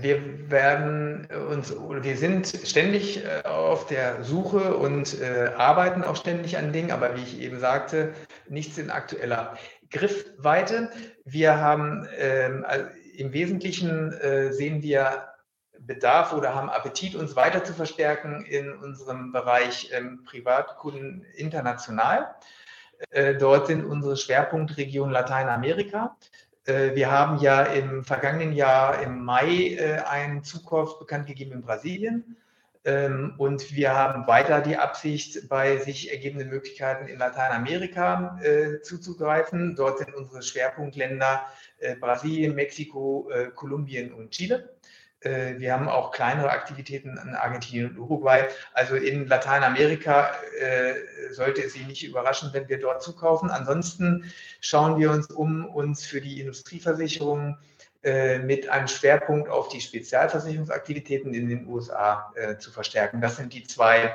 Wir 0.00 0.50
werden 0.50 1.28
uns, 1.50 1.74
wir 1.74 2.16
sind 2.16 2.46
ständig 2.46 3.24
äh, 3.24 3.42
auf 3.46 3.86
der 3.86 4.24
Suche 4.24 4.76
und 4.76 5.20
äh, 5.20 5.50
arbeiten 5.56 6.02
auch 6.02 6.16
ständig 6.16 6.56
an 6.56 6.72
Dingen, 6.72 6.90
aber 6.90 7.16
wie 7.16 7.22
ich 7.22 7.40
eben 7.40 7.58
sagte, 7.58 8.14
nichts 8.48 8.78
in 8.78 8.90
aktueller 8.90 9.56
Griffweite. 9.90 10.90
Wir 11.24 11.58
haben 11.58 12.08
ähm, 12.16 12.64
im 13.16 13.32
Wesentlichen 13.32 14.12
äh, 14.12 14.52
sehen 14.52 14.82
wir 14.82 15.28
Bedarf 15.78 16.32
oder 16.32 16.54
haben 16.54 16.70
Appetit, 16.70 17.14
uns 17.14 17.36
weiter 17.36 17.62
zu 17.64 17.72
verstärken 17.72 18.44
in 18.44 18.72
unserem 18.72 19.32
Bereich 19.32 19.90
ähm, 19.92 20.24
Privatkunden 20.24 21.24
international. 21.34 22.34
Äh, 23.10 23.34
dort 23.34 23.66
sind 23.66 23.84
unsere 23.84 24.16
Schwerpunktregionen 24.16 25.12
Lateinamerika. 25.12 26.16
Äh, 26.66 26.94
wir 26.94 27.10
haben 27.10 27.38
ja 27.38 27.62
im 27.62 28.04
vergangenen 28.04 28.52
Jahr 28.52 29.02
im 29.02 29.24
Mai 29.24 29.76
äh, 29.78 29.98
einen 30.00 30.42
Zukauf 30.42 30.98
bekannt 30.98 31.26
gegeben 31.26 31.52
in 31.52 31.62
Brasilien. 31.62 32.36
Ähm, 32.84 33.34
und 33.38 33.74
wir 33.74 33.94
haben 33.94 34.26
weiter 34.26 34.60
die 34.60 34.76
Absicht, 34.76 35.48
bei 35.48 35.78
sich 35.78 36.10
ergebenden 36.12 36.50
Möglichkeiten 36.50 37.06
in 37.08 37.18
Lateinamerika 37.18 38.38
äh, 38.42 38.80
zuzugreifen. 38.80 39.76
Dort 39.76 39.98
sind 39.98 40.14
unsere 40.14 40.42
Schwerpunktländer 40.42 41.46
Brasilien, 42.00 42.54
Mexiko, 42.54 43.28
Kolumbien 43.54 44.14
und 44.14 44.30
Chile. 44.30 44.75
Äh, 45.26 45.58
wir 45.58 45.72
haben 45.72 45.88
auch 45.88 46.12
kleinere 46.12 46.50
Aktivitäten 46.50 47.18
in 47.22 47.34
Argentinien 47.34 47.90
und 47.90 47.98
Uruguay. 47.98 48.44
Also 48.72 48.94
in 48.94 49.26
Lateinamerika 49.26 50.30
äh, 50.58 50.94
sollte 51.32 51.62
es 51.62 51.72
Sie 51.72 51.84
nicht 51.84 52.04
überraschen, 52.04 52.50
wenn 52.52 52.68
wir 52.68 52.78
dort 52.78 53.02
zukaufen. 53.02 53.50
Ansonsten 53.50 54.32
schauen 54.60 54.98
wir 55.00 55.10
uns 55.10 55.26
um, 55.30 55.66
uns 55.66 56.04
für 56.04 56.20
die 56.20 56.40
Industrieversicherung 56.40 57.58
äh, 58.02 58.38
mit 58.38 58.68
einem 58.68 58.86
Schwerpunkt 58.86 59.48
auf 59.48 59.68
die 59.68 59.80
Spezialversicherungsaktivitäten 59.80 61.34
in 61.34 61.48
den 61.48 61.66
USA 61.66 62.32
zu 62.58 62.70
verstärken. 62.70 63.20
Das 63.20 63.36
sind 63.36 63.52
die 63.52 63.64
zwei, 63.64 64.12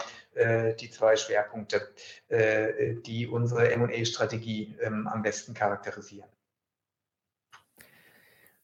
die 0.80 0.90
zwei 0.90 1.18
Schwerpunkte, 1.18 1.90
die 2.30 3.28
unsere 3.28 3.70
M&A-Strategie 3.72 4.78
ähm, 4.82 5.08
am 5.08 5.22
besten 5.22 5.54
charakterisieren. 5.54 6.30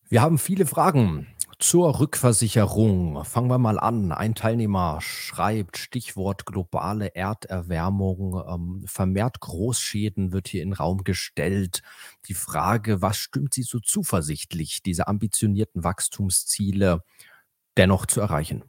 Wir 0.08 0.22
haben 0.22 0.38
viele 0.38 0.66
Fragen 0.66 1.28
zur 1.60 2.00
Rückversicherung. 2.00 3.24
Fangen 3.26 3.50
wir 3.50 3.58
mal 3.58 3.80
an. 3.80 4.12
Ein 4.12 4.36
Teilnehmer 4.36 5.00
schreibt, 5.02 5.78
Stichwort 5.78 6.46
globale 6.46 7.16
Erderwärmung, 7.16 8.44
ähm, 8.48 8.84
vermehrt 8.86 9.40
Großschäden 9.40 10.32
wird 10.32 10.48
hier 10.48 10.62
in 10.62 10.70
den 10.70 10.76
Raum 10.76 11.04
gestellt. 11.04 11.82
Die 12.28 12.36
Frage, 12.36 13.02
was 13.02 13.18
stimmt 13.18 13.54
Sie 13.54 13.64
so 13.64 13.80
zuversichtlich, 13.80 14.84
diese 14.84 15.08
ambitionierten 15.08 15.84
Wachstumsziele 15.84 17.04
dennoch 17.76 18.06
zu 18.06 18.22
erreichen? 18.22 18.64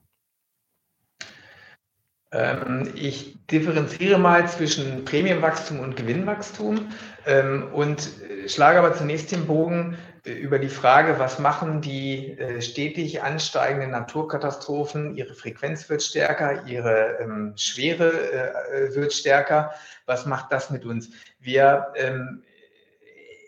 Ähm, 2.30 2.90
ich 2.94 3.38
differenziere 3.50 4.18
mal 4.18 4.46
zwischen 4.48 5.04
Prämienwachstum 5.06 5.80
und 5.80 5.96
Gewinnwachstum 5.96 6.88
ähm, 7.26 7.68
und 7.72 8.10
schlage 8.46 8.78
aber 8.78 8.94
zunächst 8.94 9.32
den 9.32 9.46
Bogen 9.46 9.96
über 10.32 10.58
die 10.58 10.68
Frage, 10.68 11.18
was 11.18 11.38
machen 11.38 11.80
die 11.80 12.38
äh, 12.38 12.60
stetig 12.60 13.22
ansteigenden 13.22 13.90
Naturkatastrophen? 13.90 15.14
Ihre 15.14 15.34
Frequenz 15.34 15.88
wird 15.88 16.02
stärker, 16.02 16.66
ihre 16.66 17.18
ähm, 17.20 17.54
Schwere 17.56 18.92
wird 18.94 19.12
stärker. 19.12 19.72
Was 20.06 20.26
macht 20.26 20.52
das 20.52 20.70
mit 20.70 20.84
uns? 20.84 21.10
Wir 21.40 21.92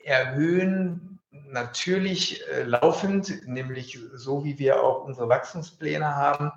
erhöhen 0.05 1.21
natürlich 1.31 2.43
laufend, 2.65 3.47
nämlich 3.47 3.99
so 4.15 4.45
wie 4.45 4.59
wir 4.59 4.83
auch 4.83 5.05
unsere 5.05 5.29
Wachstumspläne 5.29 6.17
haben, 6.17 6.53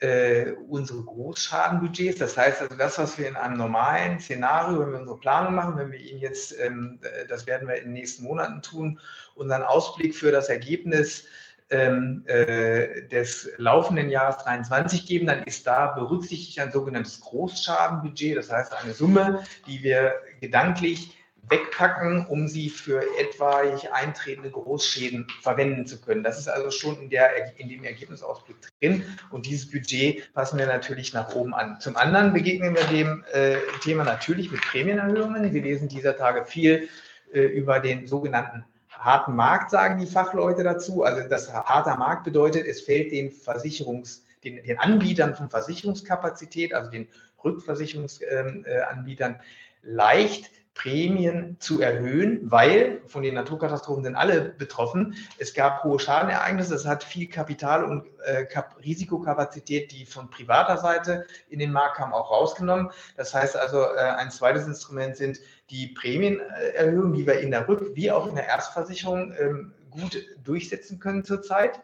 äh, 0.00 0.52
unsere 0.68 1.02
Großschadenbudgets. 1.02 2.18
Das 2.18 2.36
heißt 2.36 2.62
also, 2.62 2.74
das, 2.74 2.98
was 2.98 3.18
wir 3.18 3.28
in 3.28 3.36
einem 3.36 3.56
normalen 3.56 4.18
Szenario, 4.18 4.80
wenn 4.80 4.92
wir 4.92 5.00
unsere 5.00 5.18
Planung 5.18 5.54
machen, 5.54 5.76
wenn 5.76 5.92
wir 5.92 6.00
Ihnen 6.00 6.20
jetzt, 6.20 6.58
ähm, 6.58 6.98
äh, 7.02 7.26
das 7.26 7.46
werden 7.46 7.68
wir 7.68 7.76
in 7.76 7.84
den 7.84 7.92
nächsten 7.92 8.24
Monaten 8.24 8.62
tun, 8.62 8.98
unseren 9.34 9.62
Ausblick 9.62 10.14
für 10.14 10.32
das 10.32 10.48
Ergebnis 10.48 11.26
ähm, 11.70 12.24
äh, 12.26 13.02
des 13.08 13.50
laufenden 13.58 14.10
Jahres 14.10 14.38
23 14.38 15.06
geben, 15.06 15.26
dann 15.26 15.44
ist 15.44 15.66
da 15.66 15.88
berücksichtigt 15.88 16.58
ein 16.58 16.72
sogenanntes 16.72 17.20
Großschadenbudget. 17.20 18.36
Das 18.36 18.50
heißt, 18.50 18.72
eine 18.74 18.92
Summe, 18.92 19.44
die 19.66 19.82
wir 19.82 20.14
gedanklich 20.40 21.16
wegpacken, 21.50 22.26
um 22.26 22.48
sie 22.48 22.70
für 22.70 23.02
etwaig 23.18 23.92
eintretende 23.92 24.50
Großschäden 24.50 25.26
verwenden 25.42 25.86
zu 25.86 26.00
können. 26.00 26.22
Das 26.22 26.38
ist 26.38 26.48
also 26.48 26.70
schon 26.70 27.00
in, 27.02 27.10
der, 27.10 27.58
in 27.58 27.68
dem 27.68 27.84
Ergebnisausblick 27.84 28.56
drin 28.80 29.04
und 29.30 29.46
dieses 29.46 29.70
Budget 29.70 30.32
passen 30.32 30.58
wir 30.58 30.66
natürlich 30.66 31.12
nach 31.12 31.34
oben 31.34 31.52
an. 31.52 31.80
Zum 31.80 31.96
anderen 31.96 32.32
begegnen 32.32 32.74
wir 32.74 32.84
dem 32.84 33.24
äh, 33.32 33.56
Thema 33.82 34.04
natürlich 34.04 34.50
mit 34.52 34.60
Prämienerhöhungen. 34.60 35.52
Wir 35.52 35.62
lesen 35.62 35.88
dieser 35.88 36.16
Tage 36.16 36.44
viel 36.44 36.88
äh, 37.32 37.40
über 37.40 37.80
den 37.80 38.06
sogenannten 38.06 38.64
harten 38.88 39.34
Markt, 39.34 39.70
sagen 39.70 39.98
die 39.98 40.06
Fachleute 40.06 40.62
dazu. 40.62 41.02
Also 41.02 41.28
das 41.28 41.52
harter 41.52 41.96
Markt 41.96 42.24
bedeutet, 42.24 42.66
es 42.66 42.82
fällt 42.82 43.12
den 43.12 43.32
Versicherungs, 43.32 44.24
den, 44.44 44.62
den 44.62 44.78
Anbietern 44.78 45.34
von 45.34 45.50
Versicherungskapazität, 45.50 46.74
also 46.74 46.90
den 46.90 47.08
Rückversicherungsanbietern, 47.42 49.34
äh, 49.34 49.38
leicht, 49.82 50.50
Prämien 50.74 51.56
zu 51.58 51.80
erhöhen, 51.80 52.50
weil 52.50 53.02
von 53.06 53.22
den 53.22 53.34
Naturkatastrophen 53.34 54.04
sind 54.04 54.14
alle 54.14 54.40
betroffen. 54.40 55.14
Es 55.38 55.52
gab 55.52 55.84
hohe 55.84 55.98
Schadenereignisse, 55.98 56.74
es 56.74 56.86
hat 56.86 57.04
viel 57.04 57.28
Kapital 57.28 57.84
und 57.84 58.06
äh, 58.24 58.46
Risikokapazität, 58.82 59.92
die 59.92 60.06
von 60.06 60.30
privater 60.30 60.78
Seite 60.78 61.26
in 61.48 61.58
den 61.58 61.72
Markt 61.72 61.96
kam, 61.96 62.12
auch 62.12 62.30
rausgenommen. 62.30 62.90
Das 63.16 63.34
heißt 63.34 63.56
also, 63.56 63.82
äh, 63.82 63.98
ein 63.98 64.30
zweites 64.30 64.66
Instrument 64.66 65.16
sind 65.16 65.40
die 65.70 65.88
Prämienerhöhungen, 65.88 67.14
die 67.14 67.26
wir 67.26 67.40
in 67.40 67.50
der 67.50 67.68
Rück- 67.68 67.94
wie 67.94 68.10
auch 68.10 68.28
in 68.28 68.36
der 68.36 68.46
Erstversicherung 68.46 69.34
ähm, 69.38 69.72
gut 69.90 70.24
durchsetzen 70.44 70.98
können 70.98 71.24
zurzeit. 71.24 71.80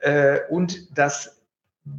Äh, 0.00 0.40
und 0.48 0.96
das 0.96 1.42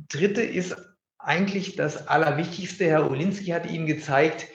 dritte 0.10 0.42
ist 0.42 0.76
eigentlich 1.18 1.76
das 1.76 2.08
Allerwichtigste. 2.08 2.86
Herr 2.86 3.10
Olinski 3.10 3.48
hat 3.48 3.70
Ihnen 3.70 3.86
gezeigt, 3.86 4.48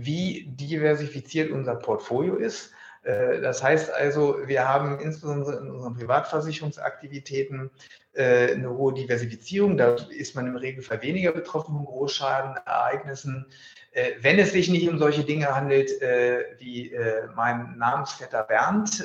wie 0.00 0.44
diversifiziert 0.46 1.50
unser 1.50 1.74
Portfolio 1.74 2.36
ist. 2.36 2.70
Äh, 3.02 3.40
das 3.40 3.62
heißt 3.64 3.92
also, 3.92 4.36
wir 4.46 4.68
haben 4.68 5.00
insbesondere 5.00 5.58
in 5.58 5.70
unseren 5.70 5.94
Privatversicherungsaktivitäten 5.94 7.70
äh, 8.12 8.52
eine 8.52 8.70
hohe 8.70 8.94
Diversifizierung. 8.94 9.76
Da 9.76 9.96
ist 10.10 10.36
man 10.36 10.46
im 10.46 10.54
Regelfall 10.54 11.02
weniger 11.02 11.32
betroffen 11.32 11.74
von 11.74 11.84
Großschadenereignissen. 11.84 13.46
Äh, 13.90 14.12
wenn 14.20 14.38
es 14.38 14.52
sich 14.52 14.68
nicht 14.68 14.88
um 14.88 15.00
solche 15.00 15.24
Dinge 15.24 15.52
handelt, 15.52 15.90
wie 16.58 16.94
mein 17.34 17.76
Namensvetter 17.76 18.44
Bernd, 18.44 19.04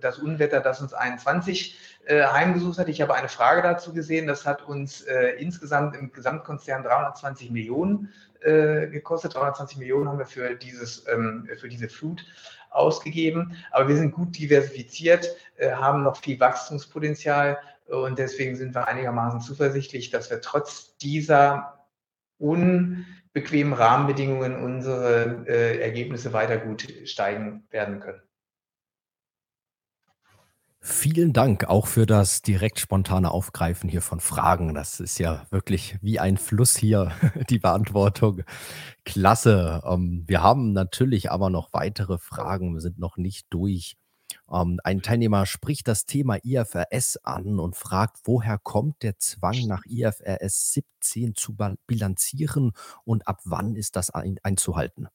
das 0.00 0.18
Unwetter, 0.18 0.60
das 0.60 0.80
uns 0.80 0.92
21 0.92 1.76
heimgesucht 2.08 2.78
hat. 2.78 2.88
Ich 2.88 3.00
habe 3.00 3.14
eine 3.14 3.28
Frage 3.28 3.62
dazu 3.62 3.92
gesehen. 3.92 4.26
Das 4.26 4.46
hat 4.46 4.62
uns 4.62 5.02
insgesamt 5.38 5.94
im 5.94 6.12
Gesamtkonzern 6.12 6.82
320 6.82 7.50
Millionen 7.50 8.12
äh, 8.42 8.86
gekostet. 8.88 9.34
320 9.34 9.78
Millionen 9.78 10.08
haben 10.08 10.18
wir 10.18 10.24
für, 10.24 10.54
dieses, 10.54 11.06
ähm, 11.08 11.46
für 11.58 11.68
diese 11.68 11.90
Flut 11.90 12.24
ausgegeben. 12.70 13.54
Aber 13.70 13.88
wir 13.88 13.96
sind 13.96 14.12
gut 14.12 14.38
diversifiziert, 14.38 15.28
äh, 15.56 15.72
haben 15.72 16.02
noch 16.02 16.16
viel 16.16 16.40
Wachstumspotenzial 16.40 17.58
und 17.86 18.18
deswegen 18.18 18.56
sind 18.56 18.74
wir 18.74 18.88
einigermaßen 18.88 19.40
zuversichtlich, 19.40 20.10
dass 20.10 20.30
wir 20.30 20.40
trotz 20.40 20.96
dieser 20.98 21.86
unbequemen 22.38 23.74
Rahmenbedingungen 23.74 24.62
unsere 24.62 25.44
äh, 25.46 25.78
Ergebnisse 25.80 26.32
weiter 26.32 26.56
gut 26.56 26.88
steigen 27.04 27.66
werden 27.70 28.00
können. 28.00 28.22
Vielen 30.82 31.34
Dank 31.34 31.64
auch 31.64 31.86
für 31.86 32.06
das 32.06 32.40
direkt 32.40 32.80
spontane 32.80 33.30
Aufgreifen 33.30 33.90
hier 33.90 34.00
von 34.00 34.18
Fragen. 34.18 34.72
Das 34.72 34.98
ist 34.98 35.18
ja 35.18 35.46
wirklich 35.50 35.98
wie 36.00 36.18
ein 36.18 36.38
Fluss 36.38 36.74
hier, 36.74 37.12
die 37.50 37.58
Beantwortung. 37.58 38.42
Klasse. 39.04 39.82
Ähm, 39.84 40.24
wir 40.26 40.42
haben 40.42 40.72
natürlich 40.72 41.30
aber 41.30 41.50
noch 41.50 41.74
weitere 41.74 42.16
Fragen. 42.16 42.72
Wir 42.72 42.80
sind 42.80 42.98
noch 42.98 43.18
nicht 43.18 43.46
durch. 43.50 43.96
Ähm, 44.50 44.80
ein 44.82 45.02
Teilnehmer 45.02 45.44
spricht 45.44 45.86
das 45.86 46.06
Thema 46.06 46.38
IFRS 46.42 47.18
an 47.24 47.58
und 47.58 47.76
fragt, 47.76 48.18
woher 48.24 48.56
kommt 48.56 49.02
der 49.02 49.18
Zwang 49.18 49.66
nach 49.66 49.84
IFRS 49.84 50.72
17 51.02 51.34
zu 51.34 51.56
bilanzieren 51.86 52.72
und 53.04 53.28
ab 53.28 53.40
wann 53.44 53.76
ist 53.76 53.96
das 53.96 54.08
ein 54.08 54.38
einzuhalten? 54.42 55.08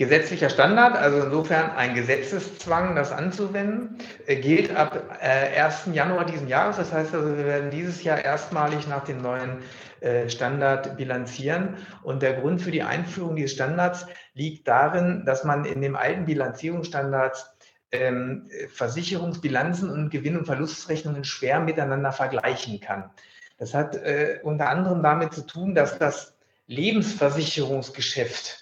Gesetzlicher 0.00 0.48
Standard, 0.48 0.96
also 0.96 1.26
insofern 1.26 1.72
ein 1.72 1.94
Gesetzeszwang, 1.94 2.96
das 2.96 3.12
anzuwenden, 3.12 3.98
äh, 4.26 4.36
gilt 4.36 4.74
ab 4.74 4.98
1. 5.20 5.88
Äh, 5.88 5.90
Januar 5.92 6.24
diesen 6.24 6.48
Jahres. 6.48 6.76
Das 6.76 6.90
heißt 6.90 7.14
also, 7.14 7.36
wir 7.36 7.44
werden 7.44 7.70
dieses 7.70 8.02
Jahr 8.02 8.24
erstmalig 8.24 8.88
nach 8.88 9.04
dem 9.04 9.20
neuen 9.20 9.58
äh, 10.00 10.30
Standard 10.30 10.96
bilanzieren. 10.96 11.76
Und 12.02 12.22
der 12.22 12.32
Grund 12.32 12.62
für 12.62 12.70
die 12.70 12.82
Einführung 12.82 13.36
dieses 13.36 13.52
Standards 13.52 14.06
liegt 14.32 14.66
darin, 14.66 15.24
dass 15.26 15.44
man 15.44 15.66
in 15.66 15.82
dem 15.82 15.96
alten 15.96 16.24
Bilanzierungsstandard 16.24 17.52
ähm, 17.92 18.48
Versicherungsbilanzen 18.72 19.90
und 19.90 20.08
Gewinn- 20.08 20.38
und 20.38 20.46
Verlustrechnungen 20.46 21.24
schwer 21.24 21.60
miteinander 21.60 22.12
vergleichen 22.12 22.80
kann. 22.80 23.10
Das 23.58 23.74
hat 23.74 23.98
unter 24.42 24.70
anderem 24.70 25.02
damit 25.02 25.34
zu 25.34 25.42
tun, 25.42 25.74
dass 25.74 25.98
das 25.98 26.34
Lebensversicherungsgeschäft 26.66 28.59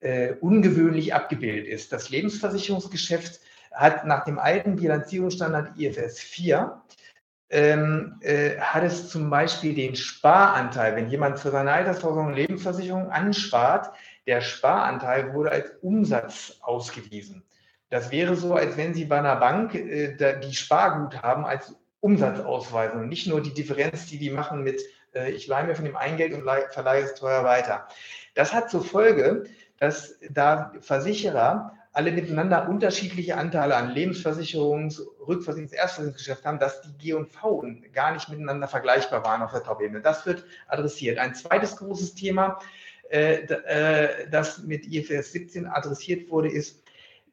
äh, 0.00 0.34
ungewöhnlich 0.40 1.14
abgebildet 1.14 1.66
ist. 1.66 1.92
Das 1.92 2.10
Lebensversicherungsgeschäft 2.10 3.40
hat 3.72 4.06
nach 4.06 4.24
dem 4.24 4.38
alten 4.38 4.76
Bilanzierungsstandard 4.76 5.78
IFS 5.78 6.20
4 6.20 6.82
ähm, 7.50 8.16
äh, 8.20 8.58
hat 8.58 8.84
es 8.84 9.08
zum 9.08 9.30
Beispiel 9.30 9.74
den 9.74 9.96
Sparanteil, 9.96 10.96
wenn 10.96 11.08
jemand 11.08 11.38
für 11.38 11.50
seine 11.50 11.72
Altersversorgung 11.72 12.34
Lebensversicherung 12.34 13.10
anspart, 13.10 13.90
der 14.26 14.42
Sparanteil 14.42 15.32
wurde 15.32 15.50
als 15.50 15.70
Umsatz 15.80 16.58
ausgewiesen. 16.60 17.42
Das 17.88 18.10
wäre 18.10 18.36
so, 18.36 18.54
als 18.54 18.76
wenn 18.76 18.92
Sie 18.92 19.06
bei 19.06 19.18
einer 19.18 19.36
Bank 19.36 19.74
äh, 19.74 20.38
die 20.40 20.54
Sparguthaben 20.54 21.46
als 21.46 21.74
Umsatz 22.00 22.40
ausweisen 22.40 23.00
und 23.00 23.08
nicht 23.08 23.26
nur 23.26 23.40
die 23.40 23.54
Differenz, 23.54 24.06
die 24.06 24.18
die 24.18 24.30
machen 24.30 24.62
mit, 24.62 24.82
äh, 25.14 25.30
ich 25.30 25.46
leihe 25.46 25.66
mir 25.66 25.74
von 25.74 25.86
dem 25.86 25.96
Eingeld 25.96 26.34
und 26.34 26.44
verleihe 26.70 27.04
es 27.04 27.14
teuer 27.14 27.44
weiter. 27.44 27.88
Das 28.38 28.54
hat 28.54 28.70
zur 28.70 28.84
Folge, 28.84 29.46
dass 29.80 30.14
da 30.30 30.72
Versicherer 30.80 31.76
alle 31.92 32.12
miteinander 32.12 32.68
unterschiedliche 32.68 33.36
Anteile 33.36 33.74
an 33.74 33.92
Lebensversicherungs-, 33.92 35.02
Rückversicherungs-, 35.26 35.74
Erstversicherungsgeschäft 35.74 36.44
haben, 36.44 36.60
dass 36.60 36.80
die 36.82 36.96
G&V 36.98 37.66
gar 37.92 38.12
nicht 38.12 38.28
miteinander 38.28 38.68
vergleichbar 38.68 39.24
waren 39.24 39.42
auf 39.42 39.50
der 39.50 39.64
Top-Ebene. 39.64 40.02
Das 40.02 40.24
wird 40.24 40.44
adressiert. 40.68 41.18
Ein 41.18 41.34
zweites 41.34 41.78
großes 41.78 42.14
Thema, 42.14 42.60
äh, 43.10 43.40
äh, 43.42 44.30
das 44.30 44.62
mit 44.62 44.86
IFRS 44.86 45.32
17 45.32 45.66
adressiert 45.66 46.30
wurde, 46.30 46.48
ist, 46.48 46.84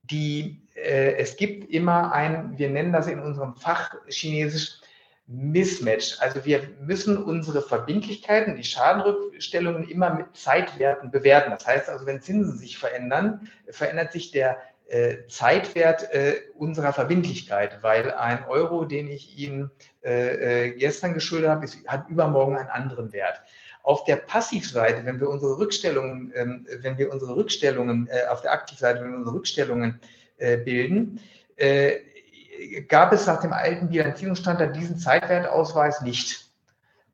die, 0.09 0.59
äh, 0.73 1.17
es 1.17 1.35
gibt 1.35 1.69
immer 1.69 2.13
ein, 2.13 2.57
wir 2.57 2.71
nennen 2.71 2.91
das 2.91 3.05
in 3.05 3.19
unserem 3.19 3.53
Fach 3.53 3.93
Chinesisch, 4.07 4.79
Mismatch. 5.27 6.19
Also 6.19 6.45
wir 6.45 6.61
müssen 6.79 7.17
unsere 7.17 7.61
Verbindlichkeiten, 7.61 8.55
die 8.55 8.63
Schadenrückstellungen 8.63 9.89
immer 9.89 10.13
mit 10.13 10.35
Zeitwerten 10.35 11.09
bewerten. 11.11 11.51
Das 11.51 11.65
heißt 11.65 11.89
also, 11.89 12.05
wenn 12.05 12.21
Zinsen 12.21 12.57
sich 12.57 12.77
verändern, 12.77 13.49
verändert 13.69 14.11
sich 14.11 14.31
der 14.31 14.57
äh, 14.87 15.25
Zeitwert 15.27 16.13
äh, 16.13 16.35
unserer 16.55 16.93
Verbindlichkeit, 16.93 17.81
weil 17.81 18.13
ein 18.13 18.45
Euro, 18.45 18.85
den 18.85 19.07
ich 19.07 19.35
Ihnen 19.37 19.71
äh, 20.03 20.67
äh 20.67 20.71
gestern 20.75 21.15
geschuldet 21.15 21.49
habe, 21.49 21.65
ist, 21.65 21.87
hat 21.87 22.07
übermorgen 22.07 22.55
einen 22.55 22.69
anderen 22.69 23.11
Wert. 23.11 23.41
Auf 23.81 24.03
der 24.03 24.17
Passivseite, 24.17 25.03
wenn 25.05 25.19
wir 25.19 25.29
unsere 25.29 25.57
Rückstellungen, 25.57 26.31
ähm, 26.35 26.67
wenn 26.81 26.99
wir 26.99 27.11
unsere 27.11 27.35
Rückstellungen, 27.35 28.07
äh, 28.11 28.27
auf 28.27 28.41
der 28.41 28.51
Aktivseite, 28.51 29.01
wenn 29.01 29.11
wir 29.11 29.17
unsere 29.17 29.35
Rückstellungen 29.35 29.99
äh, 30.37 30.57
bilden, 30.57 31.19
gab 32.87 33.13
es 33.13 33.27
nach 33.27 33.41
dem 33.41 33.53
alten 33.53 33.89
Bilanzierungsstandard 33.89 34.75
diesen 34.75 34.97
Zeitwertausweis 34.97 36.01
nicht. 36.01 36.45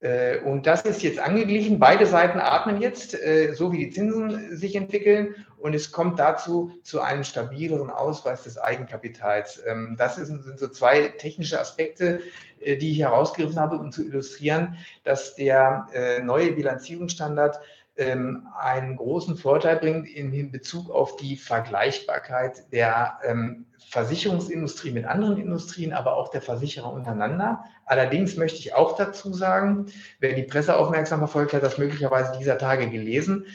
Äh, 0.01 0.39
und 0.39 0.65
das 0.65 0.81
ist 0.81 1.03
jetzt 1.03 1.19
angeglichen. 1.19 1.79
Beide 1.79 2.05
Seiten 2.07 2.39
atmen 2.39 2.81
jetzt, 2.81 3.13
äh, 3.13 3.53
so 3.53 3.71
wie 3.71 3.77
die 3.77 3.91
Zinsen 3.91 4.57
sich 4.57 4.75
entwickeln. 4.75 5.35
Und 5.57 5.75
es 5.75 5.91
kommt 5.91 6.19
dazu 6.19 6.71
zu 6.81 7.01
einem 7.01 7.23
stabileren 7.23 7.91
Ausweis 7.91 8.43
des 8.43 8.57
Eigenkapitals. 8.57 9.61
Ähm, 9.65 9.95
das 9.97 10.15
sind 10.15 10.43
so 10.59 10.67
zwei 10.67 11.09
technische 11.09 11.59
Aspekte, 11.59 12.21
äh, 12.59 12.77
die 12.77 12.91
ich 12.91 12.99
herausgegriffen 12.99 13.59
habe, 13.59 13.77
um 13.77 13.91
zu 13.91 14.03
illustrieren, 14.03 14.75
dass 15.03 15.35
der 15.35 15.87
neue 16.23 16.51
Bilanzierungsstandard 16.53 17.59
ähm, 18.01 18.47
einen 18.59 18.97
großen 18.97 19.37
Vorteil 19.37 19.77
bringt 19.77 20.07
in 20.07 20.51
Bezug 20.51 20.89
auf 20.89 21.17
die 21.17 21.37
Vergleichbarkeit 21.37 22.71
der 22.71 23.19
ähm, 23.23 23.65
Versicherungsindustrie 23.89 24.91
mit 24.91 25.05
anderen 25.05 25.37
Industrien, 25.37 25.93
aber 25.93 26.15
auch 26.17 26.29
der 26.29 26.41
Versicherer 26.41 26.91
untereinander. 26.91 27.63
Allerdings 27.85 28.37
möchte 28.37 28.57
ich 28.57 28.73
auch 28.73 28.95
dazu 28.95 29.33
sagen, 29.33 29.85
wer 30.19 30.33
die 30.33 30.43
Presse 30.43 30.75
aufmerksam 30.75 31.19
verfolgt 31.19 31.53
hat, 31.53 31.63
das 31.63 31.77
möglicherweise 31.77 32.37
dieser 32.39 32.57
Tage 32.57 32.89
gelesen. 32.89 33.45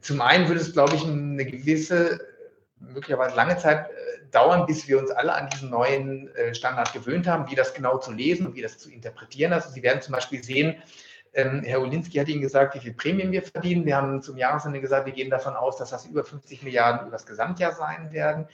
Zum 0.00 0.20
einen 0.20 0.48
würde 0.48 0.60
es, 0.60 0.72
glaube 0.72 0.96
ich, 0.96 1.04
eine 1.04 1.46
gewisse, 1.46 2.20
möglicherweise 2.80 3.36
lange 3.36 3.56
Zeit 3.56 3.86
äh, 3.86 4.30
dauern, 4.32 4.66
bis 4.66 4.86
wir 4.86 4.98
uns 4.98 5.10
alle 5.10 5.32
an 5.32 5.48
diesen 5.48 5.70
neuen 5.70 6.28
äh, 6.34 6.54
Standard 6.54 6.92
gewöhnt 6.92 7.26
haben, 7.26 7.50
wie 7.50 7.54
das 7.54 7.72
genau 7.72 7.98
zu 7.98 8.12
lesen 8.12 8.46
und 8.46 8.54
wie 8.54 8.62
das 8.62 8.78
zu 8.78 8.90
interpretieren 8.90 9.52
ist. 9.52 9.72
Sie 9.72 9.82
werden 9.82 10.02
zum 10.02 10.12
Beispiel 10.12 10.42
sehen, 10.42 10.76
ähm, 11.34 11.62
Herr 11.64 11.80
Olinski 11.80 12.18
hat 12.18 12.28
Ihnen 12.28 12.40
gesagt, 12.40 12.74
wie 12.74 12.80
viel 12.80 12.94
Prämien 12.94 13.32
wir 13.32 13.42
verdienen. 13.42 13.84
Wir 13.84 13.96
haben 13.96 14.22
zum 14.22 14.36
Jahresende 14.36 14.80
gesagt, 14.80 15.06
wir 15.06 15.12
gehen 15.12 15.30
davon 15.30 15.54
aus, 15.54 15.76
dass 15.76 15.90
das 15.90 16.06
über 16.06 16.24
50 16.24 16.62
Milliarden 16.62 17.02
über 17.02 17.10
das 17.10 17.26
Gesamtjahr 17.26 17.72
sein 17.72 18.12
werden. 18.12 18.46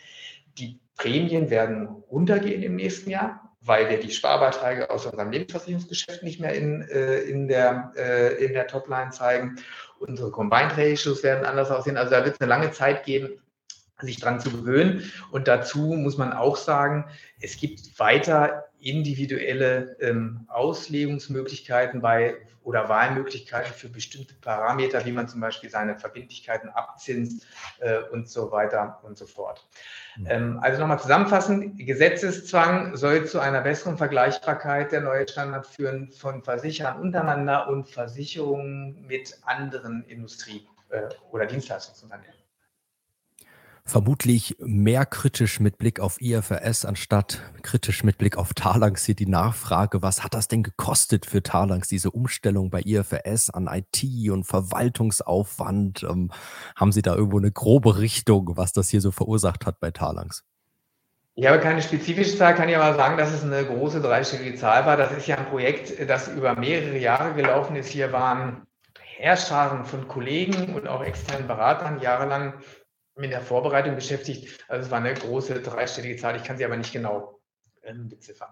Die 0.58 0.80
Prämien 0.96 1.50
werden 1.50 1.88
runtergehen 2.10 2.62
im 2.62 2.76
nächsten 2.76 3.10
Jahr, 3.10 3.54
weil 3.60 3.88
wir 3.88 4.00
die 4.00 4.10
Sparbeiträge 4.10 4.90
aus 4.90 5.06
unserem 5.06 5.30
Lebensversicherungsgeschäft 5.30 6.22
nicht 6.22 6.40
mehr 6.40 6.54
in, 6.54 6.82
äh, 6.82 7.20
in 7.20 7.48
der, 7.48 7.92
äh, 7.96 8.44
in 8.44 8.54
der 8.54 8.66
Topline 8.66 9.10
zeigen. 9.10 9.56
Unsere 9.98 10.30
Combined 10.30 10.76
Ratios 10.76 11.22
werden 11.22 11.44
anders 11.44 11.70
aussehen. 11.70 11.96
Also 11.96 12.12
da 12.12 12.24
wird 12.24 12.34
es 12.34 12.40
eine 12.40 12.48
lange 12.48 12.72
Zeit 12.72 13.04
geben, 13.04 13.40
sich 14.00 14.18
dran 14.18 14.40
zu 14.40 14.50
gewöhnen. 14.50 15.10
Und 15.30 15.46
dazu 15.48 15.94
muss 15.94 16.16
man 16.16 16.32
auch 16.32 16.56
sagen, 16.56 17.04
es 17.40 17.58
gibt 17.58 17.98
weiter 17.98 18.69
individuelle 18.80 19.96
ähm, 20.00 20.46
Auslegungsmöglichkeiten 20.48 22.00
bei 22.00 22.36
oder 22.62 22.88
Wahlmöglichkeiten 22.88 23.72
für 23.72 23.88
bestimmte 23.88 24.34
Parameter, 24.34 25.04
wie 25.06 25.12
man 25.12 25.28
zum 25.28 25.40
Beispiel 25.40 25.70
seine 25.70 25.98
Verbindlichkeiten 25.98 26.68
abzinst 26.68 27.46
äh, 27.80 28.00
und 28.12 28.28
so 28.28 28.52
weiter 28.52 29.00
und 29.02 29.16
so 29.16 29.26
fort. 29.26 29.66
Ähm, 30.26 30.58
also 30.60 30.80
nochmal 30.80 31.00
zusammenfassend, 31.00 31.78
Gesetzeszwang 31.78 32.96
soll 32.96 33.26
zu 33.26 33.40
einer 33.40 33.62
besseren 33.62 33.96
Vergleichbarkeit 33.96 34.92
der 34.92 35.00
neue 35.00 35.26
Standard 35.26 35.66
führen 35.66 36.12
von 36.12 36.42
Versicherern 36.42 37.00
untereinander 37.00 37.68
und 37.68 37.88
Versicherungen 37.88 39.06
mit 39.06 39.38
anderen 39.44 40.04
Industrie- 40.04 40.66
äh, 40.90 41.08
oder 41.30 41.46
Dienstleistungsunternehmen 41.46 42.39
vermutlich 43.90 44.56
mehr 44.60 45.04
kritisch 45.04 45.58
mit 45.58 45.76
Blick 45.76 45.98
auf 46.00 46.20
IFRS 46.20 46.84
anstatt 46.84 47.42
kritisch 47.62 48.04
mit 48.04 48.18
Blick 48.18 48.38
auf 48.38 48.54
Talangs 48.54 49.04
hier 49.04 49.16
die 49.16 49.26
Nachfrage, 49.26 50.00
was 50.00 50.22
hat 50.22 50.32
das 50.32 50.46
denn 50.48 50.62
gekostet 50.62 51.26
für 51.26 51.42
Talangs, 51.42 51.88
diese 51.88 52.12
Umstellung 52.12 52.70
bei 52.70 52.82
IFRS 52.82 53.50
an 53.50 53.68
IT 53.68 54.30
und 54.30 54.44
Verwaltungsaufwand? 54.44 56.04
Ähm, 56.04 56.30
haben 56.76 56.92
Sie 56.92 57.02
da 57.02 57.16
irgendwo 57.16 57.38
eine 57.38 57.50
grobe 57.50 57.98
Richtung, 57.98 58.56
was 58.56 58.72
das 58.72 58.88
hier 58.88 59.00
so 59.00 59.10
verursacht 59.10 59.66
hat 59.66 59.80
bei 59.80 59.90
Talangs? 59.90 60.44
Ich 61.34 61.46
habe 61.46 61.58
keine 61.58 61.82
spezifische 61.82 62.36
Zahl, 62.36 62.54
kann 62.54 62.68
ich 62.68 62.76
aber 62.76 62.94
sagen, 62.94 63.16
dass 63.16 63.32
es 63.32 63.42
eine 63.42 63.64
große 63.64 64.00
dreistellige 64.00 64.56
Zahl 64.56 64.86
war. 64.86 64.96
Das 64.96 65.10
ist 65.12 65.26
ja 65.26 65.36
ein 65.36 65.46
Projekt, 65.46 66.08
das 66.08 66.28
über 66.28 66.54
mehrere 66.54 66.98
Jahre 66.98 67.34
gelaufen 67.34 67.74
ist. 67.76 67.88
Hier 67.88 68.12
waren 68.12 68.66
Herrscharen 69.16 69.84
von 69.84 70.08
Kollegen 70.08 70.74
und 70.74 70.88
auch 70.88 71.02
externen 71.02 71.46
Beratern 71.46 72.00
jahrelang 72.00 72.54
mit 73.20 73.32
der 73.32 73.42
Vorbereitung 73.42 73.94
beschäftigt. 73.94 74.64
Also 74.68 74.86
es 74.86 74.90
war 74.90 74.98
eine 74.98 75.14
große 75.14 75.60
dreistellige 75.60 76.16
Zahl, 76.16 76.36
ich 76.36 76.44
kann 76.44 76.56
sie 76.56 76.64
aber 76.64 76.76
nicht 76.76 76.92
genau 76.92 77.40
ähm, 77.82 78.08
beziffern. 78.08 78.50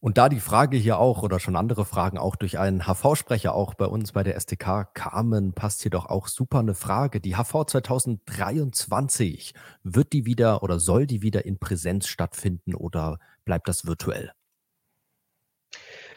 Und 0.00 0.16
da 0.16 0.28
die 0.28 0.38
Frage 0.38 0.76
hier 0.76 0.98
auch 0.98 1.22
oder 1.24 1.40
schon 1.40 1.56
andere 1.56 1.84
Fragen 1.84 2.18
auch 2.18 2.36
durch 2.36 2.58
einen 2.58 2.82
HV-Sprecher 2.86 3.52
auch 3.52 3.74
bei 3.74 3.86
uns 3.86 4.12
bei 4.12 4.22
der 4.22 4.38
STK 4.38 4.94
kamen, 4.94 5.54
passt 5.54 5.82
hier 5.82 5.90
doch 5.90 6.06
auch 6.06 6.28
super 6.28 6.60
eine 6.60 6.74
Frage. 6.74 7.20
Die 7.20 7.34
HV 7.34 7.64
2023, 7.66 9.54
wird 9.82 10.12
die 10.12 10.24
wieder 10.24 10.62
oder 10.62 10.78
soll 10.78 11.06
die 11.08 11.22
wieder 11.22 11.44
in 11.44 11.58
Präsenz 11.58 12.06
stattfinden 12.06 12.76
oder 12.76 13.18
bleibt 13.44 13.66
das 13.66 13.86
virtuell? 13.86 14.30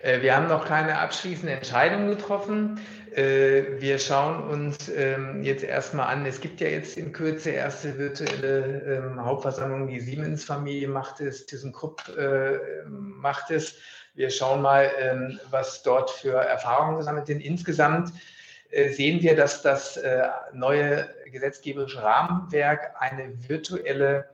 Äh, 0.03 0.22
wir 0.22 0.36
haben 0.36 0.47
noch 0.47 0.65
keine 0.65 0.99
abschließende 0.99 1.53
Entscheidung 1.53 2.07
getroffen. 2.07 2.80
Äh, 3.12 3.82
wir 3.82 3.99
schauen 3.99 4.41
uns 4.43 4.88
ähm, 4.88 5.43
jetzt 5.43 5.66
erstmal 5.66 6.07
an, 6.07 6.26
es 6.26 6.39
gibt 6.39 6.62
ja 6.62 6.70
jetzt 6.70 6.97
in 6.97 7.12
Kürze 7.12 7.49
erste 7.49 7.97
virtuelle 7.97 8.84
ähm, 8.86 9.26
Hauptversammlungen, 9.26 9.88
die 9.88 9.99
Siemens-Familie 9.99 10.88
macht 10.88 11.20
es, 11.20 11.45
ThyssenKrupp 11.45 12.07
äh, 12.18 12.59
macht 12.88 13.51
es. 13.51 13.76
Wir 14.14 14.30
schauen 14.30 14.62
mal, 14.62 14.89
ähm, 14.97 15.39
was 15.49 15.84
dort 15.84 16.09
für 16.09 16.36
Erfahrungen 16.36 16.97
gesammelt 16.97 17.28
sind. 17.28 17.41
Insgesamt 17.41 18.14
sehen 18.91 19.22
wir, 19.22 19.36
dass 19.36 19.62
das 19.62 19.99
neue 20.53 21.09
gesetzgeberische 21.30 22.01
Rahmenwerk 22.01 22.95
eine 22.97 23.34
virtuelle, 23.49 24.30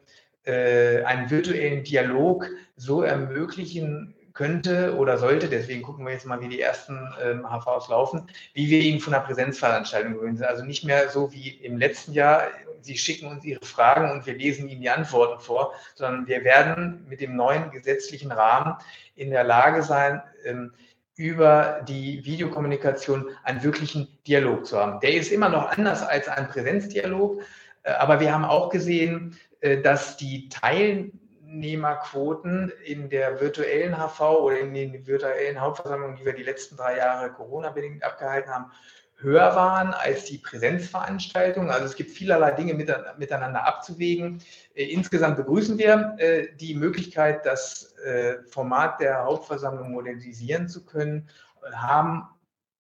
einen 0.46 1.32
virtuellen 1.32 1.84
Dialog 1.84 2.48
so 2.76 3.02
ermöglichen 3.02 4.14
könnte 4.38 4.96
oder 4.96 5.18
sollte, 5.18 5.50
deswegen 5.50 5.82
gucken 5.82 6.06
wir 6.06 6.14
jetzt 6.14 6.28
mal, 6.28 6.40
wie 6.42 6.48
die 6.48 6.62
ersten 6.62 7.10
ähm, 7.24 7.44
HVs 7.50 7.90
laufen, 7.90 8.28
wie 8.54 8.70
wir 8.70 8.80
ihn 8.80 9.00
von 9.00 9.16
einer 9.16 9.24
Präsenzveranstaltung 9.24 10.14
gewöhnt 10.14 10.38
sind. 10.38 10.48
Also 10.48 10.64
nicht 10.64 10.84
mehr 10.84 11.10
so 11.10 11.32
wie 11.34 11.50
im 11.50 11.78
letzten 11.78 12.14
Jahr, 12.14 12.44
Sie 12.82 12.98
schicken 12.98 13.28
uns 13.28 13.44
Ihre 13.44 13.66
Fragen 13.66 14.12
und 14.12 14.28
wir 14.28 14.36
lesen 14.36 14.70
Ihnen 14.70 14.82
die 14.82 14.90
Antworten 14.92 15.42
vor, 15.42 15.74
sondern 15.96 16.28
wir 16.28 16.44
werden 16.44 17.04
mit 17.10 17.20
dem 17.20 17.36
neuen 17.36 17.72
gesetzlichen 17.72 18.32
Rahmen 18.32 18.76
in 19.16 19.32
der 19.32 19.44
Lage 19.44 19.82
sein, 19.82 20.22
ähm, 20.46 20.72
über 21.16 21.82
die 21.88 22.24
Videokommunikation 22.24 23.32
einen 23.44 23.64
wirklichen 23.64 24.08
Dialog 24.28 24.68
zu 24.68 24.78
haben. 24.78 25.00
Der 25.00 25.14
ist 25.14 25.32
immer 25.32 25.50
noch 25.50 25.76
anders 25.76 26.04
als 26.04 26.28
ein 26.28 26.48
Präsenzdialog, 26.48 27.42
äh, 27.82 27.92
aber 27.94 28.20
wir 28.20 28.32
haben 28.32 28.46
auch 28.46 28.70
gesehen, 28.70 29.36
äh, 29.62 29.82
dass 29.82 30.16
die 30.16 30.48
Teil 30.50 31.12
Teilnehmerquoten 31.48 32.72
in 32.86 33.10
der 33.10 33.40
virtuellen 33.40 33.96
HV 33.96 34.22
oder 34.42 34.60
in 34.60 34.74
den 34.74 35.08
virtuellen 35.08 35.60
Hauptversammlungen, 35.60 36.18
die 36.18 36.26
wir 36.26 36.34
die 36.34 36.44
letzten 36.44 36.78
drei 36.78 36.98
Jahre 36.98 37.32
Corona-bedingt 37.32 38.04
abgehalten 38.04 38.52
haben, 38.52 38.72
höher 39.20 39.56
waren 39.56 39.94
als 39.94 40.26
die 40.26 40.38
Präsenzveranstaltungen. 40.38 41.72
Also 41.72 41.86
es 41.86 41.96
gibt 41.96 42.12
vielerlei 42.12 42.52
Dinge 42.52 42.74
miteinander 42.76 43.66
abzuwägen. 43.66 44.42
Äh, 44.76 44.86
insgesamt 44.86 45.38
begrüßen 45.38 45.78
wir 45.78 46.16
äh, 46.20 46.48
die 46.58 46.76
Möglichkeit, 46.76 47.46
das 47.46 47.96
äh, 48.06 48.44
Format 48.48 49.00
der 49.00 49.24
Hauptversammlung 49.24 49.92
modernisieren 49.92 50.68
zu 50.68 50.86
können, 50.86 51.30
haben 51.74 52.28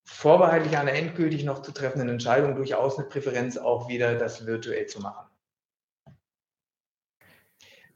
vorbehaltlich 0.03 0.78
einer 0.78 0.93
endgültig 0.93 1.43
noch 1.43 1.61
zu 1.63 1.72
treffenden 1.72 2.09
Entscheidung 2.09 2.55
durchaus 2.55 2.97
eine 2.97 3.07
Präferenz, 3.07 3.57
auch 3.57 3.89
wieder 3.89 4.15
das 4.15 4.45
virtuell 4.45 4.86
zu 4.86 5.01
machen. 5.01 5.26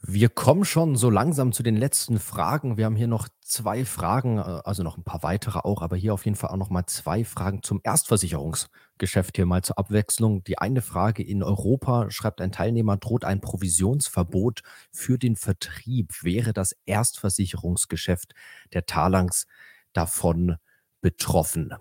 Wir 0.04 0.30
kommen 0.30 0.66
schon 0.66 0.96
so 0.96 1.12
langsam 1.12 1.54
zu 1.54 1.62
den 1.62 1.78
letzten 1.78 2.18
Fragen. 2.20 2.76
Wir 2.76 2.86
haben 2.86 2.96
hier 2.96 3.08
noch 3.08 3.28
zwei 3.42 3.86
Fragen, 3.86 4.40
äh, 4.40 4.42
also 4.42 4.82
noch 4.82 4.98
ein 4.98 5.04
paar 5.04 5.22
weitere 5.22 5.60
auch, 5.60 5.84
aber 5.84 5.96
hier 5.96 6.16
auf 6.16 6.26
jeden 6.26 6.36
Fall 6.36 6.50
auch 6.50 6.58
noch 6.58 6.72
mal 6.72 6.88
zwei 6.88 7.24
Fragen 7.24 7.62
zum 7.62 7.82
Erstversicherungsgeschäft 7.84 9.36
hier 9.36 9.46
mal 9.46 9.64
zur 9.64 9.78
Abwechslung. 9.78 10.44
Die 10.44 10.58
eine 10.58 10.82
Frage 10.82 11.22
in 11.24 11.44
Europa 11.44 12.10
schreibt 12.10 12.42
ein 12.42 12.52
Teilnehmer, 12.52 12.98
droht 12.98 13.24
ein 13.24 13.42
Provisionsverbot 13.42 14.64
für 14.92 15.20
den 15.20 15.36
Vertrieb. 15.36 16.24
Wäre 16.24 16.52
das 16.52 16.76
Erstversicherungsgeschäft 16.88 18.34
der 18.74 18.88
Talangs 18.88 19.46
davon 19.94 20.58
betroffen? 21.02 21.76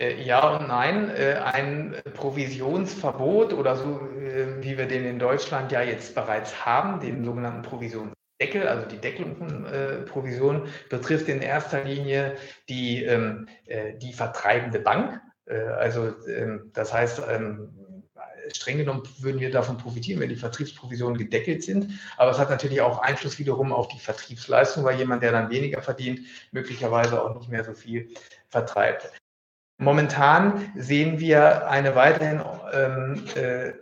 Äh, 0.00 0.22
ja 0.22 0.56
und 0.56 0.68
nein. 0.68 1.10
Äh, 1.10 1.34
ein 1.42 1.96
Provisionsverbot 2.14 3.52
oder 3.52 3.76
so, 3.76 4.00
äh, 4.18 4.62
wie 4.62 4.78
wir 4.78 4.86
den 4.86 5.04
in 5.06 5.18
Deutschland 5.18 5.72
ja 5.72 5.82
jetzt 5.82 6.14
bereits 6.14 6.64
haben, 6.64 7.00
den 7.00 7.24
sogenannten 7.24 7.62
Provisionsdeckel, 7.62 8.68
also 8.68 8.86
die 8.88 8.98
Deckelung 8.98 9.36
von 9.36 9.66
Provisionen, 10.06 10.68
betrifft 10.90 11.28
in 11.28 11.40
erster 11.40 11.84
Linie 11.84 12.36
die, 12.68 13.02
ähm, 13.04 13.48
die 13.96 14.12
vertreibende 14.12 14.78
Bank. 14.78 15.20
Also 15.46 16.12
ähm, 16.28 16.70
das 16.74 16.92
heißt, 16.92 17.22
ähm, 17.30 17.70
streng 18.52 18.78
genommen 18.78 19.02
würden 19.20 19.40
wir 19.40 19.50
davon 19.50 19.78
profitieren, 19.78 20.20
wenn 20.20 20.28
die 20.28 20.36
Vertriebsprovisionen 20.36 21.16
gedeckelt 21.16 21.62
sind. 21.62 21.98
Aber 22.18 22.30
es 22.30 22.38
hat 22.38 22.50
natürlich 22.50 22.80
auch 22.80 22.98
Einfluss 22.98 23.38
wiederum 23.38 23.72
auf 23.72 23.88
die 23.88 23.98
Vertriebsleistung, 23.98 24.84
weil 24.84 24.98
jemand, 24.98 25.22
der 25.22 25.32
dann 25.32 25.50
weniger 25.50 25.80
verdient, 25.80 26.20
möglicherweise 26.52 27.22
auch 27.22 27.34
nicht 27.38 27.48
mehr 27.48 27.64
so 27.64 27.72
viel 27.72 28.12
vertreibt. 28.48 29.10
Momentan 29.78 30.72
sehen 30.74 31.20
wir 31.20 31.68
eine 31.68 31.94
weiterhin 31.94 32.42
ähm, 32.72 33.24
äh, 33.34 33.72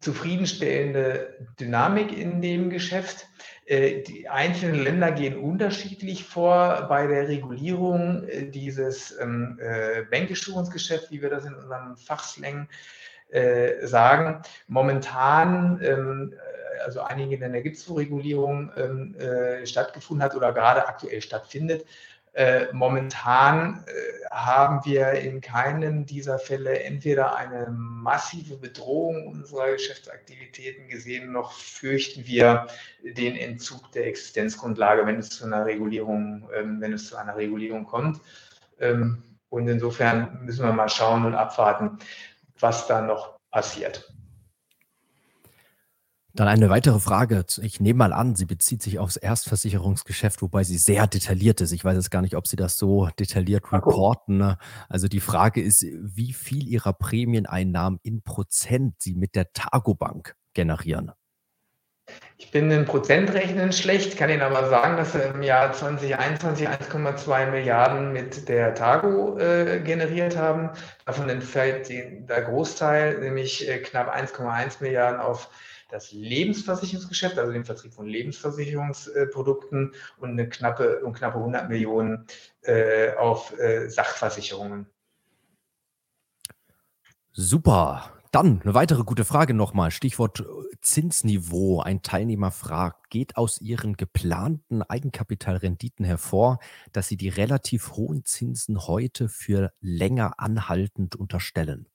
zufriedenstellende 0.00 1.48
Dynamik 1.58 2.16
in 2.16 2.40
dem 2.40 2.70
Geschäft. 2.70 3.26
Äh, 3.66 4.02
die 4.02 4.28
einzelnen 4.28 4.82
Länder 4.82 5.10
gehen 5.12 5.36
unterschiedlich 5.36 6.24
vor 6.24 6.86
bei 6.88 7.06
der 7.06 7.28
Regulierung 7.28 8.24
äh, 8.28 8.48
dieses 8.48 9.18
ähm, 9.18 9.58
äh, 9.60 10.10
wie 10.10 11.20
wir 11.22 11.30
das 11.30 11.44
in 11.44 11.54
unseren 11.54 11.96
Fachslängen 11.96 12.68
sagen. 13.82 14.40
Momentan, 14.68 15.82
ähm, 15.84 16.32
äh, 16.32 16.80
also 16.82 17.02
einige 17.02 17.36
Länder 17.36 17.60
gibt 17.60 17.76
es, 17.76 17.86
wo 17.86 17.96
Regulierung 17.96 18.72
ähm, 18.74 19.14
stattgefunden 19.64 20.24
hat 20.24 20.34
oder 20.34 20.54
gerade 20.54 20.88
aktuell 20.88 21.20
stattfindet. 21.20 21.84
Äh, 22.32 22.66
momentan 22.72 23.84
äh, 23.86 24.26
haben 24.30 24.84
wir 24.84 25.12
in 25.12 25.40
keinem 25.40 26.06
dieser 26.06 26.38
Fälle 26.38 26.80
entweder 26.80 27.36
eine 27.36 27.68
massive 27.70 28.56
Bedrohung 28.56 29.26
unserer 29.26 29.72
Geschäftsaktivitäten 29.72 30.88
gesehen, 30.88 31.32
noch 31.32 31.52
fürchten 31.52 32.26
wir 32.26 32.66
den 33.02 33.36
Entzug 33.36 33.90
der 33.92 34.06
Existenzgrundlage, 34.06 35.06
wenn 35.06 35.18
es 35.18 35.30
zu 35.30 35.46
einer 35.46 35.64
Regulierung, 35.66 36.48
ähm, 36.54 36.80
wenn 36.80 36.92
es 36.92 37.08
zu 37.08 37.16
einer 37.16 37.36
Regulierung 37.36 37.84
kommt. 37.84 38.20
Ähm, 38.78 39.22
und 39.48 39.66
insofern 39.66 40.44
müssen 40.44 40.64
wir 40.64 40.72
mal 40.72 40.88
schauen 40.88 41.24
und 41.24 41.34
abwarten, 41.34 41.98
was 42.60 42.86
da 42.86 43.00
noch 43.00 43.38
passiert. 43.50 44.12
Dann 46.34 46.46
eine 46.46 46.68
weitere 46.68 47.00
Frage. 47.00 47.44
Ich 47.62 47.80
nehme 47.80 47.98
mal 47.98 48.12
an, 48.12 48.36
sie 48.36 48.44
bezieht 48.44 48.82
sich 48.82 48.98
aufs 48.98 49.16
Erstversicherungsgeschäft, 49.16 50.42
wobei 50.42 50.62
sie 50.62 50.76
sehr 50.76 51.06
detailliert 51.06 51.60
ist. 51.60 51.72
Ich 51.72 51.84
weiß 51.84 51.96
jetzt 51.96 52.10
gar 52.10 52.22
nicht, 52.22 52.36
ob 52.36 52.46
Sie 52.46 52.56
das 52.56 52.76
so 52.76 53.08
detailliert 53.18 53.72
reporten. 53.72 54.36
Ne? 54.36 54.58
Also 54.88 55.08
die 55.08 55.20
Frage 55.20 55.62
ist, 55.62 55.84
wie 55.84 56.34
viel 56.34 56.68
Ihrer 56.68 56.92
Prämieneinnahmen 56.92 57.98
in 58.02 58.22
Prozent 58.22 58.96
Sie 58.98 59.14
mit 59.14 59.34
der 59.34 59.52
Targobank 59.52 60.36
generieren? 60.52 61.12
Ich 62.36 62.50
bin 62.52 62.70
in 62.70 62.84
Prozentrechnen 62.84 63.72
schlecht, 63.72 64.16
kann 64.16 64.30
Ihnen 64.30 64.42
aber 64.42 64.68
sagen, 64.68 64.96
dass 64.96 65.14
wir 65.14 65.34
im 65.34 65.42
Jahr 65.42 65.72
2021 65.72 66.68
1,2 66.68 67.50
Milliarden 67.50 68.12
mit 68.12 68.48
der 68.48 68.74
Tago 68.74 69.38
äh, 69.38 69.80
generiert 69.80 70.36
haben. 70.36 70.70
Davon 71.04 71.28
entfällt 71.28 71.88
der 71.88 72.42
Großteil, 72.42 73.18
nämlich 73.18 73.68
äh, 73.68 73.78
knapp 73.78 74.14
1,1 74.14 74.82
Milliarden 74.82 75.20
auf 75.20 75.50
das 75.88 76.12
Lebensversicherungsgeschäft, 76.12 77.38
also 77.38 77.52
den 77.52 77.64
Vertrieb 77.64 77.94
von 77.94 78.06
Lebensversicherungsprodukten 78.06 79.94
und 80.18 80.30
eine 80.30 80.48
knappe, 80.48 81.00
und 81.04 81.14
knappe 81.14 81.38
100 81.38 81.68
Millionen 81.68 82.26
äh, 82.62 83.14
auf 83.14 83.58
äh, 83.58 83.88
Sachversicherungen. 83.88 84.86
Super. 87.32 88.12
Dann 88.30 88.60
eine 88.62 88.74
weitere 88.74 89.04
gute 89.04 89.24
Frage 89.24 89.54
nochmal. 89.54 89.90
Stichwort 89.90 90.40
äh, 90.40 90.44
Zinsniveau. 90.82 91.80
Ein 91.80 92.02
Teilnehmer 92.02 92.50
fragt, 92.50 93.08
geht 93.08 93.38
aus 93.38 93.60
Ihren 93.60 93.96
geplanten 93.96 94.82
Eigenkapitalrenditen 94.82 96.04
hervor, 96.04 96.58
dass 96.92 97.08
Sie 97.08 97.16
die 97.16 97.30
relativ 97.30 97.92
hohen 97.92 98.26
Zinsen 98.26 98.86
heute 98.86 99.30
für 99.30 99.72
länger 99.80 100.34
anhaltend 100.38 101.16
unterstellen? 101.16 101.86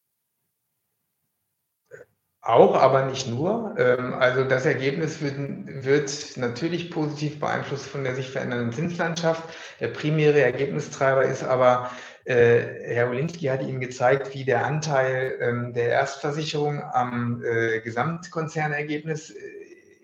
Auch, 2.46 2.76
aber 2.76 3.06
nicht 3.06 3.30
nur. 3.30 3.74
Ähm, 3.78 4.14
also 4.16 4.44
das 4.44 4.66
Ergebnis 4.66 5.22
wird, 5.22 5.38
wird, 5.86 6.36
natürlich 6.36 6.92
positiv 6.92 7.40
beeinflusst 7.40 7.86
von 7.86 8.04
der 8.04 8.16
sich 8.16 8.30
verändernden 8.30 8.74
Zinslandschaft. 8.74 9.44
Der 9.80 9.88
primäre 9.88 10.42
Ergebnistreiber 10.42 11.24
ist 11.24 11.46
aber, 11.46 11.90
äh, 12.26 12.60
Herr 12.84 13.08
Wolinski 13.08 13.46
hat 13.46 13.62
Ihnen 13.62 13.80
gezeigt, 13.80 14.34
wie 14.34 14.44
der 14.44 14.66
Anteil 14.66 15.38
ähm, 15.40 15.72
der 15.72 15.88
Erstversicherung 15.92 16.84
am 16.84 17.42
äh, 17.46 17.80
Gesamtkonzernergebnis 17.80 19.30
äh, 19.30 19.36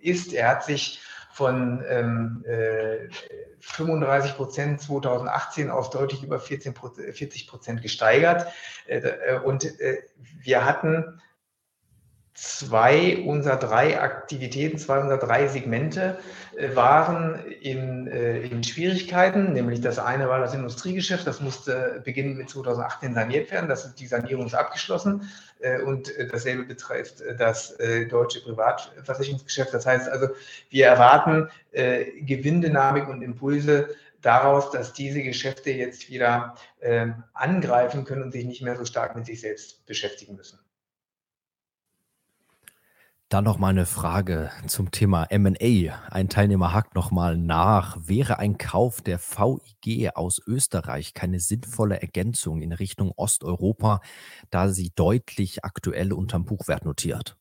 ist. 0.01 0.31
Er 0.31 0.47
hat 0.47 0.63
sich 0.63 1.01
von 1.33 1.83
ähm, 1.87 2.43
35 3.59 4.35
Prozent 4.35 4.81
2018 4.81 5.69
auf 5.69 5.89
deutlich 5.89 6.23
über 6.23 6.39
14, 6.39 6.73
40 6.73 7.47
Prozent 7.47 7.81
gesteigert. 7.81 8.47
und 9.45 9.71
wir 10.41 10.65
hatten 10.65 11.21
zwei 12.33 13.17
unserer 13.25 13.57
drei 13.57 13.99
Aktivitäten, 13.99 14.77
zwei 14.77 14.99
unserer 14.99 15.17
drei 15.17 15.47
Segmente 15.47 16.17
äh, 16.55 16.75
waren 16.75 17.39
in, 17.61 18.07
äh, 18.07 18.39
in 18.41 18.63
Schwierigkeiten. 18.63 19.53
Nämlich 19.53 19.81
das 19.81 19.99
eine 19.99 20.29
war 20.29 20.39
das 20.39 20.53
Industriegeschäft, 20.53 21.27
das 21.27 21.41
musste 21.41 22.01
beginnend 22.05 22.37
mit 22.37 22.49
2018 22.49 23.13
saniert 23.13 23.51
werden. 23.51 23.67
Das 23.67 23.93
die 23.95 24.07
Sanierung 24.07 24.45
ist 24.45 24.53
abgeschlossen. 24.53 25.29
Äh, 25.59 25.81
und 25.81 26.11
dasselbe 26.31 26.63
betrifft 26.63 27.23
das 27.37 27.75
deutsche 28.09 28.41
Privatversicherungsgeschäft. 28.41 29.73
Das 29.73 29.85
heißt 29.85 30.07
also, 30.07 30.29
wir 30.69 30.87
erwarten 30.87 31.49
Gewinndynamik 31.73 33.07
und 33.07 33.21
Impulse 33.21 33.89
daraus, 34.21 34.71
dass 34.71 34.93
diese 34.93 35.21
Geschäfte 35.21 35.71
jetzt 35.71 36.09
wieder 36.09 36.55
angreifen 37.33 38.05
können 38.05 38.23
und 38.23 38.31
sich 38.31 38.45
nicht 38.45 38.61
mehr 38.61 38.77
so 38.77 38.85
stark 38.85 39.15
mit 39.15 39.25
sich 39.25 39.41
selbst 39.41 39.85
beschäftigen 39.85 40.35
müssen. 40.35 40.59
Dann 43.29 43.43
noch 43.43 43.59
mal 43.59 43.67
eine 43.67 43.85
Frage 43.85 44.49
zum 44.65 44.89
Thema 44.89 45.25
M&A. 45.25 45.93
Ein 46.09 46.29
Teilnehmer 46.29 46.73
hakt 46.73 46.95
noch 46.95 47.11
mal 47.11 47.37
nach: 47.37 47.95
Wäre 48.01 48.39
ein 48.39 48.57
Kauf 48.57 49.01
der 49.01 49.19
VIG 49.19 50.09
aus 50.15 50.41
Österreich 50.47 51.13
keine 51.13 51.39
sinnvolle 51.39 52.01
Ergänzung 52.01 52.63
in 52.63 52.71
Richtung 52.71 53.11
Osteuropa, 53.15 54.01
da 54.49 54.69
sie 54.69 54.91
deutlich 54.95 55.63
aktuell 55.63 56.11
unterm 56.11 56.45
Buchwert 56.45 56.85
notiert? 56.85 57.37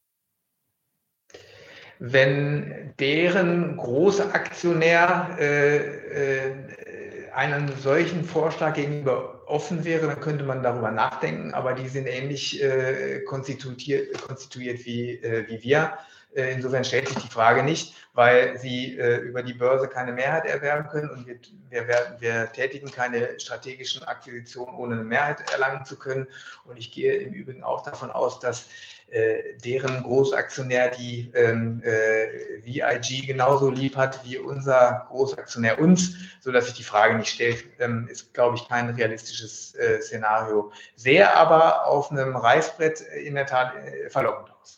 Wenn 1.99 2.93
deren 3.01 3.79
großer 3.79 4.35
Aktionär 4.35 5.39
äh, 5.41 6.49
äh, 6.49 7.31
einen 7.33 7.75
solchen 7.79 8.25
Vorschlag 8.25 8.75
gegenüber 8.75 9.38
offen 9.49 9.85
wäre, 9.85 10.07
dann 10.07 10.21
könnte 10.21 10.45
man 10.45 10.63
darüber 10.63 10.91
nachdenken, 10.91 11.55
aber 11.55 11.73
die 11.73 11.89
sind 11.89 12.07
ähnlich 12.07 12.63
äh, 12.63 13.21
konstituiert, 13.21 14.21
konstituiert 14.23 14.85
wie, 14.85 15.13
äh, 15.15 15.49
wie 15.49 15.63
wir. 15.63 15.99
Äh, 16.39 16.53
insofern 16.53 16.85
stellt 16.85 17.09
sich 17.09 17.19
die 17.19 17.29
Frage 17.29 17.65
nicht, 17.65 17.95
weil 18.15 18.57
sie 18.59 18.97
äh, 18.97 19.17
über 19.17 19.43
die 19.43 19.55
Börse 19.55 19.89
keine 19.89 20.13
Mehrheit 20.13 20.47
erwerben 20.47 20.89
können 20.89 21.11
und 21.11 21.27
wir, 21.27 21.39
wir, 21.69 21.89
werden, 21.89 22.17
wir 22.21 22.53
tätigen 22.53 22.91
keine 22.91 23.39
strategischen 23.41 24.05
Akquisitionen, 24.05 24.77
ohne 24.77 24.95
eine 24.95 25.05
Mehrheit 25.05 25.51
erlangen 25.53 25.85
zu 25.85 25.99
können. 25.99 26.29
Und 26.65 26.79
ich 26.79 26.93
gehe 26.93 27.15
im 27.17 27.33
Übrigen 27.33 27.65
auch 27.65 27.83
davon 27.83 28.13
aus, 28.13 28.39
dass 28.39 28.69
äh, 29.11 29.57
deren 29.65 30.03
Großaktionär 30.05 30.91
die 30.91 31.33
ähm, 31.35 31.83
äh, 31.83 32.63
VIG 32.65 33.27
genauso 33.27 33.71
lieb 33.71 33.97
hat 33.97 34.25
wie 34.25 34.39
unser 34.39 35.07
Großaktionär 35.09 35.81
uns, 35.81 36.15
sodass 36.41 36.67
sich 36.67 36.75
die 36.75 36.85
Frage 36.85 37.17
nicht 37.17 37.31
stellt, 37.31 37.65
ähm, 37.81 38.07
ist, 38.09 38.33
glaube 38.33 38.57
ich, 38.57 38.69
kein 38.69 38.91
realistisches 38.91 39.75
äh, 39.75 40.01
Szenario. 40.01 40.71
Sehr 40.95 41.37
aber 41.37 41.87
auf 41.87 42.13
einem 42.13 42.37
Reißbrett 42.37 43.01
in 43.01 43.35
der 43.35 43.47
Tat 43.47 43.75
äh, 43.77 44.09
verlockend 44.11 44.51
aus. 44.61 44.78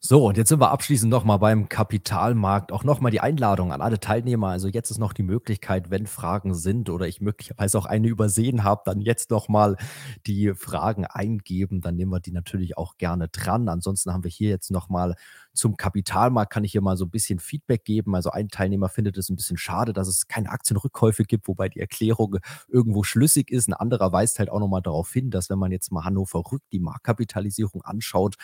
So, 0.00 0.26
und 0.26 0.36
jetzt 0.36 0.48
sind 0.50 0.60
wir 0.60 0.70
abschließend 0.70 1.10
nochmal 1.10 1.40
beim 1.40 1.68
Kapitalmarkt. 1.68 2.70
Auch 2.70 2.84
nochmal 2.84 3.10
die 3.10 3.20
Einladung 3.20 3.72
an 3.72 3.80
alle 3.80 3.98
Teilnehmer. 3.98 4.48
Also 4.48 4.68
jetzt 4.68 4.90
ist 4.92 4.98
noch 4.98 5.12
die 5.12 5.24
Möglichkeit, 5.24 5.90
wenn 5.90 6.06
Fragen 6.06 6.54
sind 6.54 6.88
oder 6.88 7.08
ich 7.08 7.20
möglicherweise 7.20 7.76
auch 7.78 7.84
eine 7.84 8.06
übersehen 8.06 8.62
habe, 8.62 8.82
dann 8.84 9.00
jetzt 9.00 9.30
nochmal 9.30 9.76
die 10.24 10.54
Fragen 10.54 11.04
eingeben. 11.04 11.80
Dann 11.80 11.96
nehmen 11.96 12.12
wir 12.12 12.20
die 12.20 12.30
natürlich 12.30 12.78
auch 12.78 12.96
gerne 12.96 13.26
dran. 13.28 13.68
Ansonsten 13.68 14.12
haben 14.12 14.22
wir 14.22 14.30
hier 14.30 14.50
jetzt 14.50 14.70
nochmal 14.70 15.16
zum 15.52 15.76
Kapitalmarkt, 15.76 16.52
kann 16.52 16.62
ich 16.62 16.70
hier 16.72 16.80
mal 16.80 16.96
so 16.96 17.06
ein 17.06 17.10
bisschen 17.10 17.40
Feedback 17.40 17.84
geben. 17.84 18.14
Also 18.14 18.30
ein 18.30 18.48
Teilnehmer 18.50 18.88
findet 18.88 19.18
es 19.18 19.28
ein 19.30 19.36
bisschen 19.36 19.56
schade, 19.56 19.92
dass 19.92 20.06
es 20.06 20.28
keine 20.28 20.50
Aktienrückkäufe 20.50 21.24
gibt, 21.24 21.48
wobei 21.48 21.68
die 21.68 21.80
Erklärung 21.80 22.36
irgendwo 22.68 23.02
schlüssig 23.02 23.50
ist. 23.50 23.68
Ein 23.68 23.74
anderer 23.74 24.12
weist 24.12 24.38
halt 24.38 24.48
auch 24.50 24.60
nochmal 24.60 24.82
darauf 24.82 25.12
hin, 25.12 25.30
dass 25.30 25.50
wenn 25.50 25.58
man 25.58 25.72
jetzt 25.72 25.90
mal 25.90 26.04
Hannover 26.04 26.44
Rück 26.52 26.62
die 26.70 26.78
Marktkapitalisierung 26.78 27.82
anschaut, 27.82 28.36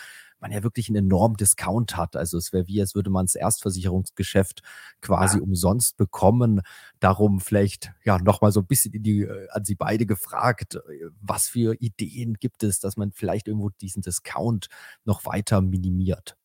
man 0.45 0.51
ja 0.51 0.61
wirklich 0.61 0.89
einen 0.89 1.07
enormen 1.07 1.37
Discount 1.37 1.97
hat. 1.97 2.15
Also 2.15 2.37
es 2.37 2.53
wäre 2.53 2.67
wie, 2.67 2.79
als 2.79 2.93
würde 2.93 3.09
man 3.09 3.25
das 3.25 3.33
Erstversicherungsgeschäft 3.33 4.61
quasi 5.01 5.37
ja. 5.37 5.43
umsonst 5.43 5.97
bekommen. 5.97 6.61
Darum 6.99 7.39
vielleicht 7.39 7.91
ja 8.03 8.19
nochmal 8.19 8.51
so 8.51 8.59
ein 8.59 8.67
bisschen 8.67 8.91
die, 9.01 9.21
äh, 9.21 9.47
an 9.49 9.65
Sie 9.65 9.73
beide 9.73 10.05
gefragt, 10.05 10.77
was 11.19 11.47
für 11.47 11.73
Ideen 11.81 12.35
gibt 12.35 12.61
es, 12.61 12.79
dass 12.79 12.95
man 12.95 13.11
vielleicht 13.11 13.47
irgendwo 13.47 13.69
diesen 13.69 14.03
Discount 14.03 14.67
noch 15.03 15.25
weiter 15.25 15.61
minimiert? 15.61 16.37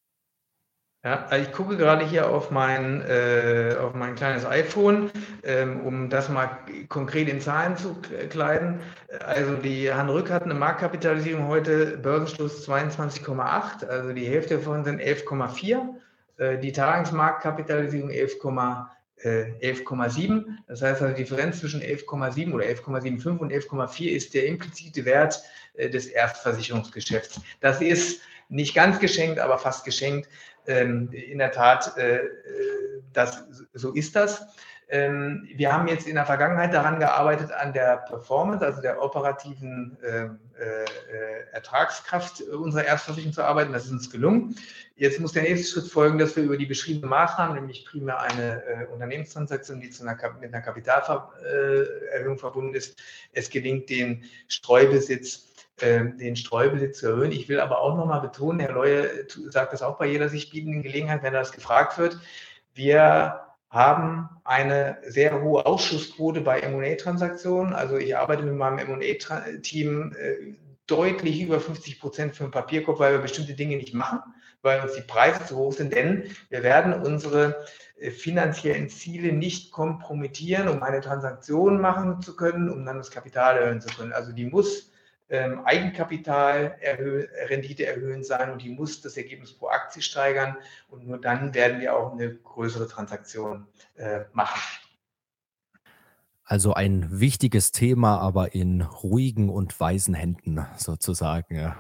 Ja, 1.03 1.25
also 1.31 1.49
ich 1.49 1.53
gucke 1.53 1.79
gerade 1.79 2.05
hier 2.05 2.29
auf 2.29 2.51
mein, 2.51 3.01
äh, 3.01 3.75
auf 3.81 3.95
mein 3.95 4.17
kleines 4.17 4.45
iPhone, 4.45 5.11
ähm, 5.45 5.81
um 5.81 6.11
das 6.11 6.29
mal 6.29 6.51
konkret 6.91 7.27
in 7.27 7.41
Zahlen 7.41 7.79
zu 7.79 7.97
kleiden. 8.29 8.81
Also 9.25 9.57
die 9.57 9.91
Hanrück 9.91 10.31
hat 10.31 10.43
eine 10.43 10.53
Marktkapitalisierung 10.53 11.49
heute 11.49 11.97
Börsenschluss 11.97 12.69
22,8, 12.69 13.87
also 13.87 14.13
die 14.13 14.27
Hälfte 14.27 14.57
davon 14.57 14.85
sind 14.85 15.01
11,4. 15.01 15.81
Äh, 16.37 16.59
die 16.59 16.73
Tagesmarktkapitalisierung 16.73 18.11
11,4. 18.11 18.87
11,7. 19.23 20.47
Das 20.67 20.81
heißt 20.81 21.03
also, 21.03 21.15
die 21.15 21.25
Differenz 21.25 21.61
zwischen 21.61 21.83
11,7 21.83 22.55
oder 22.55 22.65
11,75 22.65 23.37
und 23.37 23.53
11,4 23.53 24.09
ist 24.09 24.33
der 24.33 24.47
implizite 24.47 25.05
Wert 25.05 25.43
äh, 25.75 25.91
des 25.91 26.07
Erstversicherungsgeschäfts. 26.07 27.39
Das 27.61 27.83
ist 27.83 28.23
nicht 28.49 28.75
ganz 28.75 28.99
geschenkt, 28.99 29.39
aber 29.39 29.59
fast 29.59 29.85
geschenkt. 29.85 30.29
Ähm, 30.71 31.11
in 31.13 31.39
der 31.39 31.51
Tat, 31.51 31.97
äh, 31.97 32.21
das, 33.13 33.45
so 33.75 33.93
ist 33.93 34.15
das. 34.15 34.47
Ähm, 34.89 35.49
wir 35.55 35.73
haben 35.73 35.87
jetzt 35.87 36.07
in 36.07 36.17
der 36.17 36.27
Vergangenheit 36.27 36.75
daran 36.75 36.99
gearbeitet, 36.99 37.53
an 37.53 37.73
der 37.73 37.99
Performance, 37.99 38.65
also 38.65 38.81
der 38.81 39.03
operativen 39.03 39.97
ähm, 40.05 40.39
äh, 40.59 41.53
Ertragskraft 41.53 42.43
unserer 42.43 42.85
Erstversicherung 42.85 43.33
zu 43.33 43.43
arbeiten. 43.43 43.73
Das 43.73 43.87
ist 43.87 43.93
uns 43.93 44.11
gelungen. 44.11 44.57
Jetzt 44.97 45.21
muss 45.21 45.33
der 45.33 45.43
nächste 45.43 45.81
Schritt 45.81 45.91
folgen, 45.91 46.19
dass 46.19 46.37
wir 46.37 46.43
über 46.43 46.57
die 46.57 46.67
beschriebenen 46.67 47.09
Maßnahmen, 47.09 47.55
nämlich 47.55 47.85
primär 47.85 48.21
eine 48.21 48.63
äh, 48.65 48.87
Unternehmenstransaktion, 48.93 49.81
die 49.81 49.91
zu 49.91 50.03
einer, 50.03 50.17
mit 50.41 50.53
einer 50.53 50.63
Kapitalerhöhung 50.63 52.39
verbunden 52.39 52.75
ist, 52.75 53.01
es 53.33 53.49
gelingt, 53.49 53.91
den 53.91 54.25
Streubesitz 54.49 55.50
den 55.81 56.37
Streubesitz 56.37 56.99
zu 56.99 57.09
erhöhen. 57.09 57.33
Ich 57.33 57.49
will 57.49 57.61
aber 57.61 57.81
auch 57.81 57.97
nochmal 57.97 58.21
betonen, 58.21 58.61
Herr 58.61 58.73
Leue 58.73 59.27
sagt 59.49 59.73
das 59.73 59.83
auch 59.83 59.99
bei 59.99 60.07
jeder 60.07 60.29
sich 60.29 60.51
bietenden 60.51 60.83
Gelegenheit, 60.83 61.23
wenn 61.23 61.33
das 61.33 61.53
gefragt 61.53 61.99
wird, 61.99 62.19
wir 62.75 63.41
haben 63.71 64.29
eine 64.43 64.99
sehr 65.07 65.43
hohe 65.43 65.65
Ausschussquote 65.65 66.41
bei 66.41 66.61
M&A-Transaktionen. 66.61 67.73
Also 67.73 67.97
ich 67.97 68.17
arbeite 68.17 68.43
mit 68.43 68.55
meinem 68.55 68.79
M&A-Team 68.79 70.13
äh, 70.19 70.55
deutlich 70.87 71.41
über 71.41 71.61
50 71.61 72.01
Prozent 72.01 72.35
für 72.35 72.45
den 72.45 72.51
Papierkorb, 72.51 72.99
weil 72.99 73.13
wir 73.13 73.21
bestimmte 73.21 73.55
Dinge 73.55 73.77
nicht 73.77 73.95
machen, 73.95 74.21
weil 74.63 74.81
uns 74.81 74.95
die 74.95 75.03
Preise 75.03 75.45
zu 75.47 75.57
hoch 75.57 75.73
sind, 75.73 75.95
denn 75.95 76.35
wir 76.49 76.65
werden 76.65 76.93
unsere 76.95 77.65
äh, 77.97 78.11
finanziellen 78.11 78.89
Ziele 78.89 79.33
nicht 79.33 79.71
kompromittieren, 79.71 80.67
um 80.67 80.83
eine 80.83 81.01
Transaktion 81.01 81.81
machen 81.81 82.23
zu 82.23 82.35
können, 82.35 82.69
um 82.69 82.85
dann 82.85 82.99
das 82.99 83.13
Kapital 83.13 83.57
erhöhen 83.57 83.81
zu 83.81 83.95
können. 83.95 84.13
Also 84.13 84.33
die 84.33 84.47
muss 84.47 84.90
ähm, 85.31 85.65
Eigenkapital 85.65 86.77
erhö 86.81 87.27
Rendite 87.49 87.87
erhöhen 87.87 88.25
sein 88.25 88.51
und 88.51 88.63
die 88.63 88.71
muss 88.71 89.01
das 89.01 89.17
Ergebnis 89.17 89.53
pro 89.53 89.69
Aktie 89.69 90.03
steigern 90.03 90.57
und 90.91 91.07
nur 91.07 91.19
dann 91.19 91.55
werden 91.55 91.81
wir 91.81 91.97
auch 91.97 92.13
eine 92.13 92.35
größere 92.35 92.89
Transaktion 92.89 93.67
äh, 93.97 94.21
machen. 94.33 94.61
Also 96.51 96.75
ein 96.75 97.21
wichtiges 97.21 97.71
Thema, 97.71 98.19
aber 98.19 98.57
in 98.57 98.81
ruhigen 98.83 99.51
und 99.51 99.79
weisen 99.79 100.15
Händen 100.15 100.59
sozusagen, 100.77 101.73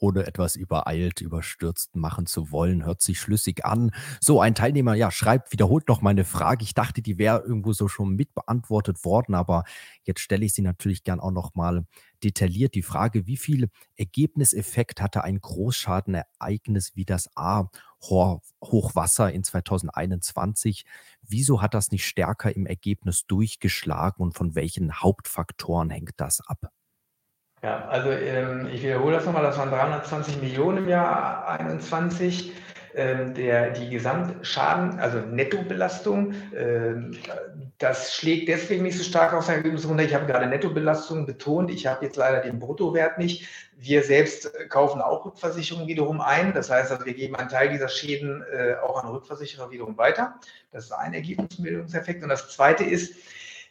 ohne 0.00 0.26
etwas 0.26 0.56
übereilt, 0.56 1.20
überstürzt 1.20 1.94
machen 1.94 2.26
zu 2.26 2.50
wollen. 2.50 2.84
Hört 2.84 3.02
sich 3.02 3.20
schlüssig 3.20 3.64
an. 3.64 3.92
So, 4.20 4.40
ein 4.40 4.56
Teilnehmer, 4.56 4.94
ja, 4.94 5.12
schreibt, 5.12 5.52
wiederholt 5.52 5.86
noch 5.86 6.02
meine 6.02 6.24
Frage. 6.24 6.64
Ich 6.64 6.74
dachte, 6.74 7.02
die 7.02 7.18
wäre 7.18 7.44
irgendwo 7.46 7.72
so 7.72 7.86
schon 7.86 8.16
mitbeantwortet 8.16 9.04
worden, 9.04 9.36
aber 9.36 9.62
jetzt 10.02 10.18
stelle 10.18 10.44
ich 10.44 10.54
sie 10.54 10.62
natürlich 10.62 11.04
gern 11.04 11.20
auch 11.20 11.30
noch 11.30 11.54
mal 11.54 11.86
detailliert. 12.24 12.74
Die 12.74 12.82
Frage, 12.82 13.28
wie 13.28 13.36
viel 13.36 13.68
Ergebniseffekt 13.94 15.00
hatte 15.00 15.22
ein 15.22 15.40
Großschadenereignis 15.40 16.96
wie 16.96 17.04
das 17.04 17.30
A 17.36 17.68
Hochwasser 18.10 19.32
in 19.32 19.44
2021. 19.44 20.84
Wieso 21.22 21.62
hat 21.62 21.74
das 21.74 21.90
nicht 21.90 22.06
stärker 22.06 22.54
im 22.54 22.66
Ergebnis 22.66 23.26
durchgeschlagen 23.26 24.22
und 24.22 24.32
von 24.32 24.54
welchen 24.54 25.00
Hauptfaktoren 25.00 25.90
hängt 25.90 26.14
das 26.16 26.40
ab? 26.46 26.70
Ja, 27.62 27.88
also 27.88 28.10
ähm, 28.10 28.68
ich 28.72 28.82
wiederhole 28.82 29.16
das 29.16 29.24
nochmal, 29.24 29.42
das 29.42 29.58
waren 29.58 29.70
320 29.70 30.40
Millionen 30.40 30.78
im 30.78 30.88
Jahr 30.88 31.46
2021 31.46 32.52
ähm, 32.96 33.34
der, 33.34 33.70
die 33.70 33.90
Gesamtschaden, 33.90 34.98
also 34.98 35.18
Nettobelastung, 35.18 36.32
ähm, 36.56 37.16
das 37.78 38.14
schlägt 38.14 38.48
deswegen 38.48 38.84
nicht 38.84 38.96
so 38.96 39.04
stark 39.04 39.34
auf 39.34 39.44
sein 39.44 39.56
Ergebnis 39.56 39.86
runter. 39.86 40.02
Ich 40.02 40.14
habe 40.14 40.26
gerade 40.26 40.46
Nettobelastung 40.46 41.26
betont. 41.26 41.70
Ich 41.70 41.86
habe 41.86 42.06
jetzt 42.06 42.16
leider 42.16 42.40
den 42.40 42.58
Bruttowert 42.58 43.18
nicht. 43.18 43.46
Wir 43.76 44.02
selbst 44.02 44.50
kaufen 44.70 45.02
auch 45.02 45.26
Rückversicherungen 45.26 45.86
wiederum 45.86 46.22
ein. 46.22 46.54
Das 46.54 46.70
heißt, 46.70 46.90
also 46.90 47.04
wir 47.04 47.12
geben 47.12 47.36
einen 47.36 47.50
Teil 47.50 47.68
dieser 47.68 47.88
Schäden 47.88 48.42
äh, 48.50 48.76
auch 48.82 49.04
an 49.04 49.10
Rückversicherer 49.10 49.70
wiederum 49.70 49.98
weiter. 49.98 50.40
Das 50.72 50.84
ist 50.84 50.92
ein 50.92 51.12
Ergebnisbildungseffekt. 51.12 52.22
Und 52.22 52.30
das 52.30 52.48
zweite 52.48 52.84
ist, 52.84 53.14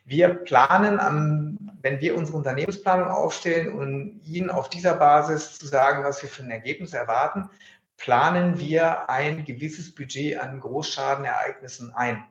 wir 0.08 0.30
planen, 0.30 1.00
am, 1.00 1.58
wenn 1.82 2.00
wir 2.00 2.16
unsere 2.16 2.38
Unternehmensplanung 2.38 3.08
aufstellen 3.08 3.74
und 3.74 4.22
Ihnen 4.24 4.52
auf 4.52 4.70
dieser 4.70 4.94
Basis 4.94 5.58
zu 5.58 5.66
sagen, 5.66 6.04
was 6.04 6.22
wir 6.22 6.30
für 6.30 6.44
ein 6.44 6.52
Ergebnis 6.52 6.94
erwarten, 6.94 7.50
planen 7.98 8.60
wir 8.60 9.10
ein 9.10 9.46
gewisses 9.46 9.94
Budget 9.94 10.40
an 10.40 10.60
Großschadenereignissen 10.60 11.94
ein. 11.94 12.26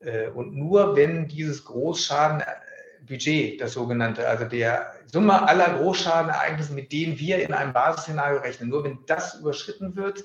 Äh, 0.00 0.28
und 0.28 0.54
nur 0.54 0.96
wenn 0.96 1.28
dieses 1.28 1.64
Großschadenbudget, 1.64 3.60
das 3.60 3.72
sogenannte, 3.72 4.28
also 4.28 4.44
der 4.44 4.92
Summe 5.06 5.46
aller 5.48 5.78
Großschadenereignisse, 5.78 6.72
mit 6.72 6.92
denen 6.92 7.18
wir 7.18 7.42
in 7.42 7.52
einem 7.52 7.72
Basisszenario 7.72 8.40
rechnen, 8.40 8.68
nur 8.70 8.84
wenn 8.84 8.98
das 9.06 9.34
überschritten 9.40 9.96
wird, 9.96 10.24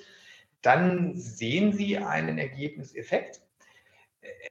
dann 0.62 1.16
sehen 1.16 1.74
Sie 1.74 1.98
einen 1.98 2.38
Ergebniseffekt. 2.38 3.42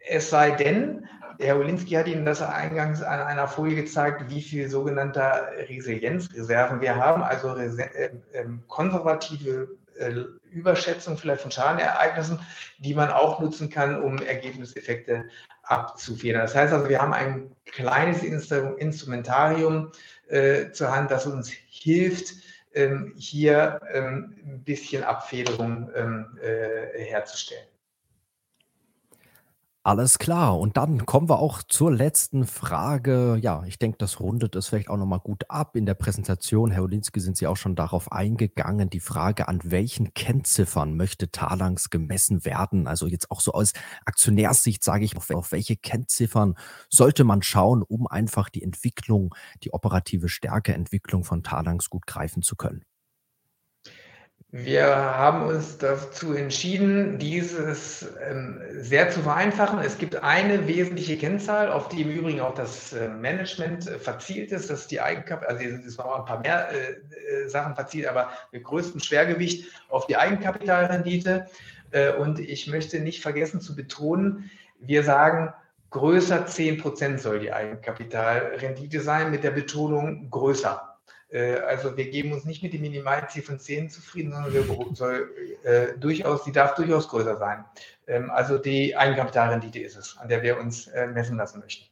Es 0.08 0.30
sei 0.30 0.52
denn, 0.52 1.06
Herr 1.38 1.58
Wolinski 1.58 1.94
hat 1.94 2.06
Ihnen 2.06 2.24
das 2.24 2.40
eingangs 2.40 3.02
an 3.02 3.20
einer 3.20 3.48
Folie 3.48 3.76
gezeigt, 3.76 4.30
wie 4.30 4.40
viel 4.40 4.68
sogenannter 4.70 5.50
Resilienzreserven 5.68 6.80
wir 6.80 6.96
haben, 6.96 7.22
also 7.22 7.54
äh, 7.56 8.10
ähm, 8.32 8.62
konservative 8.68 9.76
Überschätzung 10.50 11.16
vielleicht 11.18 11.42
von 11.42 11.50
Schadenereignissen, 11.50 12.40
die 12.78 12.94
man 12.94 13.10
auch 13.10 13.40
nutzen 13.40 13.70
kann, 13.70 14.02
um 14.02 14.18
Ergebniseffekte 14.18 15.24
abzufedern. 15.62 16.42
Das 16.42 16.54
heißt 16.54 16.72
also, 16.72 16.88
wir 16.88 17.00
haben 17.00 17.12
ein 17.12 17.50
kleines 17.66 18.22
Instrumentarium 18.22 19.92
äh, 20.28 20.70
zur 20.70 20.94
Hand, 20.94 21.10
das 21.10 21.26
uns 21.26 21.50
hilft, 21.68 22.34
ähm, 22.74 23.14
hier 23.16 23.80
ähm, 23.92 24.36
ein 24.44 24.62
bisschen 24.64 25.02
Abfederung 25.02 25.90
ähm, 25.94 26.38
äh, 26.42 27.02
herzustellen. 27.04 27.66
Alles 29.86 30.18
klar. 30.18 30.58
Und 30.58 30.76
dann 30.76 31.06
kommen 31.06 31.28
wir 31.28 31.38
auch 31.38 31.62
zur 31.62 31.92
letzten 31.94 32.44
Frage. 32.44 33.38
Ja, 33.40 33.62
ich 33.66 33.78
denke, 33.78 33.98
das 33.98 34.18
rundet 34.18 34.56
es 34.56 34.66
vielleicht 34.66 34.90
auch 34.90 34.96
nochmal 34.96 35.20
gut 35.20 35.44
ab. 35.48 35.76
In 35.76 35.86
der 35.86 35.94
Präsentation, 35.94 36.72
Herr 36.72 36.82
Olinski, 36.82 37.20
sind 37.20 37.36
Sie 37.36 37.46
auch 37.46 37.56
schon 37.56 37.76
darauf 37.76 38.10
eingegangen. 38.10 38.90
Die 38.90 38.98
Frage, 38.98 39.46
an 39.46 39.60
welchen 39.62 40.12
Kennziffern 40.12 40.96
möchte 40.96 41.30
Talangs 41.30 41.88
gemessen 41.88 42.44
werden? 42.44 42.88
Also 42.88 43.06
jetzt 43.06 43.30
auch 43.30 43.40
so 43.40 43.52
aus 43.52 43.74
Aktionärssicht 44.04 44.82
sage 44.82 45.04
ich, 45.04 45.16
auf 45.16 45.52
welche 45.52 45.76
Kennziffern 45.76 46.56
sollte 46.90 47.22
man 47.22 47.42
schauen, 47.42 47.84
um 47.84 48.08
einfach 48.08 48.48
die 48.48 48.64
Entwicklung, 48.64 49.36
die 49.62 49.72
operative 49.72 50.28
Stärkeentwicklung 50.28 51.22
von 51.22 51.44
Talangs 51.44 51.90
gut 51.90 52.08
greifen 52.08 52.42
zu 52.42 52.56
können? 52.56 52.82
Wir 54.58 54.86
haben 54.86 55.42
uns 55.42 55.76
dazu 55.76 56.32
entschieden, 56.32 57.18
dieses 57.18 58.08
ähm, 58.26 58.58
sehr 58.78 59.10
zu 59.10 59.20
vereinfachen. 59.20 59.80
Es 59.80 59.98
gibt 59.98 60.22
eine 60.22 60.66
wesentliche 60.66 61.18
Kennzahl, 61.18 61.70
auf 61.70 61.90
die 61.90 62.00
im 62.00 62.10
Übrigen 62.10 62.40
auch 62.40 62.54
das 62.54 62.94
äh, 62.94 63.08
Management 63.08 63.86
äh, 63.86 63.98
verzielt 63.98 64.52
ist. 64.52 64.70
Das 64.70 64.80
ist 64.80 64.90
die 64.90 65.02
Eigenkapital, 65.02 65.56
also 65.56 65.62
es 65.86 65.98
auch 65.98 66.20
ein 66.20 66.24
paar 66.24 66.40
mehr 66.40 66.70
äh, 66.70 67.48
Sachen 67.48 67.74
verzielt, 67.74 68.06
aber 68.06 68.30
mit 68.50 68.64
größtem 68.64 69.00
Schwergewicht 69.00 69.66
auf 69.90 70.06
die 70.06 70.16
Eigenkapitalrendite. 70.16 71.46
Und 72.18 72.40
ich 72.40 72.66
möchte 72.66 72.98
nicht 72.98 73.22
vergessen 73.22 73.60
zu 73.60 73.76
betonen, 73.76 74.50
wir 74.80 75.04
sagen, 75.04 75.54
größer 75.90 76.46
10 76.46 76.78
Prozent 76.78 77.20
soll 77.20 77.38
die 77.38 77.52
Eigenkapitalrendite 77.52 79.00
sein, 79.00 79.30
mit 79.30 79.44
der 79.44 79.52
Betonung 79.52 80.28
größer. 80.28 80.95
Äh, 81.28 81.56
also 81.58 81.96
wir 81.96 82.10
geben 82.10 82.32
uns 82.32 82.44
nicht 82.44 82.62
mit 82.62 82.72
dem 82.72 82.82
Minimalziel 82.82 83.42
von 83.42 83.58
10 83.58 83.90
zufrieden, 83.90 84.32
sondern 84.32 84.52
wir 84.52 84.64
soll 84.94 85.30
äh, 85.64 85.98
durchaus, 85.98 86.44
die 86.44 86.52
darf 86.52 86.74
durchaus 86.74 87.08
größer 87.08 87.36
sein. 87.36 87.64
Ähm, 88.06 88.30
also 88.30 88.58
die 88.58 88.96
Eigenkapitalrendite 88.96 89.80
ist 89.80 89.96
es, 89.96 90.16
an 90.18 90.28
der 90.28 90.42
wir 90.42 90.58
uns 90.58 90.86
äh, 90.88 91.06
messen 91.08 91.36
lassen 91.36 91.60
möchten. 91.60 91.86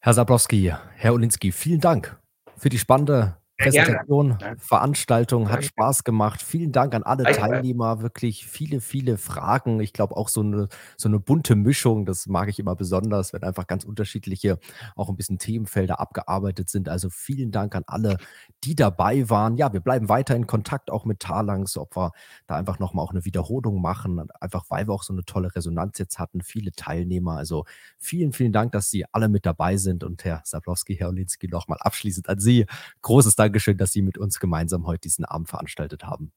Herr 0.00 0.14
Sablowski, 0.14 0.72
Herr 0.96 1.14
Olinski, 1.14 1.50
vielen 1.50 1.80
Dank 1.80 2.18
für 2.56 2.68
die 2.68 2.78
spannende 2.78 3.36
Präsentation, 3.56 4.36
Veranstaltung 4.58 5.48
hat 5.48 5.64
Spaß 5.64 6.02
gemacht. 6.02 6.42
Vielen 6.42 6.72
Dank 6.72 6.92
an 6.92 7.04
alle 7.04 7.22
Teilnehmer. 7.22 8.02
Wirklich 8.02 8.46
viele, 8.46 8.80
viele 8.80 9.16
Fragen. 9.16 9.78
Ich 9.78 9.92
glaube 9.92 10.16
auch 10.16 10.28
so 10.28 10.40
eine, 10.40 10.68
so 10.96 11.08
eine 11.08 11.20
bunte 11.20 11.54
Mischung, 11.54 12.04
das 12.04 12.26
mag 12.26 12.48
ich 12.48 12.58
immer 12.58 12.74
besonders, 12.74 13.32
wenn 13.32 13.44
einfach 13.44 13.68
ganz 13.68 13.84
unterschiedliche, 13.84 14.58
auch 14.96 15.08
ein 15.08 15.14
bisschen 15.14 15.38
Themenfelder 15.38 16.00
abgearbeitet 16.00 16.68
sind. 16.68 16.88
Also 16.88 17.10
vielen 17.10 17.52
Dank 17.52 17.76
an 17.76 17.84
alle, 17.86 18.16
die 18.64 18.74
dabei 18.74 19.30
waren. 19.30 19.56
Ja, 19.56 19.72
wir 19.72 19.80
bleiben 19.80 20.08
weiter 20.08 20.34
in 20.34 20.48
Kontakt 20.48 20.90
auch 20.90 21.04
mit 21.04 21.20
Talangs, 21.20 21.76
ob 21.76 21.96
wir 21.96 22.10
da 22.48 22.56
einfach 22.56 22.80
nochmal 22.80 23.04
auch 23.04 23.12
eine 23.12 23.24
Wiederholung 23.24 23.80
machen. 23.80 24.20
Einfach 24.40 24.64
weil 24.68 24.88
wir 24.88 24.92
auch 24.92 25.04
so 25.04 25.12
eine 25.12 25.24
tolle 25.24 25.54
Resonanz 25.54 25.98
jetzt 25.98 26.18
hatten, 26.18 26.42
viele 26.42 26.72
Teilnehmer. 26.72 27.36
Also 27.36 27.66
vielen, 27.98 28.32
vielen 28.32 28.52
Dank, 28.52 28.72
dass 28.72 28.90
Sie 28.90 29.04
alle 29.12 29.28
mit 29.28 29.46
dabei 29.46 29.76
sind. 29.76 30.02
Und 30.02 30.24
Herr 30.24 30.42
Sablowski, 30.44 30.96
Herr 30.96 31.10
Olinski, 31.10 31.46
nochmal 31.46 31.78
abschließend 31.80 32.28
an 32.28 32.40
Sie. 32.40 32.66
Großes 33.02 33.36
Dank 33.36 33.43
Dankeschön, 33.44 33.76
dass 33.76 33.92
Sie 33.92 34.00
mit 34.00 34.16
uns 34.16 34.40
gemeinsam 34.40 34.86
heute 34.86 35.02
diesen 35.02 35.26
Abend 35.26 35.50
veranstaltet 35.50 36.04
haben. 36.04 36.32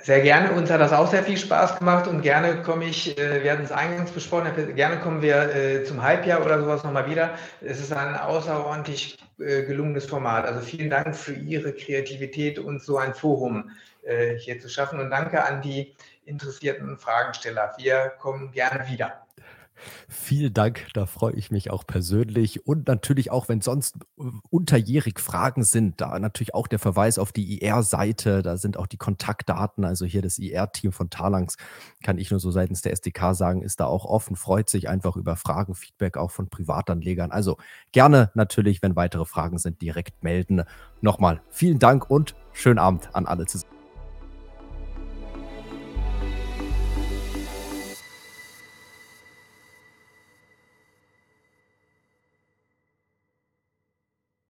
Sehr 0.00 0.22
gerne. 0.22 0.52
Uns 0.52 0.70
hat 0.70 0.80
das 0.80 0.94
auch 0.94 1.10
sehr 1.10 1.22
viel 1.22 1.36
Spaß 1.36 1.80
gemacht 1.80 2.06
und 2.06 2.22
gerne 2.22 2.62
komme 2.62 2.86
ich, 2.86 3.18
äh, 3.18 3.44
wir 3.44 3.52
hatten 3.52 3.64
es 3.64 3.72
eingangs 3.72 4.10
besprochen, 4.10 4.74
gerne 4.74 5.00
kommen 5.00 5.20
wir 5.20 5.54
äh, 5.54 5.84
zum 5.84 6.00
Halbjahr 6.00 6.42
oder 6.42 6.60
sowas 6.60 6.82
nochmal 6.82 7.10
wieder. 7.10 7.34
Es 7.60 7.78
ist 7.78 7.92
ein 7.92 8.14
außerordentlich 8.14 9.18
äh, 9.38 9.64
gelungenes 9.64 10.06
Format. 10.06 10.46
Also 10.46 10.60
vielen 10.60 10.88
Dank 10.88 11.14
für 11.14 11.34
Ihre 11.34 11.74
Kreativität 11.74 12.58
und 12.58 12.82
so 12.82 12.96
ein 12.96 13.14
Forum 13.14 13.70
hier 14.38 14.58
zu 14.58 14.70
schaffen 14.70 15.00
und 15.00 15.10
danke 15.10 15.44
an 15.44 15.60
die 15.60 15.94
interessierten 16.24 16.96
Fragensteller. 16.96 17.74
Wir 17.76 18.14
kommen 18.18 18.52
gerne 18.52 18.88
wieder. 18.88 19.27
Vielen 20.08 20.54
Dank, 20.54 20.86
da 20.94 21.06
freue 21.06 21.34
ich 21.34 21.50
mich 21.50 21.70
auch 21.70 21.86
persönlich. 21.86 22.66
Und 22.66 22.88
natürlich 22.88 23.30
auch, 23.30 23.48
wenn 23.48 23.60
sonst 23.60 23.96
äh, 24.18 24.24
unterjährig 24.50 25.20
Fragen 25.20 25.64
sind, 25.64 26.00
da 26.00 26.18
natürlich 26.18 26.54
auch 26.54 26.66
der 26.66 26.78
Verweis 26.78 27.18
auf 27.18 27.32
die 27.32 27.60
IR-Seite, 27.60 28.42
da 28.42 28.56
sind 28.56 28.76
auch 28.76 28.86
die 28.86 28.96
Kontaktdaten, 28.96 29.84
also 29.84 30.04
hier 30.04 30.22
das 30.22 30.38
IR-Team 30.38 30.92
von 30.92 31.10
Talangs, 31.10 31.56
kann 32.02 32.18
ich 32.18 32.30
nur 32.30 32.40
so 32.40 32.50
seitens 32.50 32.82
der 32.82 32.92
SDK 32.92 33.34
sagen, 33.34 33.62
ist 33.62 33.80
da 33.80 33.86
auch 33.86 34.04
offen, 34.04 34.36
freut 34.36 34.68
sich 34.68 34.88
einfach 34.88 35.16
über 35.16 35.36
Fragen, 35.36 35.74
Feedback 35.74 36.16
auch 36.16 36.30
von 36.30 36.48
Privatanlegern. 36.48 37.30
Also 37.30 37.56
gerne 37.92 38.30
natürlich, 38.34 38.82
wenn 38.82 38.96
weitere 38.96 39.24
Fragen 39.24 39.58
sind, 39.58 39.80
direkt 39.82 40.22
melden. 40.22 40.62
Nochmal 41.00 41.42
vielen 41.50 41.78
Dank 41.78 42.10
und 42.10 42.34
schönen 42.52 42.78
Abend 42.78 43.14
an 43.14 43.26
alle 43.26 43.46
zusammen. 43.46 43.77